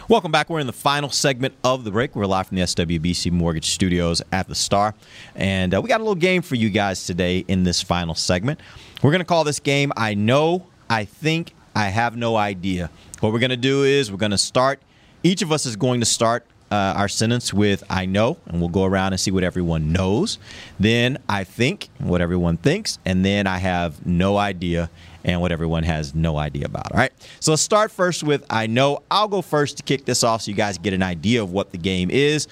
Welcome 0.09 0.31
back. 0.31 0.49
We're 0.49 0.59
in 0.59 0.65
the 0.65 0.73
final 0.73 1.11
segment 1.11 1.53
of 1.63 1.83
the 1.83 1.91
break. 1.91 2.15
We're 2.15 2.25
live 2.25 2.47
from 2.47 2.57
the 2.57 2.63
SWBC 2.63 3.31
Mortgage 3.31 3.69
Studios 3.69 4.23
at 4.31 4.47
the 4.47 4.55
Star. 4.55 4.95
And 5.35 5.75
uh, 5.75 5.83
we 5.83 5.87
got 5.87 5.99
a 5.99 6.03
little 6.03 6.15
game 6.15 6.41
for 6.41 6.55
you 6.55 6.71
guys 6.71 7.05
today 7.05 7.45
in 7.47 7.63
this 7.63 7.83
final 7.83 8.15
segment. 8.15 8.59
We're 9.03 9.11
going 9.11 9.21
to 9.21 9.25
call 9.25 9.43
this 9.43 9.59
game 9.59 9.93
I 9.95 10.15
Know, 10.15 10.65
I 10.89 11.05
Think, 11.05 11.53
I 11.75 11.89
Have 11.89 12.17
No 12.17 12.37
Idea. 12.37 12.89
What 13.19 13.31
we're 13.31 13.37
going 13.37 13.51
to 13.51 13.55
do 13.55 13.83
is 13.83 14.11
we're 14.11 14.17
going 14.17 14.31
to 14.31 14.39
start, 14.39 14.81
each 15.21 15.43
of 15.43 15.51
us 15.51 15.67
is 15.67 15.75
going 15.75 15.99
to 15.99 16.07
start 16.07 16.43
uh, 16.71 16.93
our 16.95 17.07
sentence 17.07 17.53
with 17.53 17.83
I 17.89 18.05
know, 18.05 18.37
and 18.47 18.59
we'll 18.59 18.69
go 18.69 18.83
around 18.83 19.13
and 19.13 19.19
see 19.19 19.31
what 19.31 19.43
everyone 19.43 19.91
knows. 19.91 20.37
Then 20.79 21.17
I 21.27 21.43
think, 21.43 21.89
what 21.97 22.21
everyone 22.21 22.57
thinks, 22.57 22.99
and 23.05 23.25
then 23.25 23.47
I 23.47 23.57
have 23.57 24.05
no 24.05 24.37
idea, 24.37 24.89
and 25.23 25.41
what 25.41 25.51
everyone 25.51 25.83
has 25.83 26.13
no 26.15 26.37
idea 26.37 26.65
about. 26.65 26.91
All 26.91 26.97
right. 26.97 27.11
So 27.39 27.51
let's 27.51 27.61
start 27.61 27.91
first 27.91 28.23
with 28.23 28.45
I 28.49 28.67
know. 28.67 29.01
I'll 29.09 29.27
go 29.27 29.41
first 29.41 29.77
to 29.77 29.83
kick 29.83 30.05
this 30.05 30.23
off 30.23 30.43
so 30.43 30.51
you 30.51 30.57
guys 30.57 30.77
get 30.77 30.93
an 30.93 31.03
idea 31.03 31.41
of 31.41 31.51
what 31.51 31.71
the 31.71 31.77
game 31.77 32.09
is. 32.09 32.47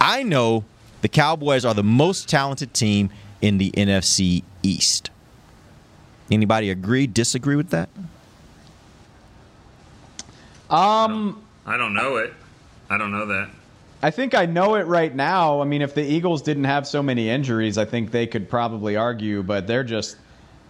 I 0.00 0.22
know 0.22 0.64
the 1.02 1.08
Cowboys 1.08 1.64
are 1.64 1.74
the 1.74 1.84
most 1.84 2.28
talented 2.28 2.74
team 2.74 3.10
in 3.40 3.58
the 3.58 3.70
NFC 3.72 4.42
East. 4.62 5.10
Anybody 6.30 6.70
agree, 6.70 7.06
disagree 7.06 7.56
with 7.56 7.70
that? 7.70 7.88
Um, 10.70 11.42
I 11.66 11.76
don't 11.76 11.92
know 11.92 12.16
it. 12.16 12.32
I 12.92 12.98
don't 12.98 13.10
know 13.10 13.24
that. 13.24 13.48
I 14.02 14.10
think 14.10 14.34
I 14.34 14.44
know 14.44 14.74
it 14.74 14.86
right 14.86 15.14
now. 15.14 15.62
I 15.62 15.64
mean, 15.64 15.80
if 15.80 15.94
the 15.94 16.02
Eagles 16.02 16.42
didn't 16.42 16.64
have 16.64 16.86
so 16.86 17.02
many 17.02 17.30
injuries, 17.30 17.78
I 17.78 17.86
think 17.86 18.10
they 18.10 18.26
could 18.26 18.50
probably 18.50 18.96
argue, 18.96 19.42
but 19.42 19.66
they're 19.66 19.82
just 19.82 20.18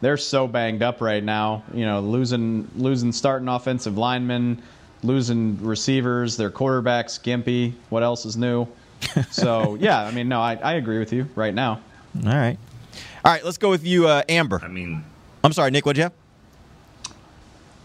they're 0.00 0.16
so 0.16 0.46
banged 0.46 0.84
up 0.84 1.00
right 1.00 1.24
now. 1.24 1.64
You 1.74 1.84
know, 1.84 1.98
losing 1.98 2.70
losing 2.76 3.10
starting 3.10 3.48
offensive 3.48 3.98
linemen, 3.98 4.62
losing 5.02 5.60
receivers, 5.64 6.36
their 6.36 6.50
quarterback's 6.50 7.18
gimpy. 7.18 7.72
What 7.88 8.04
else 8.04 8.24
is 8.24 8.36
new? 8.36 8.68
So 9.32 9.74
yeah, 9.74 10.04
I 10.04 10.12
mean, 10.12 10.28
no, 10.28 10.40
I, 10.40 10.54
I 10.54 10.74
agree 10.74 11.00
with 11.00 11.12
you 11.12 11.28
right 11.34 11.52
now. 11.52 11.80
All 12.24 12.32
right, 12.32 12.56
all 13.24 13.32
right. 13.32 13.44
Let's 13.44 13.58
go 13.58 13.68
with 13.68 13.84
you, 13.84 14.06
uh, 14.06 14.22
Amber. 14.28 14.60
I 14.62 14.68
mean, 14.68 15.02
I'm 15.42 15.52
sorry, 15.52 15.72
Nick. 15.72 15.84
What'd 15.84 15.96
you 15.96 16.04
have? 16.04 16.12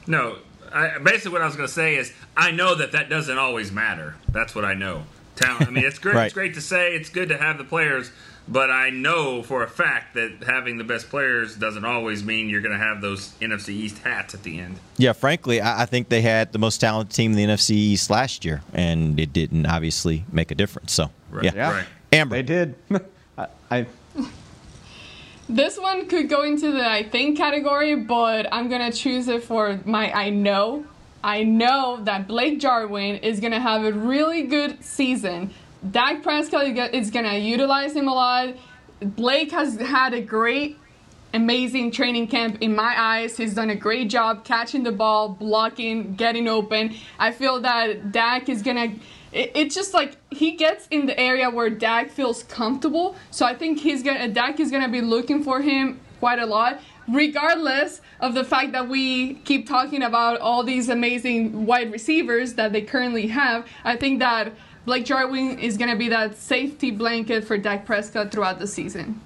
No, 0.05 0.37
I, 0.77 0.97
basically 0.99 1.31
what 1.31 1.41
I 1.41 1.45
was 1.45 1.55
going 1.55 1.67
to 1.67 1.73
say 1.73 1.95
is 1.95 2.13
I 2.35 2.51
know 2.51 2.75
that 2.75 2.91
that 2.93 3.09
doesn't 3.09 3.37
always 3.37 3.71
matter. 3.71 4.15
That's 4.29 4.53
what 4.55 4.65
I 4.65 4.73
know. 4.73 5.03
Talent. 5.35 5.67
I 5.67 5.71
mean, 5.71 5.85
it's 5.85 5.99
great. 5.99 6.15
Right. 6.15 6.25
It's 6.25 6.33
great 6.33 6.53
to 6.55 6.61
say. 6.61 6.95
It's 6.95 7.09
good 7.09 7.29
to 7.29 7.37
have 7.37 7.57
the 7.59 7.63
players, 7.63 8.11
but 8.47 8.71
I 8.71 8.89
know 8.89 9.43
for 9.43 9.61
a 9.63 9.67
fact 9.67 10.15
that 10.15 10.31
having 10.47 10.77
the 10.77 10.83
best 10.83 11.09
players 11.11 11.55
doesn't 11.55 11.85
always 11.85 12.23
mean 12.23 12.49
you're 12.49 12.61
going 12.61 12.77
to 12.77 12.83
have 12.83 13.01
those 13.01 13.33
NFC 13.39 13.69
East 13.69 13.99
hats 13.99 14.33
at 14.33 14.41
the 14.41 14.59
end. 14.59 14.79
Yeah, 14.97 15.13
frankly, 15.13 15.61
I, 15.61 15.83
I 15.83 15.85
think 15.85 16.09
they 16.09 16.21
had 16.23 16.53
the 16.53 16.59
most 16.59 16.79
talented 16.79 17.15
team 17.15 17.33
in 17.33 17.37
the 17.37 17.45
NFC 17.53 17.71
East 17.71 18.09
last 18.09 18.45
year, 18.45 18.63
and 18.73 19.19
it 19.19 19.31
didn't 19.31 19.67
obviously 19.67 20.25
make 20.31 20.49
a 20.49 20.55
difference. 20.55 20.91
So, 20.93 21.11
Right. 21.29 21.43
yeah. 21.45 21.51
Yeah. 21.55 21.71
Right. 21.71 21.85
Amber. 22.13 22.35
They 22.37 22.43
did. 22.43 22.75
I, 23.37 23.47
I 23.69 23.85
This 25.49 25.79
one 25.79 26.07
could 26.07 26.27
go 26.27 26.41
into 26.41 26.73
the 26.73 26.85
I 26.85 27.03
think 27.03 27.37
category, 27.37 27.95
but 27.95 28.47
I'm 28.51 28.67
gonna 28.67 28.91
choose 28.91 29.29
it 29.29 29.43
for 29.43 29.79
my 29.85 30.11
I 30.11 30.29
know. 30.29 30.85
I 31.23 31.43
know 31.43 31.99
that 32.03 32.27
Blake 32.27 32.59
Jarwin 32.59 33.17
is 33.17 33.39
gonna 33.39 33.61
have 33.61 33.85
a 33.85 33.93
really 33.93 34.43
good 34.43 34.83
season. 34.83 35.51
Dak 35.89 36.21
Prescott 36.21 36.65
is 36.93 37.11
gonna 37.11 37.37
utilize 37.37 37.95
him 37.95 38.09
a 38.09 38.13
lot. 38.13 38.55
Blake 38.99 39.51
has 39.51 39.79
had 39.79 40.13
a 40.13 40.19
great, 40.21 40.77
amazing 41.33 41.91
training 41.91 42.27
camp 42.27 42.57
in 42.59 42.75
my 42.75 42.93
eyes. 42.97 43.37
He's 43.37 43.53
done 43.53 43.69
a 43.69 43.75
great 43.75 44.09
job 44.09 44.43
catching 44.43 44.83
the 44.83 44.91
ball, 44.91 45.29
blocking, 45.29 46.15
getting 46.15 46.49
open. 46.49 46.93
I 47.19 47.31
feel 47.31 47.61
that 47.61 48.11
Dak 48.11 48.49
is 48.49 48.61
gonna. 48.61 48.95
It- 49.37 49.51
It's 49.55 49.75
just 49.75 49.93
like 49.93 50.11
he 50.31 50.51
gets 50.51 50.87
in 50.87 51.05
the 51.05 51.17
area 51.19 51.49
where 51.49 51.69
Dak 51.69 52.09
feels 52.11 52.43
comfortable. 52.43 53.15
So 53.31 53.45
I 53.45 53.53
think 53.55 53.79
he's 53.79 54.01
gonna 54.03 54.27
Dak 54.27 54.59
is 54.59 54.69
gonna 54.71 54.89
be 54.89 55.01
looking 55.01 55.43
for 55.43 55.61
him 55.61 55.99
quite 56.19 56.39
a 56.39 56.45
lot. 56.45 56.79
Regardless 57.07 58.01
of 58.19 58.33
the 58.33 58.43
fact 58.43 58.71
that 58.73 58.89
we 58.89 59.35
keep 59.45 59.67
talking 59.67 60.03
about 60.03 60.39
all 60.39 60.61
these 60.63 60.89
amazing 60.89 61.65
wide 61.65 61.91
receivers 61.91 62.53
that 62.55 62.73
they 62.73 62.81
currently 62.81 63.27
have, 63.27 63.65
I 63.85 63.95
think 63.95 64.19
that 64.19 64.51
Blake 64.85 65.05
Jarwin 65.05 65.59
is 65.59 65.77
going 65.77 65.89
to 65.89 65.95
be 65.97 66.09
that 66.09 66.37
safety 66.37 66.91
blanket 66.91 67.43
for 67.45 67.57
Dak 67.57 67.85
Prescott 67.85 68.31
throughout 68.31 68.59
the 68.59 68.67
season. 68.67 69.19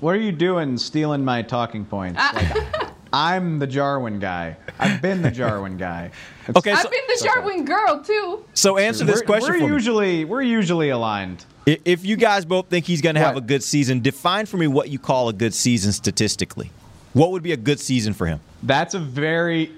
what 0.00 0.14
are 0.14 0.20
you 0.20 0.32
doing, 0.32 0.76
stealing 0.78 1.24
my 1.24 1.42
talking 1.42 1.84
points? 1.84 2.20
Like, 2.34 2.77
I'm 3.12 3.58
the 3.58 3.66
Jarwin 3.66 4.18
guy. 4.20 4.56
I've 4.78 5.00
been 5.02 5.22
the 5.22 5.30
Jarwin 5.30 5.76
guy. 5.88 6.06
It's- 6.46 6.56
Okay, 6.56 6.72
I've 6.72 6.80
so, 6.82 6.90
been 6.90 7.00
the 7.08 7.24
Jarwin 7.24 7.64
girl 7.64 8.02
too. 8.02 8.44
so 8.54 8.78
answer 8.78 9.04
this 9.04 9.20
we're, 9.20 9.26
question 9.26 9.52
we're 9.54 9.58
for 9.60 9.66
me. 9.66 9.72
usually 9.74 10.24
we're 10.24 10.42
usually 10.42 10.88
aligned. 10.90 11.44
If 11.66 12.06
you 12.06 12.16
guys 12.16 12.46
both 12.46 12.68
think 12.68 12.86
he's 12.86 13.02
going 13.02 13.14
to 13.16 13.20
have 13.20 13.36
a 13.36 13.42
good 13.42 13.62
season, 13.62 14.00
define 14.00 14.46
for 14.46 14.56
me 14.56 14.66
what 14.66 14.88
you 14.88 14.98
call 14.98 15.28
a 15.28 15.34
good 15.34 15.52
season 15.52 15.92
statistically. 15.92 16.70
What 17.12 17.32
would 17.32 17.42
be 17.42 17.52
a 17.52 17.58
good 17.58 17.78
season 17.78 18.14
for 18.14 18.26
him? 18.26 18.40
That's 18.62 18.94
a 18.94 18.98
very 18.98 19.72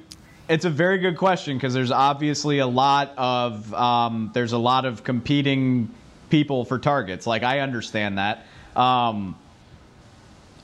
it's 0.48 0.64
a 0.64 0.70
very 0.70 0.98
good 0.98 1.16
question 1.16 1.56
because 1.56 1.74
there's 1.74 1.90
obviously 1.90 2.58
a 2.60 2.66
lot 2.66 3.12
of 3.16 3.72
um, 3.74 4.30
there's 4.34 4.52
a 4.52 4.58
lot 4.58 4.84
of 4.84 5.02
competing 5.02 5.92
people 6.28 6.64
for 6.64 6.78
targets. 6.78 7.26
Like 7.26 7.42
I 7.42 7.58
understand 7.60 8.18
that. 8.18 8.46
Um, 8.76 9.36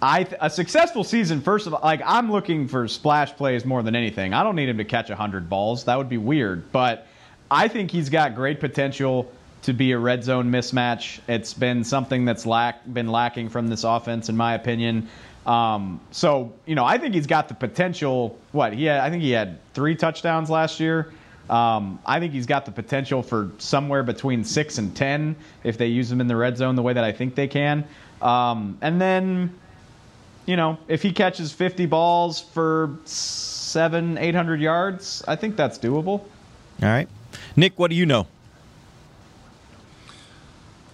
I 0.03 0.27
a 0.41 0.51
successful 0.51 1.05
season. 1.05 1.41
First 1.41 1.67
of 1.67 1.75
all, 1.75 1.81
like 1.83 2.03
I'm 2.05 2.31
looking 2.31 2.69
for 2.69 2.87
splash 2.89 3.35
plays 3.35 3.65
more 3.65 3.83
than 3.83 3.97
anything. 3.97 4.35
I 4.35 4.43
don't 4.43 4.57
need 4.57 4.69
him 4.69 4.79
to 4.79 4.85
catch 4.85 5.09
hundred 5.09 5.49
balls. 5.49 5.85
That 5.85 5.97
would 5.97 6.09
be 6.09 6.19
weird. 6.19 6.71
But 6.73 7.07
I 7.51 7.69
think 7.69 7.91
he's 7.91 8.11
got 8.11 8.35
great 8.35 8.61
potential 8.61 9.33
to 9.63 9.73
be 9.73 9.93
a 9.93 9.99
red 9.99 10.23
zone 10.23 10.51
mismatch. 10.51 11.21
It's 11.29 11.55
been 11.55 11.83
something 11.83 12.25
that's 12.25 12.47
lack 12.47 12.81
been 12.93 13.09
lacking 13.09 13.49
from 13.49 13.69
this 13.69 13.85
offense, 13.85 14.29
in 14.29 14.37
my 14.37 14.55
opinion. 14.55 15.09
Um, 15.47 16.01
so 16.11 16.53
you 16.67 16.75
know, 16.75 16.85
I 16.85 16.99
think 16.99 17.15
he's 17.15 17.27
got 17.27 17.49
the 17.49 17.55
potential. 17.55 18.39
What 18.53 18.73
he 18.73 18.85
had, 18.85 19.01
I 19.01 19.11
think 19.11 19.23
he 19.23 19.31
had 19.31 19.59
three 19.75 19.95
touchdowns 19.95 20.51
last 20.51 20.81
year. 20.81 21.13
Um, 21.49 22.01
I 22.05 22.19
think 22.19 22.33
he's 22.33 22.47
got 22.47 22.65
the 22.67 22.73
potential 22.73 23.23
for 23.23 23.53
somewhere 23.59 24.03
between 24.03 24.43
six 24.43 24.79
and 24.79 24.95
ten 24.95 25.37
if 25.63 25.79
they 25.79 25.87
use 25.87 26.11
him 26.11 26.21
in 26.21 26.27
the 26.27 26.37
red 26.37 26.57
zone 26.57 26.75
the 26.75 26.83
way 26.83 26.93
that 26.93 27.05
I 27.05 27.13
think 27.13 27.37
they 27.37 27.47
can. 27.47 27.85
Um, 28.21 28.79
and 28.81 29.01
then, 29.01 29.55
you 30.47 30.57
know, 30.57 30.79
if 30.89 31.03
he 31.03 31.13
catches 31.13 31.53
50 31.53 31.87
balls 31.87 32.41
for 32.41 32.97
seven, 33.05 34.17
eight 34.19 34.35
hundred 34.35 34.61
yards, 34.61 35.23
I 35.27 35.37
think 35.37 35.57
that's 35.57 35.79
doable. 35.79 36.21
All 36.21 36.29
right. 36.83 37.09
Nick, 37.57 37.79
what 37.79 37.91
do 37.91 37.97
you 37.97 38.07
know? 38.07 38.27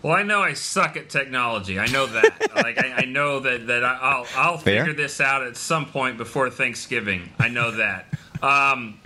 Well, 0.02 0.14
I 0.14 0.24
know 0.24 0.40
I 0.40 0.54
suck 0.54 0.96
at 0.96 1.10
technology. 1.10 1.78
I 1.78 1.86
know 1.86 2.06
that. 2.06 2.50
like 2.56 2.82
I, 2.82 3.02
I, 3.02 3.04
know 3.04 3.38
that 3.40 3.68
that 3.68 3.84
I'll 3.84 4.26
I'll 4.34 4.58
Fair. 4.58 4.84
figure 4.84 5.00
this 5.00 5.20
out 5.20 5.42
at 5.46 5.56
some 5.56 5.86
point 5.86 6.18
before 6.18 6.50
Thanksgiving. 6.50 7.30
I 7.38 7.48
know 7.48 7.70
that. 7.72 8.06
Um, 8.42 8.98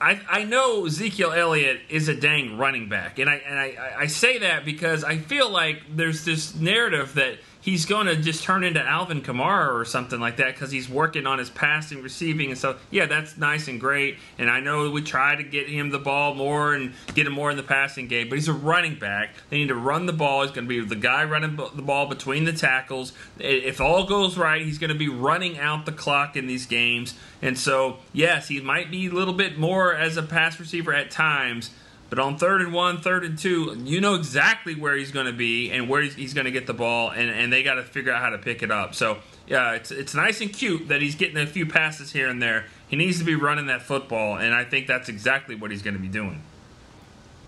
I, 0.00 0.20
I 0.28 0.44
know 0.44 0.86
Ezekiel 0.86 1.32
Elliott 1.32 1.80
is 1.88 2.08
a 2.08 2.14
dang 2.14 2.58
running 2.58 2.88
back, 2.88 3.18
and 3.18 3.28
I 3.28 3.34
and 3.36 3.58
I, 3.58 3.94
I 3.98 4.06
say 4.06 4.38
that 4.38 4.64
because 4.64 5.02
I 5.02 5.18
feel 5.18 5.50
like 5.50 5.82
there's 5.96 6.24
this 6.24 6.54
narrative 6.54 7.14
that 7.14 7.38
he's 7.68 7.84
going 7.84 8.06
to 8.06 8.16
just 8.16 8.44
turn 8.44 8.64
into 8.64 8.82
Alvin 8.82 9.20
Kamara 9.20 9.74
or 9.74 9.84
something 9.84 10.18
like 10.18 10.38
that 10.38 10.54
because 10.54 10.70
he's 10.70 10.88
working 10.88 11.26
on 11.26 11.38
his 11.38 11.50
passing, 11.50 12.02
receiving, 12.02 12.48
and 12.48 12.58
so 12.58 12.76
yeah, 12.90 13.04
that's 13.04 13.36
nice 13.36 13.68
and 13.68 13.78
great. 13.78 14.16
And 14.38 14.48
I 14.50 14.60
know 14.60 14.90
we 14.90 15.02
try 15.02 15.36
to 15.36 15.42
get 15.42 15.68
him 15.68 15.90
the 15.90 15.98
ball 15.98 16.34
more 16.34 16.72
and 16.72 16.94
get 17.14 17.26
him 17.26 17.34
more 17.34 17.50
in 17.50 17.58
the 17.58 17.62
passing 17.62 18.08
game, 18.08 18.30
but 18.30 18.36
he's 18.36 18.48
a 18.48 18.54
running 18.54 18.98
back. 18.98 19.34
They 19.50 19.58
need 19.58 19.68
to 19.68 19.74
run 19.74 20.06
the 20.06 20.14
ball. 20.14 20.42
He's 20.42 20.50
going 20.50 20.66
to 20.66 20.68
be 20.68 20.80
the 20.82 20.96
guy 20.96 21.24
running 21.24 21.56
the 21.56 21.82
ball 21.82 22.06
between 22.06 22.44
the 22.44 22.54
tackles. 22.54 23.12
If 23.38 23.82
all 23.82 24.06
goes 24.06 24.38
right, 24.38 24.62
he's 24.62 24.78
going 24.78 24.88
to 24.88 24.98
be 24.98 25.08
running 25.08 25.58
out 25.58 25.84
the 25.84 25.92
clock 25.92 26.36
in 26.36 26.46
these 26.46 26.64
games. 26.64 27.12
And 27.42 27.58
so 27.58 27.98
yes, 28.14 28.48
he 28.48 28.62
might 28.62 28.90
be 28.90 29.08
a 29.08 29.10
little 29.10 29.34
bit 29.34 29.58
more 29.58 29.94
as 29.94 30.16
a 30.16 30.22
pass 30.22 30.58
receiver 30.58 30.94
at 30.94 31.10
times 31.10 31.70
but 32.10 32.18
on 32.18 32.38
third 32.38 32.62
and 32.62 32.72
one, 32.72 33.00
third 33.00 33.24
and 33.24 33.38
two, 33.38 33.76
you 33.84 34.00
know 34.00 34.14
exactly 34.14 34.74
where 34.74 34.96
he's 34.96 35.10
going 35.10 35.26
to 35.26 35.32
be 35.32 35.70
and 35.70 35.88
where 35.88 36.02
he's, 36.02 36.14
he's 36.14 36.34
going 36.34 36.46
to 36.46 36.50
get 36.50 36.66
the 36.66 36.74
ball, 36.74 37.10
and, 37.10 37.30
and 37.30 37.52
they 37.52 37.62
got 37.62 37.74
to 37.74 37.82
figure 37.82 38.12
out 38.12 38.22
how 38.22 38.30
to 38.30 38.38
pick 38.38 38.62
it 38.62 38.70
up. 38.70 38.94
So, 38.94 39.18
yeah, 39.46 39.72
it's, 39.72 39.90
it's 39.90 40.14
nice 40.14 40.40
and 40.40 40.52
cute 40.52 40.88
that 40.88 41.02
he's 41.02 41.14
getting 41.14 41.36
a 41.36 41.46
few 41.46 41.66
passes 41.66 42.12
here 42.12 42.28
and 42.28 42.40
there. 42.40 42.64
He 42.88 42.96
needs 42.96 43.18
to 43.18 43.24
be 43.24 43.34
running 43.34 43.66
that 43.66 43.82
football, 43.82 44.38
and 44.38 44.54
I 44.54 44.64
think 44.64 44.86
that's 44.86 45.08
exactly 45.08 45.54
what 45.54 45.70
he's 45.70 45.82
going 45.82 45.96
to 45.96 46.00
be 46.00 46.08
doing. 46.08 46.42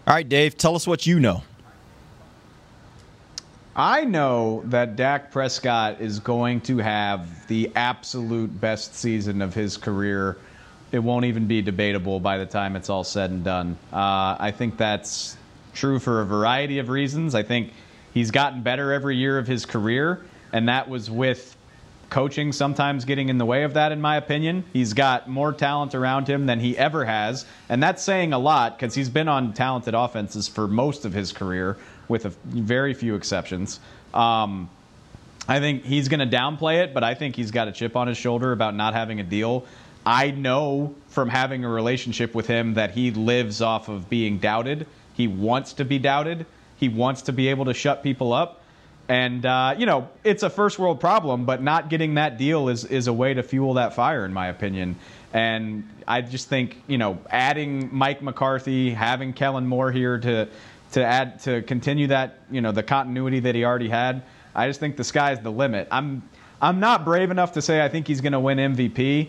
All 0.07 0.15
right, 0.15 0.29
Dave, 0.29 0.59
tell 0.59 0.75
us 0.75 0.87
what 0.87 1.07
you 1.07 1.21
know. 1.21 1.43
I 3.75 4.05
know 4.05 4.63
that 4.67 4.97
Dak 4.97 5.31
Prescott 5.31 6.01
is 6.01 6.19
going 6.19 6.61
to 6.63 6.79
have 6.79 7.47
the 7.47 7.71
absolute 7.77 8.61
best 8.61 8.95
season 8.95 9.41
of 9.41 9.55
his 9.55 9.77
career 9.77 10.37
it 10.93 10.99
won't 10.99 11.25
even 11.25 11.47
be 11.47 11.63
debatable 11.63 12.21
by 12.21 12.39
the 12.39 12.47
time 12.47 12.77
it's 12.77 12.91
all 12.91 13.05
said 13.05 13.31
and 13.31 13.45
done. 13.45 13.79
Uh, 13.93 14.37
I 14.39 14.53
think 14.57 14.77
that's 14.77 15.37
true 15.73 15.99
for 15.99 16.21
a 16.21 16.25
variety 16.25 16.79
of 16.79 16.89
reasons. 16.89 17.35
I 17.35 17.43
think 17.43 17.73
he's 18.13 18.31
gotten 18.31 18.63
better 18.63 18.93
every 18.93 19.17
year 19.17 19.39
of 19.39 19.47
his 19.47 19.67
career, 19.67 20.25
and 20.53 20.69
that 20.69 20.89
was 20.89 21.11
with 21.11 21.57
coaching 22.09 22.51
sometimes 22.51 23.05
getting 23.05 23.29
in 23.29 23.39
the 23.39 23.47
way 23.47 23.63
of 23.63 23.75
that, 23.75 23.93
in 23.93 24.01
my 24.01 24.17
opinion. 24.17 24.65
He's 24.73 24.95
got 24.95 25.29
more 25.29 25.53
talent 25.53 25.95
around 25.95 26.27
him 26.27 26.47
than 26.47 26.59
he 26.59 26.77
ever 26.77 27.05
has, 27.05 27.47
and 27.69 27.81
that's 27.81 28.03
saying 28.03 28.33
a 28.33 28.39
lot 28.39 28.77
because 28.77 28.95
he's 28.95 29.09
been 29.09 29.29
on 29.29 29.53
talented 29.53 29.95
offenses 29.95 30.49
for 30.49 30.67
most 30.67 31.05
of 31.05 31.13
his 31.13 31.33
career, 31.33 31.77
with 32.09 32.27
a, 32.27 32.31
very 32.47 32.95
few 32.95 33.15
exceptions. 33.15 33.79
Um, 34.13 34.69
I 35.47 35.61
think 35.61 35.85
he's 35.85 36.09
going 36.09 36.29
to 36.29 36.37
downplay 36.37 36.83
it, 36.83 36.93
but 36.93 37.05
I 37.05 37.15
think 37.15 37.37
he's 37.37 37.53
got 37.53 37.69
a 37.69 37.73
chip 37.73 37.97
on 37.97 38.09
his 38.09 38.17
shoulder 38.17 38.51
about 38.53 38.75
not 38.75 38.95
having 38.95 39.21
a 39.21 39.25
deal 39.25 39.65
I 40.05 40.31
know 40.31 40.95
from 41.09 41.29
having 41.29 41.65
a 41.65 41.69
relationship 41.69 42.35
with 42.35 42.47
him 42.47 42.75
that 42.75 42.93
he 42.93 43.11
lives 43.11 43.61
off 43.61 43.89
of 43.89 44.09
being 44.09 44.39
doubted. 44.39 44.87
He 45.15 45.29
wants 45.29 45.75
to 45.75 45.85
be 45.85 45.99
doubted. 45.99 46.47
He 46.77 46.89
wants 46.89 47.23
to 47.23 47.33
be 47.33 47.49
able 47.49 47.67
to 47.67 47.75
shut 47.75 48.03
people 48.03 48.33
up. 48.33 48.63
And, 49.09 49.45
uh, 49.45 49.75
you 49.77 49.87
know, 49.87 50.09
it's 50.23 50.45
a 50.45 50.51
first 50.51 50.79
world 50.79 51.01
problem, 51.01 51.45
but 51.45 51.61
not 51.61 51.91
getting 51.91 52.15
that 52.15 52.39
deal 52.39 52.69
is, 52.69 52.85
is 52.85 53.09
a 53.09 53.13
way 53.13 53.35
to 53.35 53.43
fuel 53.43 53.75
that 53.75 53.95
fire, 53.95 54.25
in 54.25 54.33
my 54.33 54.47
opinion. 54.47 54.97
And 55.33 55.89
I 56.07 56.21
just 56.23 56.49
think, 56.49 56.83
you 56.87 56.97
know, 56.97 57.19
adding 57.29 57.89
Mike 57.93 58.23
McCarthy, 58.23 58.93
having 58.93 59.33
Kellen 59.33 59.67
Moore 59.67 59.91
here 59.91 60.19
to, 60.19 60.49
to 60.93 61.05
add, 61.05 61.41
to 61.41 61.63
continue 61.63 62.07
that, 62.07 62.39
you 62.51 62.61
know, 62.61 62.73
the 62.73 62.85
continuity 62.85 63.41
that 63.41 63.55
he 63.55 63.65
already 63.65 63.89
had, 63.89 64.23
I 64.55 64.69
just 64.69 64.79
think 64.79 64.97
the 64.97 65.05
sky's 65.05 65.41
the 65.41 65.53
limit. 65.53 65.89
I'm, 65.91 66.23
I'm 66.63 66.79
not 66.79 67.05
brave 67.05 67.31
enough 67.31 67.53
to 67.55 67.63
say 67.63 67.85
I 67.85 67.89
think 67.89 68.07
he's 68.07 68.21
going 68.21 68.33
to 68.33 68.41
win 68.41 68.59
MVP 68.59 69.29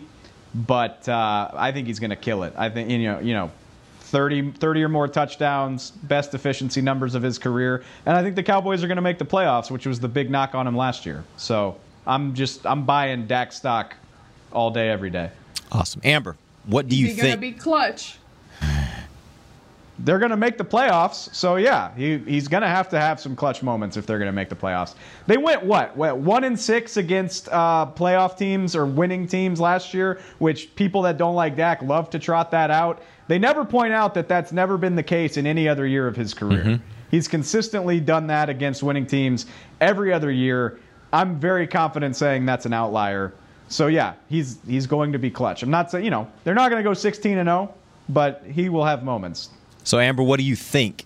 but 0.54 1.08
uh, 1.08 1.52
I 1.54 1.72
think 1.72 1.88
he's 1.88 1.99
going 1.99 2.10
to 2.10 2.16
kill 2.16 2.43
it. 2.43 2.54
I 2.58 2.70
think 2.70 2.89
you 2.89 3.04
know, 3.04 3.20
you 3.20 3.34
know, 3.34 3.52
30, 3.99 4.52
30 4.52 4.84
or 4.84 4.89
more 4.89 5.08
touchdowns, 5.08 5.91
best 5.91 6.34
efficiency 6.34 6.82
numbers 6.82 7.16
of 7.16 7.24
his 7.24 7.38
career, 7.38 7.84
and 8.06 8.18
I 8.18 8.24
think 8.24 8.36
the 8.36 8.43
Cowboys 8.43 8.84
are 8.84 8.88
going 8.88 8.97
to 8.97 9.02
make 9.02 9.18
the 9.18 9.26
playoffs, 9.26 9.72
which 9.72 9.86
was 9.86 9.99
the 9.99 10.10
big 10.10 10.30
knock 10.30 10.56
on 10.56 10.68
him 10.68 10.76
last 10.76 11.06
year. 11.06 11.24
So 11.38 11.78
I'm 12.06 12.34
just 12.34 12.66
I'm 12.66 12.86
buying 12.86 13.28
Dak 13.28 13.52
stock 13.52 13.95
all 14.52 14.72
day, 14.72 14.89
every 14.89 15.10
day. 15.10 15.32
Awesome, 15.72 16.02
Amber. 16.04 16.36
What 16.66 16.88
do 16.88 16.95
you 16.95 17.08
think? 17.08 17.16
He's 17.16 17.24
going 17.24 17.36
to 17.36 17.41
be 17.41 17.52
clutch 17.54 18.18
they're 20.04 20.20
going 20.20 20.32
to 20.32 20.38
make 20.38 20.58
the 20.58 20.66
playoffs. 20.66 21.34
So 21.34 21.56
yeah, 21.58 21.93
he, 21.95 22.18
he's 22.20 22.47
going 22.47 22.62
to 22.62 22.68
have 22.68 22.89
to 22.89 22.99
have 22.99 23.20
some 23.20 23.36
clutch 23.36 23.62
moments 23.62 23.97
if 23.97 24.06
they're 24.06 24.18
going 24.18 24.28
to 24.28 24.34
make 24.34 24.49
the 24.49 24.56
playoffs. 24.56 24.95
They 25.28 25.38
went 25.38 25.64
what, 25.64 25.95
what 25.95 26.18
one 26.18 26.43
in 26.43 26.58
six 26.58 26.97
against 26.97 27.47
uh, 27.49 27.88
playoff 27.95 28.38
teams 28.38 28.76
or 28.76 28.86
winning 28.86 29.28
teams 29.28 29.60
last 29.60 29.93
year, 29.93 30.20
which 30.39 30.76
people 30.76 31.02
that 31.04 31.18
don't 31.18 31.36
like 31.36 31.56
Dak 31.56 31.82
love 31.82 32.10
to 32.12 32.20
trot 32.20 32.52
that 32.52 32.72
out. 32.72 33.02
They 33.28 33.39
never 33.39 33.64
point 33.64 33.93
out 33.93 34.14
that 34.16 34.28
that's 34.28 34.52
never 34.52 34.78
been 34.78 34.95
the 34.95 35.04
case 35.04 35.38
in 35.38 35.45
any 35.45 35.68
other 35.68 35.86
year 35.86 36.08
of 36.08 36.16
his 36.16 36.34
career. 36.34 36.64
Mm-hmm. 36.64 36.84
He's 37.12 37.28
consistently 37.28 37.99
done 37.99 38.28
that 38.28 38.49
against 38.49 38.84
winning 38.84 39.06
teams 39.06 39.45
every 39.80 40.12
other 40.12 40.32
year. 40.32 40.80
I'm 41.14 41.39
very 41.39 41.68
confident 41.68 42.16
saying 42.16 42.45
that's 42.45 42.66
an 42.66 42.74
outlier. 42.74 43.34
So 43.68 43.88
yeah, 43.88 44.14
he's 44.30 44.60
he's 44.68 44.86
going 44.88 45.14
to 45.14 45.20
be 45.20 45.30
clutch. 45.30 45.64
I'm 45.64 45.70
not 45.70 45.91
saying 45.91 46.04
you 46.04 46.12
know 46.12 46.28
they're 46.43 46.56
not 46.56 46.70
going 46.70 46.84
to 46.84 46.89
go 46.89 46.93
16 46.93 47.38
and 47.38 47.47
0, 47.47 47.74
but 48.10 48.43
he 48.45 48.70
will 48.70 48.86
have 48.86 49.04
moments. 49.04 49.49
So, 49.84 49.99
Amber, 49.99 50.23
what 50.23 50.38
do 50.38 50.45
you 50.45 50.55
think? 50.55 51.05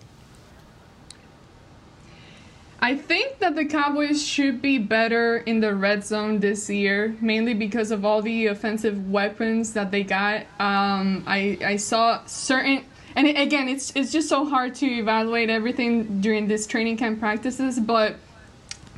I 2.80 2.94
think 2.94 3.38
that 3.38 3.56
the 3.56 3.64
Cowboys 3.64 4.24
should 4.24 4.60
be 4.60 4.78
better 4.78 5.38
in 5.38 5.60
the 5.60 5.74
red 5.74 6.04
zone 6.04 6.40
this 6.40 6.68
year, 6.68 7.16
mainly 7.20 7.54
because 7.54 7.90
of 7.90 8.04
all 8.04 8.22
the 8.22 8.46
offensive 8.46 9.10
weapons 9.10 9.72
that 9.72 9.90
they 9.90 10.04
got. 10.04 10.42
Um, 10.60 11.24
I 11.26 11.58
I 11.64 11.76
saw 11.76 12.24
certain, 12.26 12.84
and 13.16 13.26
again, 13.26 13.68
it's 13.68 13.92
it's 13.96 14.12
just 14.12 14.28
so 14.28 14.44
hard 14.44 14.74
to 14.76 14.86
evaluate 14.86 15.50
everything 15.50 16.20
during 16.20 16.46
this 16.46 16.66
training 16.66 16.98
camp 16.98 17.18
practices. 17.18 17.80
But 17.80 18.16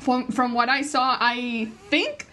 from 0.01 0.27
from 0.33 0.55
what 0.55 0.69
I 0.69 0.83
saw, 0.83 1.17
I 1.19 1.71
think 1.89 2.27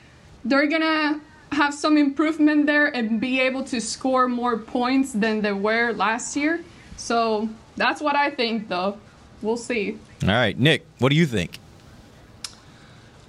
they're 0.43 0.67
gonna 0.67 1.21
have 1.51 1.73
some 1.73 1.95
improvement 1.95 2.65
there 2.65 2.87
and 2.87 3.21
be 3.21 3.39
able 3.39 3.63
to 3.65 3.79
score 3.79 4.27
more 4.27 4.57
points 4.57 5.13
than 5.13 5.41
they 5.41 5.53
were 5.53 5.93
last 5.93 6.35
year. 6.35 6.65
So 6.97 7.49
that's 7.75 8.01
what 8.01 8.15
I 8.15 8.29
think, 8.29 8.69
though. 8.69 8.97
We'll 9.41 9.57
see. 9.57 9.99
All 10.23 10.29
right, 10.29 10.57
Nick, 10.57 10.85
what 10.99 11.09
do 11.09 11.15
you 11.15 11.25
think? 11.25 11.59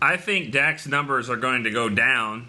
I 0.00 0.16
think 0.16 0.52
Dak's 0.52 0.86
numbers 0.86 1.28
are 1.28 1.36
going 1.36 1.64
to 1.64 1.70
go 1.70 1.88
down 1.88 2.48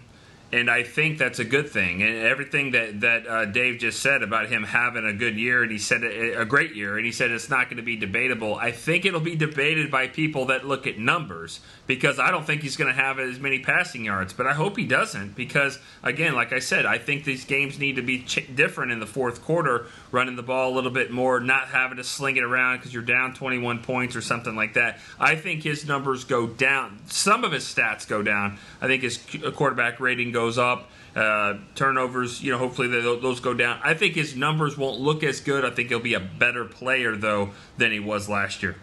and 0.50 0.70
I 0.70 0.82
think 0.82 1.18
that's 1.18 1.38
a 1.38 1.44
good 1.44 1.68
thing. 1.68 2.02
And 2.02 2.16
everything 2.16 2.70
that 2.70 3.00
that 3.00 3.26
uh, 3.26 3.44
Dave 3.44 3.78
just 3.78 4.00
said 4.00 4.22
about 4.22 4.48
him 4.48 4.64
having 4.64 5.04
a 5.04 5.12
good 5.12 5.36
year, 5.36 5.62
and 5.62 5.70
he 5.70 5.78
said 5.78 6.02
a, 6.02 6.40
a 6.40 6.44
great 6.44 6.74
year, 6.74 6.96
and 6.96 7.04
he 7.04 7.12
said 7.12 7.30
it's 7.30 7.50
not 7.50 7.66
going 7.66 7.76
to 7.76 7.82
be 7.82 7.96
debatable. 7.96 8.54
I 8.54 8.72
think 8.72 9.04
it'll 9.04 9.20
be 9.20 9.36
debated 9.36 9.90
by 9.90 10.08
people 10.08 10.46
that 10.46 10.66
look 10.66 10.86
at 10.86 10.98
numbers 10.98 11.60
because 11.88 12.18
I 12.18 12.30
don't 12.30 12.46
think 12.46 12.60
he's 12.62 12.76
going 12.76 12.94
to 12.94 13.02
have 13.02 13.18
as 13.18 13.40
many 13.40 13.58
passing 13.58 14.04
yards. 14.04 14.34
But 14.34 14.46
I 14.46 14.52
hope 14.52 14.76
he 14.76 14.84
doesn't 14.84 15.34
because, 15.34 15.78
again, 16.02 16.34
like 16.34 16.52
I 16.52 16.58
said, 16.58 16.84
I 16.84 16.98
think 16.98 17.24
these 17.24 17.46
games 17.46 17.78
need 17.78 17.96
to 17.96 18.02
be 18.02 18.22
ch- 18.22 18.46
different 18.54 18.92
in 18.92 19.00
the 19.00 19.06
fourth 19.06 19.42
quarter, 19.42 19.86
running 20.12 20.36
the 20.36 20.42
ball 20.42 20.70
a 20.70 20.74
little 20.74 20.90
bit 20.90 21.10
more, 21.10 21.40
not 21.40 21.68
having 21.68 21.96
to 21.96 22.04
sling 22.04 22.36
it 22.36 22.44
around 22.44 22.76
because 22.76 22.92
you're 22.92 23.02
down 23.02 23.32
21 23.32 23.82
points 23.82 24.14
or 24.14 24.20
something 24.20 24.54
like 24.54 24.74
that. 24.74 25.00
I 25.18 25.34
think 25.34 25.62
his 25.62 25.86
numbers 25.86 26.24
go 26.24 26.46
down. 26.46 27.00
Some 27.06 27.42
of 27.42 27.52
his 27.52 27.64
stats 27.64 28.06
go 28.06 28.22
down. 28.22 28.58
I 28.82 28.86
think 28.86 29.02
his 29.02 29.18
quarterback 29.54 29.98
rating 29.98 30.30
goes 30.30 30.58
up. 30.58 30.90
Uh, 31.16 31.54
turnovers, 31.74 32.42
you 32.42 32.52
know, 32.52 32.58
hopefully 32.58 32.86
those 32.86 33.40
go 33.40 33.54
down. 33.54 33.80
I 33.82 33.94
think 33.94 34.14
his 34.14 34.36
numbers 34.36 34.76
won't 34.76 35.00
look 35.00 35.24
as 35.24 35.40
good. 35.40 35.64
I 35.64 35.70
think 35.70 35.88
he'll 35.88 35.98
be 35.98 36.14
a 36.14 36.20
better 36.20 36.66
player 36.66 37.16
though 37.16 37.50
than 37.78 37.90
he 37.92 37.98
was 37.98 38.28
last 38.28 38.62
year. 38.62 38.76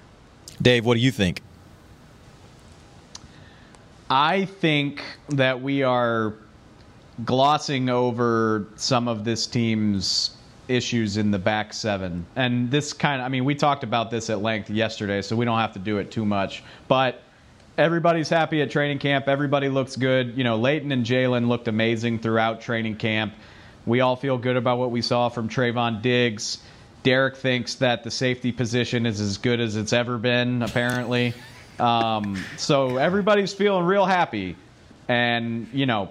Dave, 0.59 0.85
what 0.85 0.95
do 0.95 1.01
you 1.01 1.11
think? 1.11 1.41
I 4.09 4.45
think 4.45 5.03
that 5.29 5.61
we 5.61 5.83
are 5.83 6.35
glossing 7.23 7.89
over 7.89 8.67
some 8.75 9.07
of 9.07 9.23
this 9.23 9.47
team's 9.47 10.31
issues 10.67 11.17
in 11.17 11.31
the 11.31 11.39
back 11.39 11.73
seven. 11.73 12.25
And 12.35 12.69
this 12.69 12.93
kind 12.93 13.21
of, 13.21 13.25
I 13.25 13.29
mean, 13.29 13.45
we 13.45 13.55
talked 13.55 13.83
about 13.83 14.11
this 14.11 14.29
at 14.29 14.41
length 14.41 14.69
yesterday, 14.69 15.21
so 15.21 15.35
we 15.35 15.45
don't 15.45 15.59
have 15.59 15.73
to 15.73 15.79
do 15.79 15.97
it 15.97 16.11
too 16.11 16.25
much. 16.25 16.63
But 16.87 17.21
everybody's 17.77 18.29
happy 18.29 18.61
at 18.61 18.71
training 18.71 18.99
camp. 18.99 19.27
Everybody 19.27 19.69
looks 19.69 19.95
good. 19.95 20.37
You 20.37 20.43
know, 20.43 20.57
Leighton 20.57 20.91
and 20.91 21.05
Jaylon 21.05 21.47
looked 21.47 21.67
amazing 21.67 22.19
throughout 22.19 22.61
training 22.61 22.97
camp. 22.97 23.33
We 23.85 24.01
all 24.01 24.15
feel 24.15 24.37
good 24.37 24.57
about 24.57 24.79
what 24.79 24.91
we 24.91 25.01
saw 25.01 25.29
from 25.29 25.49
Trevon 25.49 26.01
Diggs. 26.01 26.59
Derek 27.03 27.37
thinks 27.37 27.75
that 27.75 28.03
the 28.03 28.09
safety 28.09 28.51
position 28.51 29.05
is 29.05 29.19
as 29.21 29.37
good 29.37 29.59
as 29.59 29.75
it's 29.75 29.93
ever 29.93 30.17
been, 30.17 30.63
apparently. 30.63 31.35
Um, 31.79 32.43
so 32.57 32.97
everybody's 32.97 33.53
feeling 33.53 33.85
real 33.85 34.05
happy. 34.05 34.55
And, 35.07 35.67
you 35.73 35.85
know, 35.85 36.09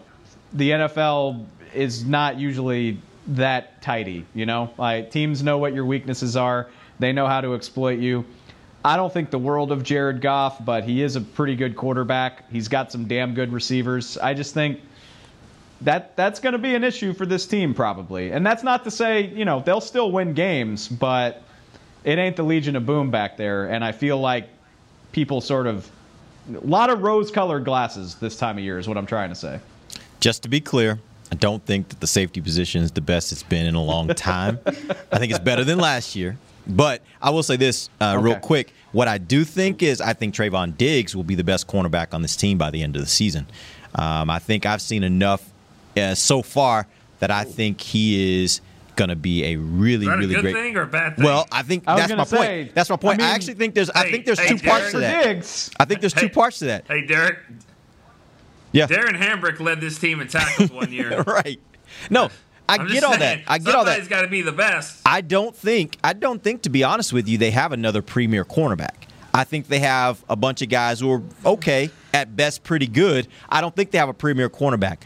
the 0.53 0.71
NFL 0.71 1.45
is 1.75 2.05
not 2.05 2.39
usually 2.39 3.01
that 3.29 3.83
tidy. 3.83 4.27
You 4.35 4.47
know, 4.47 4.73
like 4.79 5.11
teams 5.11 5.43
know 5.43 5.59
what 5.59 5.75
your 5.75 5.85
weaknesses 5.85 6.37
are. 6.37 6.69
They 6.99 7.13
know 7.13 7.27
how 7.27 7.41
to 7.41 7.55
exploit 7.55 7.99
you. 7.99 8.25
I 8.85 8.97
don't 8.97 9.13
think 9.13 9.31
the 9.31 9.39
world 9.39 9.73
of 9.73 9.83
Jared 9.83 10.21
Goff, 10.21 10.63
but 10.63 10.85
he 10.85 11.03
is 11.03 11.17
a 11.17 11.21
pretty 11.21 11.57
good 11.57 11.75
quarterback. 11.75 12.51
He's 12.51 12.69
got 12.69 12.93
some 12.93 13.07
damn 13.07 13.35
good 13.35 13.51
receivers. 13.51 14.19
I 14.19 14.35
just 14.35 14.53
think 14.53 14.81
that 15.81 16.17
that's 16.17 16.39
going 16.39 16.53
to 16.53 16.59
be 16.59 16.75
an 16.75 16.85
issue 16.85 17.15
for 17.15 17.25
this 17.25 17.47
team 17.47 17.75
probably. 17.75 18.31
And 18.31 18.47
that's 18.47 18.63
not 18.63 18.85
to 18.85 18.91
say, 18.91 19.27
you 19.29 19.47
know, 19.47 19.61
they'll 19.61 19.81
still 19.81 20.13
win 20.13 20.35
games, 20.35 20.87
but 20.87 21.43
it 22.05 22.19
ain't 22.19 22.37
the 22.37 22.43
Legion 22.43 22.77
of 22.77 22.85
Boom 22.85 23.11
back 23.11 23.39
there. 23.39 23.71
And 23.71 23.83
I 23.83 23.93
feel 23.93 24.19
like 24.19 24.49
people 25.15 25.41
sort 25.41 25.67
of 25.67 25.89
a 26.53 26.59
lot 26.67 26.91
of 26.91 27.03
rose-colored 27.03 27.65
glasses 27.65 28.17
this 28.17 28.37
time 28.37 28.59
of 28.59 28.65
year 28.65 28.79
is 28.79 28.87
what 28.87 28.99
I'm 28.99 29.07
trying 29.07 29.31
to 29.31 29.35
say. 29.35 29.61
Just 30.21 30.43
to 30.43 30.51
be 30.51 30.61
clear, 30.61 30.99
I 31.33 31.37
don't 31.37 31.65
think 31.65 31.89
that 31.89 32.01
the 32.01 32.07
safety 32.07 32.43
position 32.43 32.83
is 32.83 32.91
the 32.91 33.01
best 33.01 33.33
it's 33.33 33.43
been 33.43 33.65
in 33.65 33.75
a 33.75 33.83
long 33.83 34.09
time. 34.09 34.59
I 34.67 35.19
think 35.19 35.31
it's 35.31 35.39
better 35.39 35.65
than 35.65 35.79
last 35.79 36.15
year. 36.15 36.37
But 36.67 37.03
I 37.21 37.31
will 37.31 37.43
say 37.43 37.57
this 37.57 37.91
uh, 38.01 38.19
real 38.21 38.37
quick. 38.37 38.73
What 38.93 39.07
I 39.07 39.19
do 39.19 39.45
think 39.45 39.83
is 39.83 40.01
I 40.01 40.15
think 40.15 40.35
Trevon 40.35 40.77
Diggs 40.77 41.15
will 41.15 41.25
be 41.25 41.35
the 41.35 41.45
best 41.45 41.67
cornerback 41.67 42.13
on 42.15 42.23
this 42.23 42.37
team 42.37 42.59
by 42.59 42.71
the 42.71 42.83
end 42.83 42.97
of 42.97 43.03
the 43.03 43.09
season. 43.09 43.47
Um, 43.95 44.31
I 44.31 44.39
think 44.39 44.67
I've 44.67 44.83
seen 44.83 45.03
enough 45.03 45.51
uh, 45.97 46.15
so 46.15 46.43
far 46.43 46.87
that 47.21 47.31
I 47.31 47.45
think 47.45 47.81
he 47.81 48.43
is 48.43 48.61
going 48.97 49.11
to 49.11 49.17
be 49.17 49.45
a 49.45 49.57
really, 49.57 50.07
Is 50.07 50.11
that 50.11 50.15
a 50.15 50.19
really 50.19 50.35
good 50.35 50.43
great. 50.43 50.55
thing 50.55 50.77
or 50.77 50.83
a 50.83 50.87
bad 50.87 51.17
thing? 51.17 51.25
Well, 51.25 51.47
I 51.51 51.63
think 51.63 51.85
I 51.87 51.97
that's 51.97 52.13
my 52.13 52.25
say, 52.25 52.37
point. 52.37 52.75
That's 52.75 52.91
my 52.91 52.97
point. 52.97 53.21
I, 53.21 53.29
I 53.29 53.31
actually 53.31 53.55
think 53.55 53.75
there's. 53.75 53.91
I 53.91 54.11
think 54.11 54.27
there's 54.27 54.39
hey, 54.39 54.49
two 54.49 54.59
parts 54.59 54.93
to 54.93 55.01
Derek. 55.01 55.43
that. 55.43 55.71
I 55.79 55.85
think 55.85 56.01
there's 56.01 56.15
two 56.15 56.29
parts 56.29 56.59
to 56.61 56.67
that. 56.67 56.85
Hey, 56.87 57.07
Derek. 57.07 57.39
Yeah. 58.73 58.89
Darren 58.89 59.17
Hambrick 59.17 59.61
led 59.61 59.81
this 59.81 59.99
team 59.99 60.21
in 60.21 60.29
tackles 60.29 60.73
one 60.73 60.93
year. 60.93 61.23
right. 61.27 61.61
No, 62.11 62.29
I 62.69 62.77
I'm 62.77 62.89
get 62.89 63.05
all 63.05 63.11
saying, 63.13 63.21
that. 63.21 63.41
I 63.47 63.59
get 63.59 63.75
all 63.75 63.85
that. 63.85 63.93
Somebody's 63.93 64.09
got 64.09 64.23
to 64.23 64.29
be 64.29 64.43
the 64.43 64.53
best. 64.53 65.01
I 65.07 65.21
don't 65.21 65.55
think 65.55 65.97
I 66.03 66.13
don't 66.13 66.43
think 66.43 66.63
to 66.63 66.71
be 66.71 66.83
honest 66.83 67.13
with 67.13 67.29
you 67.29 67.39
they 67.39 67.53
have 67.53 67.73
another 67.73 68.03
premier 68.03 68.45
cornerback. 68.45 69.05
I 69.33 69.45
think 69.45 69.67
they 69.67 69.81
have 69.81 70.25
a 70.29 70.37
bunch 70.37 70.63
of 70.63 70.69
guys 70.69 71.01
who 71.01 71.11
are 71.11 71.23
okay 71.45 71.91
at 72.13 72.37
best 72.37 72.63
pretty 72.63 72.87
good. 72.87 73.29
I 73.49 73.61
don't 73.61 73.75
think 73.75 73.91
they 73.91 73.99
have 73.99 74.09
a 74.09 74.15
premier 74.15 74.49
cornerback. 74.49 74.99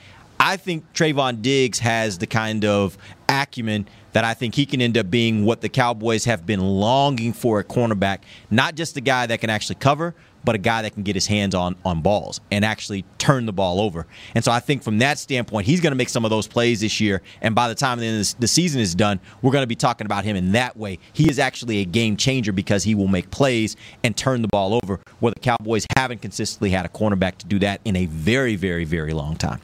I 0.49 0.57
think 0.57 0.90
Trevon 0.94 1.42
Diggs 1.42 1.78
has 1.80 2.16
the 2.16 2.26
kind 2.26 2.64
of 2.64 2.96
acumen 3.28 3.86
that 4.12 4.24
I 4.24 4.32
think 4.32 4.55
he 4.55 4.64
can 4.64 4.80
end 4.80 4.96
up 4.96 5.11
being 5.11 5.44
what 5.44 5.61
the 5.61 5.68
Cowboys 5.68 6.24
have 6.24 6.46
been 6.46 6.61
longing 6.61 7.34
for 7.34 7.61
at 7.61 7.68
cornerback. 7.68 8.20
Not 8.51 8.74
just 8.74 8.96
a 8.96 9.03
guy 9.03 9.26
that 9.26 9.42
can 9.42 9.51
actually 9.51 9.74
cover, 9.74 10.14
but 10.44 10.55
a 10.55 10.59
guy 10.59 10.80
that 10.80 10.94
can 10.94 11.03
get 11.03 11.14
his 11.14 11.26
hands 11.26 11.55
on 11.55 11.76
on 11.84 12.01
balls 12.01 12.40
and 12.51 12.64
actually 12.64 13.05
turn 13.18 13.44
the 13.44 13.53
ball 13.53 13.78
over. 13.78 14.07
And 14.34 14.42
so 14.42 14.51
I 14.51 14.59
think 14.61 14.82
from 14.82 15.01
that 15.01 15.18
standpoint, 15.18 15.66
he's 15.66 15.82
going 15.82 15.90
to 15.90 15.96
make 15.96 16.09
some 16.09 16.24
of 16.24 16.30
those 16.30 16.49
plays 16.49 16.80
this 16.80 16.99
year. 16.99 17.20
And 17.42 17.55
by 17.55 17.68
the 17.68 17.74
time 17.74 17.99
the, 17.99 18.34
the 18.38 18.49
season 18.49 18.80
is 18.80 18.94
done, 18.94 19.20
we're 19.42 19.53
going 19.53 19.64
to 19.64 19.66
be 19.66 19.76
talking 19.76 20.07
about 20.07 20.24
him 20.24 20.34
in 20.34 20.53
that 20.53 20.78
way. 20.78 20.99
He 21.12 21.28
is 21.28 21.38
actually 21.38 21.80
a 21.80 21.84
game 21.84 22.16
changer 22.16 22.53
because 22.53 22.84
he 22.84 22.94
will 22.94 23.09
make 23.09 23.30
plays 23.30 23.76
and 24.03 24.16
turn 24.16 24.40
the 24.40 24.49
ball 24.49 24.80
over. 24.82 24.99
Where 25.20 25.32
the 25.34 25.40
Cowboys 25.40 25.84
haven't 25.94 26.22
consistently 26.22 26.70
had 26.70 26.86
a 26.86 26.88
cornerback 26.88 27.36
to 27.36 27.46
do 27.46 27.59
that 27.59 27.82
in 27.84 27.96
a 27.96 28.07
very, 28.07 28.57
very, 28.57 28.86
very 28.86 29.12
long 29.12 29.36
time. 29.36 29.61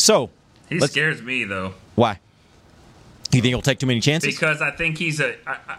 So 0.00 0.30
He 0.68 0.80
scares 0.80 1.20
me 1.22 1.44
though 1.44 1.74
why? 1.94 2.18
You 3.32 3.40
think 3.42 3.50
he'll 3.50 3.62
take 3.62 3.78
too 3.78 3.86
many 3.86 4.00
chances? 4.00 4.34
because 4.34 4.60
I 4.62 4.70
think 4.70 4.98
he's 4.98 5.20
a. 5.20 5.36
I, 5.48 5.56
I- 5.68 5.76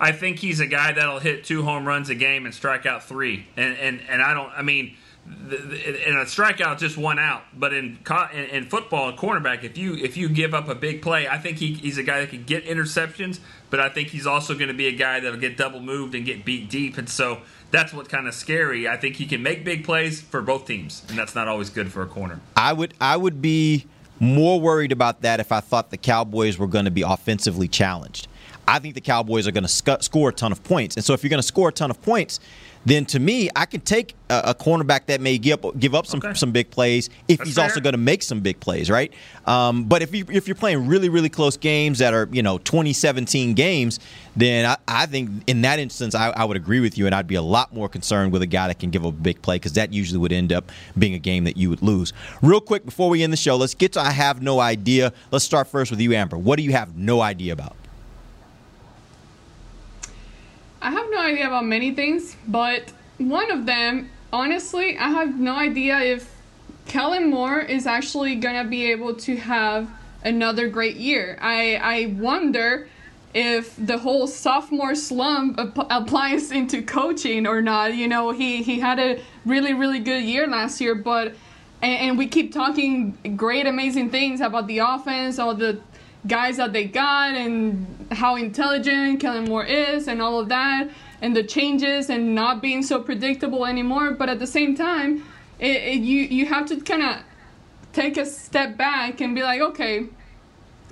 I 0.00 0.10
think 0.10 0.40
he's 0.40 0.58
a 0.58 0.66
guy 0.66 0.90
that'll 0.92 1.20
hit 1.20 1.44
two 1.44 1.62
home 1.62 1.86
runs 1.86 2.08
a 2.10 2.16
game 2.16 2.46
and 2.46 2.54
strike 2.54 2.84
out 2.84 3.04
three. 3.04 3.46
And 3.56 3.76
and, 3.78 4.00
and 4.08 4.20
I 4.22 4.34
don't. 4.34 4.50
I 4.50 4.60
mean, 4.62 4.96
and 5.26 6.18
a 6.18 6.24
strikeout 6.24 6.78
just 6.78 6.96
one 6.96 7.18
out. 7.18 7.42
But 7.54 7.72
in, 7.72 7.98
in 8.32 8.44
in 8.44 8.64
football, 8.66 9.08
a 9.08 9.12
cornerback, 9.12 9.64
if 9.64 9.78
you 9.78 9.94
if 9.94 10.16
you 10.16 10.28
give 10.28 10.54
up 10.54 10.68
a 10.68 10.74
big 10.74 11.02
play, 11.02 11.28
I 11.28 11.38
think 11.38 11.58
he, 11.58 11.74
he's 11.74 11.98
a 11.98 12.02
guy 12.02 12.20
that 12.20 12.30
can 12.30 12.44
get 12.44 12.64
interceptions. 12.64 13.40
But 13.70 13.80
I 13.80 13.88
think 13.88 14.08
he's 14.08 14.26
also 14.26 14.54
going 14.54 14.68
to 14.68 14.74
be 14.74 14.86
a 14.86 14.92
guy 14.92 15.20
that'll 15.20 15.40
get 15.40 15.56
double 15.56 15.80
moved 15.80 16.14
and 16.14 16.24
get 16.24 16.44
beat 16.44 16.70
deep. 16.70 16.96
And 16.96 17.08
so 17.08 17.40
that's 17.70 17.92
what's 17.92 18.08
kind 18.08 18.28
of 18.28 18.34
scary. 18.34 18.88
I 18.88 18.96
think 18.96 19.16
he 19.16 19.26
can 19.26 19.42
make 19.42 19.64
big 19.64 19.84
plays 19.84 20.20
for 20.20 20.40
both 20.40 20.66
teams, 20.66 21.02
and 21.08 21.18
that's 21.18 21.34
not 21.34 21.48
always 21.48 21.70
good 21.70 21.90
for 21.90 22.02
a 22.02 22.06
corner. 22.06 22.40
I 22.56 22.72
would 22.72 22.94
I 23.00 23.16
would 23.16 23.42
be 23.42 23.86
more 24.20 24.60
worried 24.60 24.92
about 24.92 25.22
that 25.22 25.40
if 25.40 25.52
I 25.52 25.60
thought 25.60 25.90
the 25.90 25.96
Cowboys 25.96 26.58
were 26.58 26.68
going 26.68 26.84
to 26.84 26.90
be 26.90 27.02
offensively 27.02 27.68
challenged. 27.68 28.28
I 28.66 28.78
think 28.78 28.94
the 28.94 29.00
Cowboys 29.00 29.46
are 29.46 29.52
going 29.52 29.64
to 29.64 29.68
sc- 29.68 30.02
score 30.02 30.30
a 30.30 30.32
ton 30.32 30.52
of 30.52 30.62
points, 30.64 30.96
and 30.96 31.04
so 31.04 31.12
if 31.12 31.22
you're 31.22 31.30
going 31.30 31.42
to 31.42 31.46
score 31.46 31.68
a 31.68 31.72
ton 31.72 31.90
of 31.90 32.00
points, 32.00 32.40
then 32.84 33.06
to 33.06 33.18
me, 33.18 33.48
I 33.56 33.66
can 33.66 33.80
take 33.80 34.14
a, 34.28 34.42
a 34.46 34.54
cornerback 34.54 35.06
that 35.06 35.20
may 35.20 35.38
give 35.38 35.64
up, 35.64 35.78
give 35.78 35.94
up 35.94 36.06
some 36.06 36.20
some 36.34 36.52
big 36.52 36.70
plays 36.70 37.08
if 37.28 37.38
That's 37.38 37.48
he's 37.48 37.56
fair. 37.56 37.64
also 37.64 37.80
going 37.80 37.92
to 37.94 37.98
make 37.98 38.22
some 38.22 38.40
big 38.40 38.60
plays, 38.60 38.90
right? 38.90 39.12
Um, 39.46 39.84
but 39.84 40.02
if 40.02 40.14
you 40.14 40.24
if 40.28 40.46
you're 40.46 40.54
playing 40.54 40.86
really 40.86 41.08
really 41.08 41.28
close 41.28 41.56
games 41.56 41.98
that 41.98 42.14
are 42.14 42.28
you 42.30 42.42
know 42.42 42.58
2017 42.58 43.54
games, 43.54 44.00
then 44.36 44.66
I, 44.66 44.76
I 44.86 45.06
think 45.06 45.30
in 45.46 45.62
that 45.62 45.78
instance 45.78 46.14
I, 46.14 46.30
I 46.30 46.44
would 46.44 46.56
agree 46.56 46.80
with 46.80 46.98
you, 46.98 47.06
and 47.06 47.14
I'd 47.14 47.26
be 47.26 47.36
a 47.36 47.42
lot 47.42 47.72
more 47.72 47.88
concerned 47.88 48.32
with 48.32 48.42
a 48.42 48.46
guy 48.46 48.68
that 48.68 48.78
can 48.78 48.90
give 48.90 49.04
up 49.04 49.14
a 49.14 49.16
big 49.16 49.40
play 49.42 49.56
because 49.56 49.74
that 49.74 49.92
usually 49.92 50.18
would 50.18 50.32
end 50.32 50.52
up 50.52 50.70
being 50.98 51.14
a 51.14 51.18
game 51.18 51.44
that 51.44 51.56
you 51.56 51.70
would 51.70 51.82
lose. 51.82 52.12
Real 52.42 52.60
quick 52.60 52.84
before 52.84 53.08
we 53.08 53.22
end 53.22 53.32
the 53.32 53.36
show, 53.38 53.56
let's 53.56 53.74
get 53.74 53.92
to 53.92 54.00
I 54.00 54.10
have 54.10 54.42
no 54.42 54.60
idea. 54.60 55.12
Let's 55.30 55.44
start 55.44 55.68
first 55.68 55.90
with 55.90 56.00
you, 56.00 56.12
Amber. 56.12 56.36
What 56.36 56.56
do 56.56 56.62
you 56.62 56.72
have 56.72 56.96
no 56.96 57.20
idea 57.20 57.52
about? 57.52 57.76
I 60.84 60.90
have 60.90 61.06
no 61.10 61.18
idea 61.18 61.46
about 61.46 61.64
many 61.64 61.92
things, 61.92 62.36
but 62.46 62.92
one 63.16 63.50
of 63.50 63.64
them, 63.64 64.10
honestly, 64.30 64.98
I 64.98 65.08
have 65.08 65.40
no 65.40 65.56
idea 65.56 65.98
if 65.98 66.30
Kellen 66.84 67.30
Moore 67.30 67.58
is 67.58 67.86
actually 67.86 68.34
gonna 68.34 68.64
be 68.64 68.92
able 68.92 69.14
to 69.14 69.34
have 69.36 69.88
another 70.24 70.68
great 70.68 70.96
year. 70.96 71.38
I 71.40 71.76
I 71.76 72.06
wonder 72.18 72.86
if 73.32 73.74
the 73.78 73.96
whole 73.96 74.26
sophomore 74.26 74.94
slump 74.94 75.58
ap- 75.58 75.86
applies 75.88 76.50
into 76.50 76.82
coaching 76.82 77.46
or 77.46 77.62
not. 77.62 77.94
You 77.94 78.06
know, 78.06 78.32
he 78.32 78.62
he 78.62 78.78
had 78.78 78.98
a 78.98 79.22
really 79.46 79.72
really 79.72 80.00
good 80.00 80.22
year 80.22 80.46
last 80.46 80.82
year, 80.82 80.94
but 80.94 81.28
and, 81.80 81.96
and 82.04 82.18
we 82.18 82.26
keep 82.26 82.52
talking 82.52 83.16
great 83.36 83.66
amazing 83.66 84.10
things 84.10 84.42
about 84.42 84.66
the 84.66 84.80
offense, 84.80 85.38
all 85.38 85.54
the 85.54 85.80
guys 86.26 86.58
that 86.58 86.74
they 86.74 86.84
got 86.84 87.34
and 87.34 87.86
how 88.12 88.36
intelligent 88.36 89.20
Kellen 89.20 89.44
Moore 89.44 89.64
is 89.64 90.08
and 90.08 90.20
all 90.20 90.38
of 90.40 90.48
that 90.48 90.88
and 91.22 91.34
the 91.34 91.42
changes 91.42 92.10
and 92.10 92.34
not 92.34 92.60
being 92.60 92.82
so 92.82 93.00
predictable 93.00 93.64
anymore 93.66 94.12
but 94.12 94.28
at 94.28 94.38
the 94.38 94.46
same 94.46 94.74
time 94.74 95.24
it, 95.58 95.76
it, 95.76 96.00
you 96.00 96.22
you 96.22 96.46
have 96.46 96.66
to 96.66 96.80
kind 96.80 97.02
of 97.02 97.16
take 97.92 98.16
a 98.16 98.26
step 98.26 98.76
back 98.76 99.20
and 99.20 99.34
be 99.34 99.42
like 99.42 99.60
okay 99.60 100.06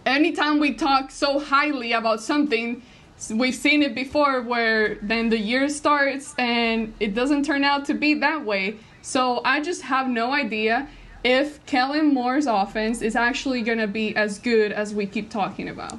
anytime 0.06 0.58
we 0.58 0.74
talk 0.74 1.10
so 1.10 1.38
highly 1.38 1.92
about 1.92 2.20
something 2.20 2.82
we've 3.30 3.54
seen 3.54 3.82
it 3.82 3.94
before 3.94 4.42
where 4.42 4.96
then 4.96 5.28
the 5.28 5.38
year 5.38 5.68
starts 5.68 6.34
and 6.38 6.92
it 6.98 7.14
doesn't 7.14 7.44
turn 7.44 7.62
out 7.62 7.84
to 7.84 7.94
be 7.94 8.14
that 8.14 8.44
way 8.44 8.76
so 9.00 9.40
i 9.44 9.60
just 9.60 9.82
have 9.82 10.08
no 10.08 10.32
idea 10.32 10.88
if 11.24 11.64
Kellen 11.66 12.12
Moore's 12.12 12.46
offense 12.46 13.00
is 13.00 13.14
actually 13.14 13.62
going 13.62 13.78
to 13.78 13.86
be 13.86 14.14
as 14.16 14.38
good 14.38 14.72
as 14.72 14.94
we 14.94 15.06
keep 15.06 15.30
talking 15.30 15.68
about. 15.68 15.98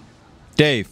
Dave. 0.56 0.90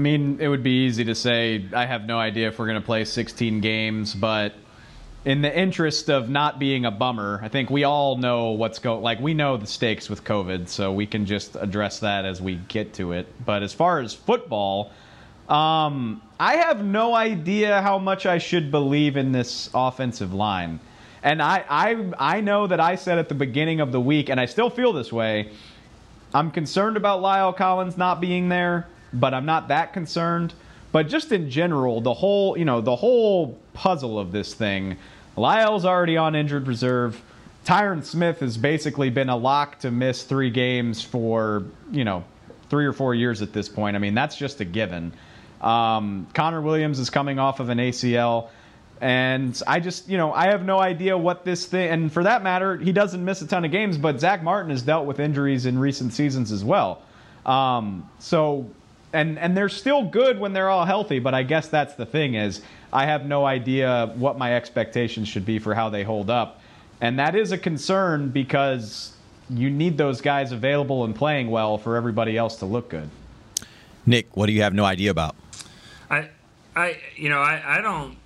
I 0.00 0.02
mean, 0.02 0.38
it 0.40 0.48
would 0.48 0.62
be 0.62 0.86
easy 0.86 1.04
to 1.04 1.14
say 1.14 1.62
I 1.74 1.84
have 1.84 2.06
no 2.06 2.18
idea 2.18 2.48
if 2.48 2.58
we're 2.58 2.64
going 2.64 2.80
to 2.80 2.86
play 2.86 3.04
16 3.04 3.60
games, 3.60 4.14
but 4.14 4.54
in 5.26 5.42
the 5.42 5.54
interest 5.54 6.08
of 6.08 6.30
not 6.30 6.58
being 6.58 6.86
a 6.86 6.90
bummer, 6.90 7.38
I 7.42 7.48
think 7.48 7.68
we 7.68 7.84
all 7.84 8.16
know 8.16 8.52
what's 8.52 8.78
go 8.78 8.98
like 8.98 9.20
we 9.20 9.34
know 9.34 9.58
the 9.58 9.66
stakes 9.66 10.08
with 10.08 10.24
COVID, 10.24 10.68
so 10.68 10.90
we 10.90 11.04
can 11.04 11.26
just 11.26 11.54
address 11.54 11.98
that 11.98 12.24
as 12.24 12.40
we 12.40 12.54
get 12.54 12.94
to 12.94 13.12
it. 13.12 13.26
But 13.44 13.62
as 13.62 13.74
far 13.74 14.00
as 14.00 14.14
football, 14.14 14.90
um, 15.50 16.22
I 16.38 16.56
have 16.56 16.82
no 16.82 17.14
idea 17.14 17.82
how 17.82 17.98
much 17.98 18.24
I 18.24 18.38
should 18.38 18.70
believe 18.70 19.18
in 19.18 19.32
this 19.32 19.68
offensive 19.74 20.32
line. 20.32 20.80
And 21.22 21.42
I, 21.42 21.62
I, 21.68 22.12
I 22.18 22.40
know 22.40 22.66
that 22.66 22.80
I 22.80 22.94
said 22.94 23.18
at 23.18 23.28
the 23.28 23.34
beginning 23.34 23.80
of 23.80 23.92
the 23.92 24.00
week, 24.00 24.30
and 24.30 24.40
I 24.40 24.46
still 24.46 24.70
feel 24.70 24.94
this 24.94 25.12
way. 25.12 25.52
I'm 26.32 26.50
concerned 26.50 26.96
about 26.96 27.20
La'el 27.20 27.54
Collins 27.54 27.98
not 27.98 28.22
being 28.22 28.48
there, 28.48 28.86
but 29.12 29.34
I'm 29.34 29.46
not 29.46 29.68
that 29.68 29.92
concerned. 29.92 30.54
But 30.92 31.08
just 31.08 31.30
in 31.30 31.50
general, 31.50 32.00
the 32.00 32.14
whole, 32.14 32.58
you 32.58 32.64
know, 32.64 32.80
the 32.80 32.96
whole 32.96 33.58
puzzle 33.74 34.18
of 34.18 34.32
this 34.32 34.54
thing, 34.54 34.96
La'el's 35.36 35.84
already 35.84 36.16
on 36.16 36.34
injured 36.34 36.66
reserve. 36.66 37.20
Tyron 37.64 38.04
Smith 38.04 38.40
has 38.40 38.56
basically 38.56 39.10
been 39.10 39.28
a 39.28 39.36
lock 39.36 39.78
to 39.80 39.90
miss 39.90 40.24
three 40.24 40.50
games 40.50 41.02
for, 41.02 41.64
you 41.92 42.04
know, 42.04 42.24
three 42.68 42.86
or 42.86 42.92
four 42.92 43.14
years 43.14 43.42
at 43.42 43.52
this 43.52 43.68
point. 43.68 43.96
I 43.96 43.98
mean, 43.98 44.14
that's 44.14 44.36
just 44.36 44.60
a 44.60 44.64
given. 44.64 45.12
Um, 45.60 46.26
Connor 46.34 46.60
Williams 46.60 46.98
is 46.98 47.10
coming 47.10 47.38
off 47.38 47.60
of 47.60 47.68
an 47.68 47.78
ACL. 47.78 48.48
And 49.00 49.60
I 49.66 49.80
just, 49.80 50.08
you 50.08 50.18
know, 50.18 50.32
I 50.32 50.48
have 50.48 50.64
no 50.64 50.78
idea 50.78 51.16
what 51.16 51.44
this 51.44 51.64
thing, 51.64 51.90
and 51.90 52.12
for 52.12 52.22
that 52.24 52.42
matter, 52.42 52.76
he 52.76 52.92
doesn't 52.92 53.24
miss 53.24 53.40
a 53.40 53.46
ton 53.46 53.64
of 53.64 53.70
games, 53.70 53.96
but 53.96 54.20
Zack 54.20 54.42
Martin 54.42 54.70
has 54.70 54.82
dealt 54.82 55.06
with 55.06 55.20
injuries 55.20 55.64
in 55.64 55.78
recent 55.78 56.12
seasons 56.12 56.52
as 56.52 56.62
well. 56.64 57.02
Um, 57.46 58.08
so, 58.18 58.68
and 59.12 59.38
and 59.38 59.56
they're 59.56 59.68
still 59.68 60.04
good 60.04 60.38
when 60.38 60.52
they're 60.52 60.70
all 60.70 60.84
healthy, 60.84 61.18
but 61.18 61.34
I 61.34 61.42
guess 61.42 61.68
that's 61.68 61.94
the 61.94 62.06
thing 62.06 62.34
is 62.34 62.62
I 62.92 63.06
have 63.06 63.26
no 63.26 63.44
idea 63.44 64.12
what 64.16 64.38
my 64.38 64.54
expectations 64.54 65.28
should 65.28 65.46
be 65.46 65.58
for 65.58 65.74
how 65.74 65.90
they 65.90 66.04
hold 66.04 66.30
up, 66.30 66.60
and 67.00 67.18
that 67.18 67.34
is 67.34 67.52
a 67.52 67.58
concern 67.58 68.30
because 68.30 69.12
you 69.50 69.68
need 69.70 69.98
those 69.98 70.20
guys 70.20 70.52
available 70.52 71.04
and 71.04 71.14
playing 71.14 71.50
well 71.50 71.76
for 71.76 71.96
everybody 71.96 72.36
else 72.36 72.56
to 72.56 72.66
look 72.66 72.88
good. 72.88 73.10
Nick, 74.06 74.36
what 74.36 74.46
do 74.46 74.52
you 74.52 74.62
have 74.62 74.74
no 74.74 74.84
idea 74.84 75.10
about? 75.10 75.34
I, 76.08 76.30
I, 76.74 76.98
you 77.16 77.28
know, 77.28 77.38
I, 77.38 77.78
I 77.78 77.80
don't, 77.80 78.16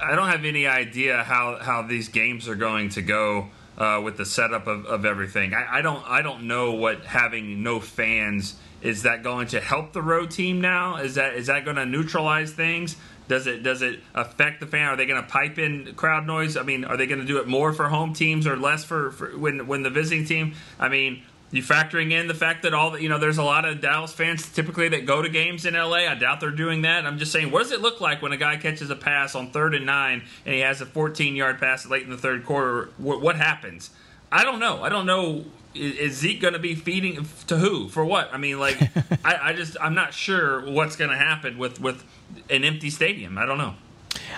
I 0.00 0.14
don't 0.16 0.28
have 0.28 0.44
any 0.44 0.66
idea 0.66 1.22
how 1.22 1.58
how 1.60 1.82
these 1.82 2.08
games 2.08 2.48
are 2.48 2.54
going 2.54 2.88
to 2.90 3.02
go 3.02 3.48
uh, 3.78 4.00
with 4.02 4.16
the 4.16 4.26
setup 4.26 4.66
of, 4.66 4.86
of 4.86 5.04
everything. 5.04 5.54
I, 5.54 5.78
I 5.78 5.82
don't, 5.82 6.04
I 6.08 6.22
don't 6.22 6.44
know 6.44 6.72
what 6.72 7.04
having 7.04 7.62
no 7.62 7.80
fans 7.80 8.56
is 8.84 9.02
that 9.02 9.22
going 9.22 9.48
to 9.48 9.60
help 9.60 9.94
the 9.94 10.02
road 10.02 10.30
team 10.30 10.60
now? 10.60 10.96
Is 10.96 11.16
that 11.16 11.34
is 11.34 11.46
that 11.48 11.64
going 11.64 11.76
to 11.76 11.86
neutralize 11.86 12.52
things? 12.52 12.96
Does 13.26 13.46
it 13.46 13.62
does 13.62 13.80
it 13.80 14.00
affect 14.14 14.60
the 14.60 14.66
fan? 14.66 14.88
Are 14.88 14.96
they 14.96 15.06
going 15.06 15.20
to 15.20 15.28
pipe 15.28 15.58
in 15.58 15.94
crowd 15.94 16.26
noise? 16.26 16.58
I 16.58 16.62
mean, 16.62 16.84
are 16.84 16.98
they 16.98 17.06
going 17.06 17.20
to 17.20 17.26
do 17.26 17.38
it 17.38 17.48
more 17.48 17.72
for 17.72 17.88
home 17.88 18.12
teams 18.12 18.46
or 18.46 18.56
less 18.56 18.84
for, 18.84 19.10
for 19.12 19.36
when 19.38 19.66
when 19.66 19.82
the 19.82 19.90
visiting 19.90 20.26
team? 20.26 20.54
I 20.78 20.90
mean, 20.90 21.22
you 21.50 21.62
factoring 21.62 22.12
in 22.12 22.28
the 22.28 22.34
fact 22.34 22.64
that 22.64 22.74
all 22.74 22.90
the, 22.90 23.02
you 23.02 23.08
know 23.08 23.18
there's 23.18 23.38
a 23.38 23.42
lot 23.42 23.64
of 23.64 23.80
Dallas 23.80 24.12
fans 24.12 24.50
typically 24.50 24.90
that 24.90 25.06
go 25.06 25.22
to 25.22 25.30
games 25.30 25.64
in 25.64 25.72
LA. 25.72 26.06
I 26.06 26.14
doubt 26.14 26.40
they're 26.40 26.50
doing 26.50 26.82
that. 26.82 27.06
I'm 27.06 27.16
just 27.16 27.32
saying, 27.32 27.50
what 27.50 27.62
does 27.62 27.72
it 27.72 27.80
look 27.80 28.02
like 28.02 28.20
when 28.20 28.32
a 28.32 28.36
guy 28.36 28.58
catches 28.58 28.90
a 28.90 28.96
pass 28.96 29.34
on 29.34 29.50
third 29.50 29.74
and 29.74 29.86
nine 29.86 30.24
and 30.44 30.54
he 30.54 30.60
has 30.60 30.82
a 30.82 30.86
14 30.86 31.34
yard 31.34 31.58
pass 31.58 31.86
late 31.86 32.02
in 32.02 32.10
the 32.10 32.18
third 32.18 32.44
quarter? 32.44 32.90
What, 32.98 33.22
what 33.22 33.36
happens? 33.36 33.88
I 34.30 34.44
don't 34.44 34.58
know. 34.58 34.82
I 34.82 34.90
don't 34.90 35.06
know. 35.06 35.46
Is, 35.74 36.18
Zeke 36.18 36.40
going 36.40 36.54
to 36.54 36.60
be 36.60 36.74
feeding 36.74 37.26
to 37.48 37.56
who 37.56 37.88
for 37.88 38.04
what? 38.04 38.32
I 38.32 38.38
mean, 38.38 38.58
like, 38.58 38.80
I, 39.24 39.50
I 39.50 39.52
just 39.52 39.76
I'm 39.80 39.94
not 39.94 40.14
sure 40.14 40.68
what's 40.70 40.96
going 40.96 41.10
to 41.10 41.16
happen 41.16 41.58
with 41.58 41.80
with 41.80 42.04
an 42.50 42.64
empty 42.64 42.90
stadium. 42.90 43.38
I 43.38 43.46
don't 43.46 43.58
know. 43.58 43.74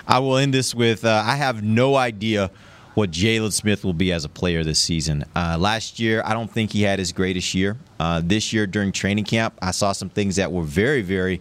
I 0.07 0.19
will 0.19 0.37
end 0.37 0.53
this 0.53 0.73
with 0.73 1.05
uh, 1.05 1.23
I 1.25 1.35
have 1.35 1.63
no 1.63 1.95
idea 1.95 2.51
what 2.97 3.11
Jaylon 3.11 3.53
Smith 3.53 3.85
will 3.85 3.93
be 3.93 4.11
as 4.11 4.25
a 4.25 4.29
player 4.29 4.63
this 4.63 4.79
season. 4.79 5.23
Uh, 5.35 5.55
last 5.59 5.99
year, 5.99 6.23
I 6.25 6.33
don't 6.33 6.51
think 6.51 6.71
he 6.71 6.81
had 6.81 6.97
his 6.97 7.11
greatest 7.11 7.53
year. 7.53 7.77
Uh, 7.99 8.23
this 8.23 8.51
year 8.51 8.65
during 8.65 8.91
training 8.91 9.25
camp, 9.25 9.53
I 9.61 9.69
saw 9.69 9.91
some 9.91 10.09
things 10.09 10.37
that 10.37 10.51
were 10.51 10.63
very, 10.63 11.03
very. 11.03 11.39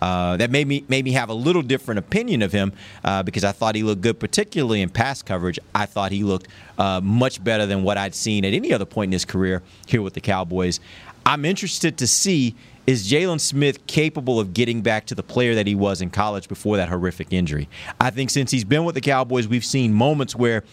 Uh, 0.00 0.36
that 0.36 0.50
made 0.50 0.66
me 0.66 0.84
made 0.88 1.04
me 1.04 1.12
have 1.12 1.28
a 1.28 1.34
little 1.34 1.62
different 1.62 1.98
opinion 1.98 2.42
of 2.42 2.52
him 2.52 2.72
uh, 3.04 3.22
because 3.22 3.44
I 3.44 3.52
thought 3.52 3.74
he 3.74 3.82
looked 3.82 4.00
good, 4.00 4.20
particularly 4.20 4.80
in 4.82 4.88
pass 4.88 5.22
coverage. 5.22 5.58
I 5.74 5.86
thought 5.86 6.12
he 6.12 6.24
looked 6.24 6.48
uh, 6.78 7.00
much 7.02 7.42
better 7.42 7.66
than 7.66 7.82
what 7.82 7.98
I'd 7.98 8.14
seen 8.14 8.44
at 8.44 8.52
any 8.52 8.72
other 8.72 8.84
point 8.84 9.08
in 9.08 9.12
his 9.12 9.24
career 9.24 9.62
here 9.86 10.02
with 10.02 10.14
the 10.14 10.20
Cowboys. 10.20 10.80
I'm 11.26 11.44
interested 11.44 11.98
to 11.98 12.06
see 12.06 12.54
is 12.88 13.06
Jaylon 13.06 13.38
Smith 13.38 13.86
capable 13.86 14.40
of 14.40 14.54
getting 14.54 14.80
back 14.80 15.04
to 15.06 15.14
the 15.14 15.22
player 15.22 15.54
that 15.56 15.66
he 15.66 15.74
was 15.74 16.00
in 16.00 16.08
college 16.08 16.48
before 16.48 16.78
that 16.78 16.88
horrific 16.88 17.34
injury? 17.34 17.68
I 18.00 18.08
think 18.08 18.30
since 18.30 18.50
he's 18.50 18.64
been 18.64 18.84
with 18.84 18.94
the 18.94 19.02
Cowboys, 19.02 19.46
we've 19.46 19.64
seen 19.64 19.92
moments 19.92 20.34
where 20.34 20.64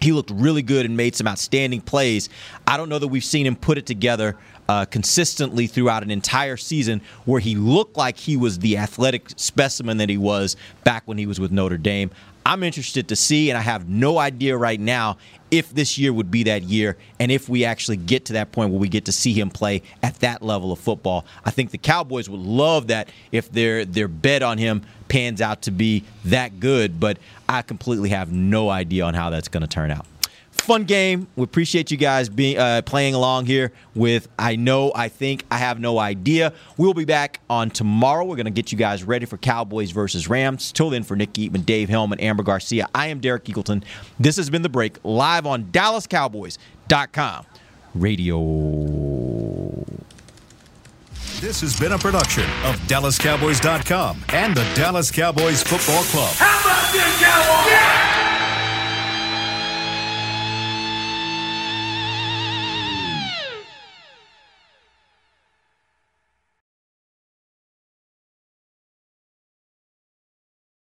he 0.00 0.12
looked 0.12 0.30
really 0.30 0.62
good 0.62 0.86
and 0.86 0.96
made 0.96 1.14
some 1.14 1.26
outstanding 1.26 1.80
plays. 1.80 2.28
I 2.66 2.76
don't 2.76 2.88
know 2.88 2.98
that 2.98 3.08
we've 3.08 3.24
seen 3.24 3.46
him 3.46 3.56
put 3.56 3.78
it 3.78 3.86
together 3.86 4.36
uh, 4.68 4.84
consistently 4.86 5.66
throughout 5.66 6.02
an 6.02 6.10
entire 6.10 6.56
season 6.56 7.00
where 7.24 7.40
he 7.40 7.54
looked 7.54 7.96
like 7.96 8.16
he 8.16 8.36
was 8.36 8.58
the 8.60 8.78
athletic 8.78 9.28
specimen 9.36 9.98
that 9.98 10.08
he 10.08 10.16
was 10.16 10.56
back 10.84 11.02
when 11.06 11.18
he 11.18 11.26
was 11.26 11.38
with 11.38 11.52
Notre 11.52 11.76
Dame. 11.76 12.10
I'm 12.46 12.62
interested 12.62 13.08
to 13.08 13.16
see, 13.16 13.50
and 13.50 13.56
I 13.56 13.62
have 13.62 13.88
no 13.88 14.18
idea 14.18 14.56
right 14.56 14.78
now 14.78 15.16
if 15.50 15.70
this 15.70 15.96
year 15.96 16.12
would 16.12 16.30
be 16.30 16.42
that 16.44 16.64
year 16.64 16.96
and 17.20 17.30
if 17.30 17.48
we 17.48 17.64
actually 17.64 17.96
get 17.96 18.24
to 18.26 18.32
that 18.34 18.52
point 18.52 18.70
where 18.70 18.80
we 18.80 18.88
get 18.88 19.04
to 19.04 19.12
see 19.12 19.32
him 19.32 19.50
play 19.50 19.82
at 20.02 20.16
that 20.20 20.42
level 20.42 20.72
of 20.72 20.78
football. 20.78 21.24
I 21.44 21.50
think 21.50 21.70
the 21.70 21.78
Cowboys 21.78 22.28
would 22.28 22.40
love 22.40 22.88
that 22.88 23.08
if 23.30 23.50
their 23.52 23.84
their 23.84 24.08
bet 24.08 24.42
on 24.42 24.58
him 24.58 24.82
pans 25.08 25.40
out 25.40 25.62
to 25.62 25.70
be 25.70 26.02
that 26.24 26.60
good, 26.60 26.98
but 26.98 27.18
I 27.48 27.62
completely 27.62 28.10
have 28.10 28.32
no 28.32 28.68
idea 28.68 29.04
on 29.04 29.14
how 29.14 29.30
that's 29.30 29.48
going 29.48 29.60
to 29.62 29.68
turn 29.68 29.90
out 29.90 30.06
fun 30.62 30.84
game. 30.84 31.26
We 31.36 31.44
appreciate 31.44 31.90
you 31.90 31.96
guys 31.96 32.28
being 32.28 32.58
uh, 32.58 32.82
playing 32.82 33.14
along 33.14 33.46
here 33.46 33.72
with 33.94 34.28
I 34.38 34.56
know, 34.56 34.92
I 34.94 35.08
think, 35.08 35.44
I 35.50 35.58
have 35.58 35.78
no 35.80 35.98
idea. 35.98 36.52
We'll 36.76 36.94
be 36.94 37.04
back 37.04 37.40
on 37.50 37.70
tomorrow. 37.70 38.24
We're 38.24 38.36
going 38.36 38.46
to 38.46 38.50
get 38.50 38.72
you 38.72 38.78
guys 38.78 39.04
ready 39.04 39.26
for 39.26 39.36
Cowboys 39.36 39.90
versus 39.90 40.28
Rams. 40.28 40.72
Till 40.72 40.90
then, 40.90 41.02
for 41.02 41.16
Nick 41.16 41.32
Eatman, 41.34 41.66
Dave 41.66 41.88
Helman, 41.88 42.20
Amber 42.20 42.42
Garcia, 42.42 42.88
I 42.94 43.08
am 43.08 43.20
Derek 43.20 43.44
Eagleton. 43.44 43.84
This 44.18 44.36
has 44.36 44.50
been 44.50 44.62
The 44.62 44.68
Break 44.68 44.98
live 45.04 45.46
on 45.46 45.64
DallasCowboys.com 45.64 47.46
radio. 47.94 48.40
This 51.40 51.60
has 51.60 51.78
been 51.78 51.92
a 51.92 51.98
production 51.98 52.44
of 52.64 52.76
DallasCowboys.com 52.86 54.24
and 54.30 54.56
the 54.56 54.64
Dallas 54.74 55.10
Cowboys 55.10 55.62
Football 55.62 56.04
Club. 56.04 56.34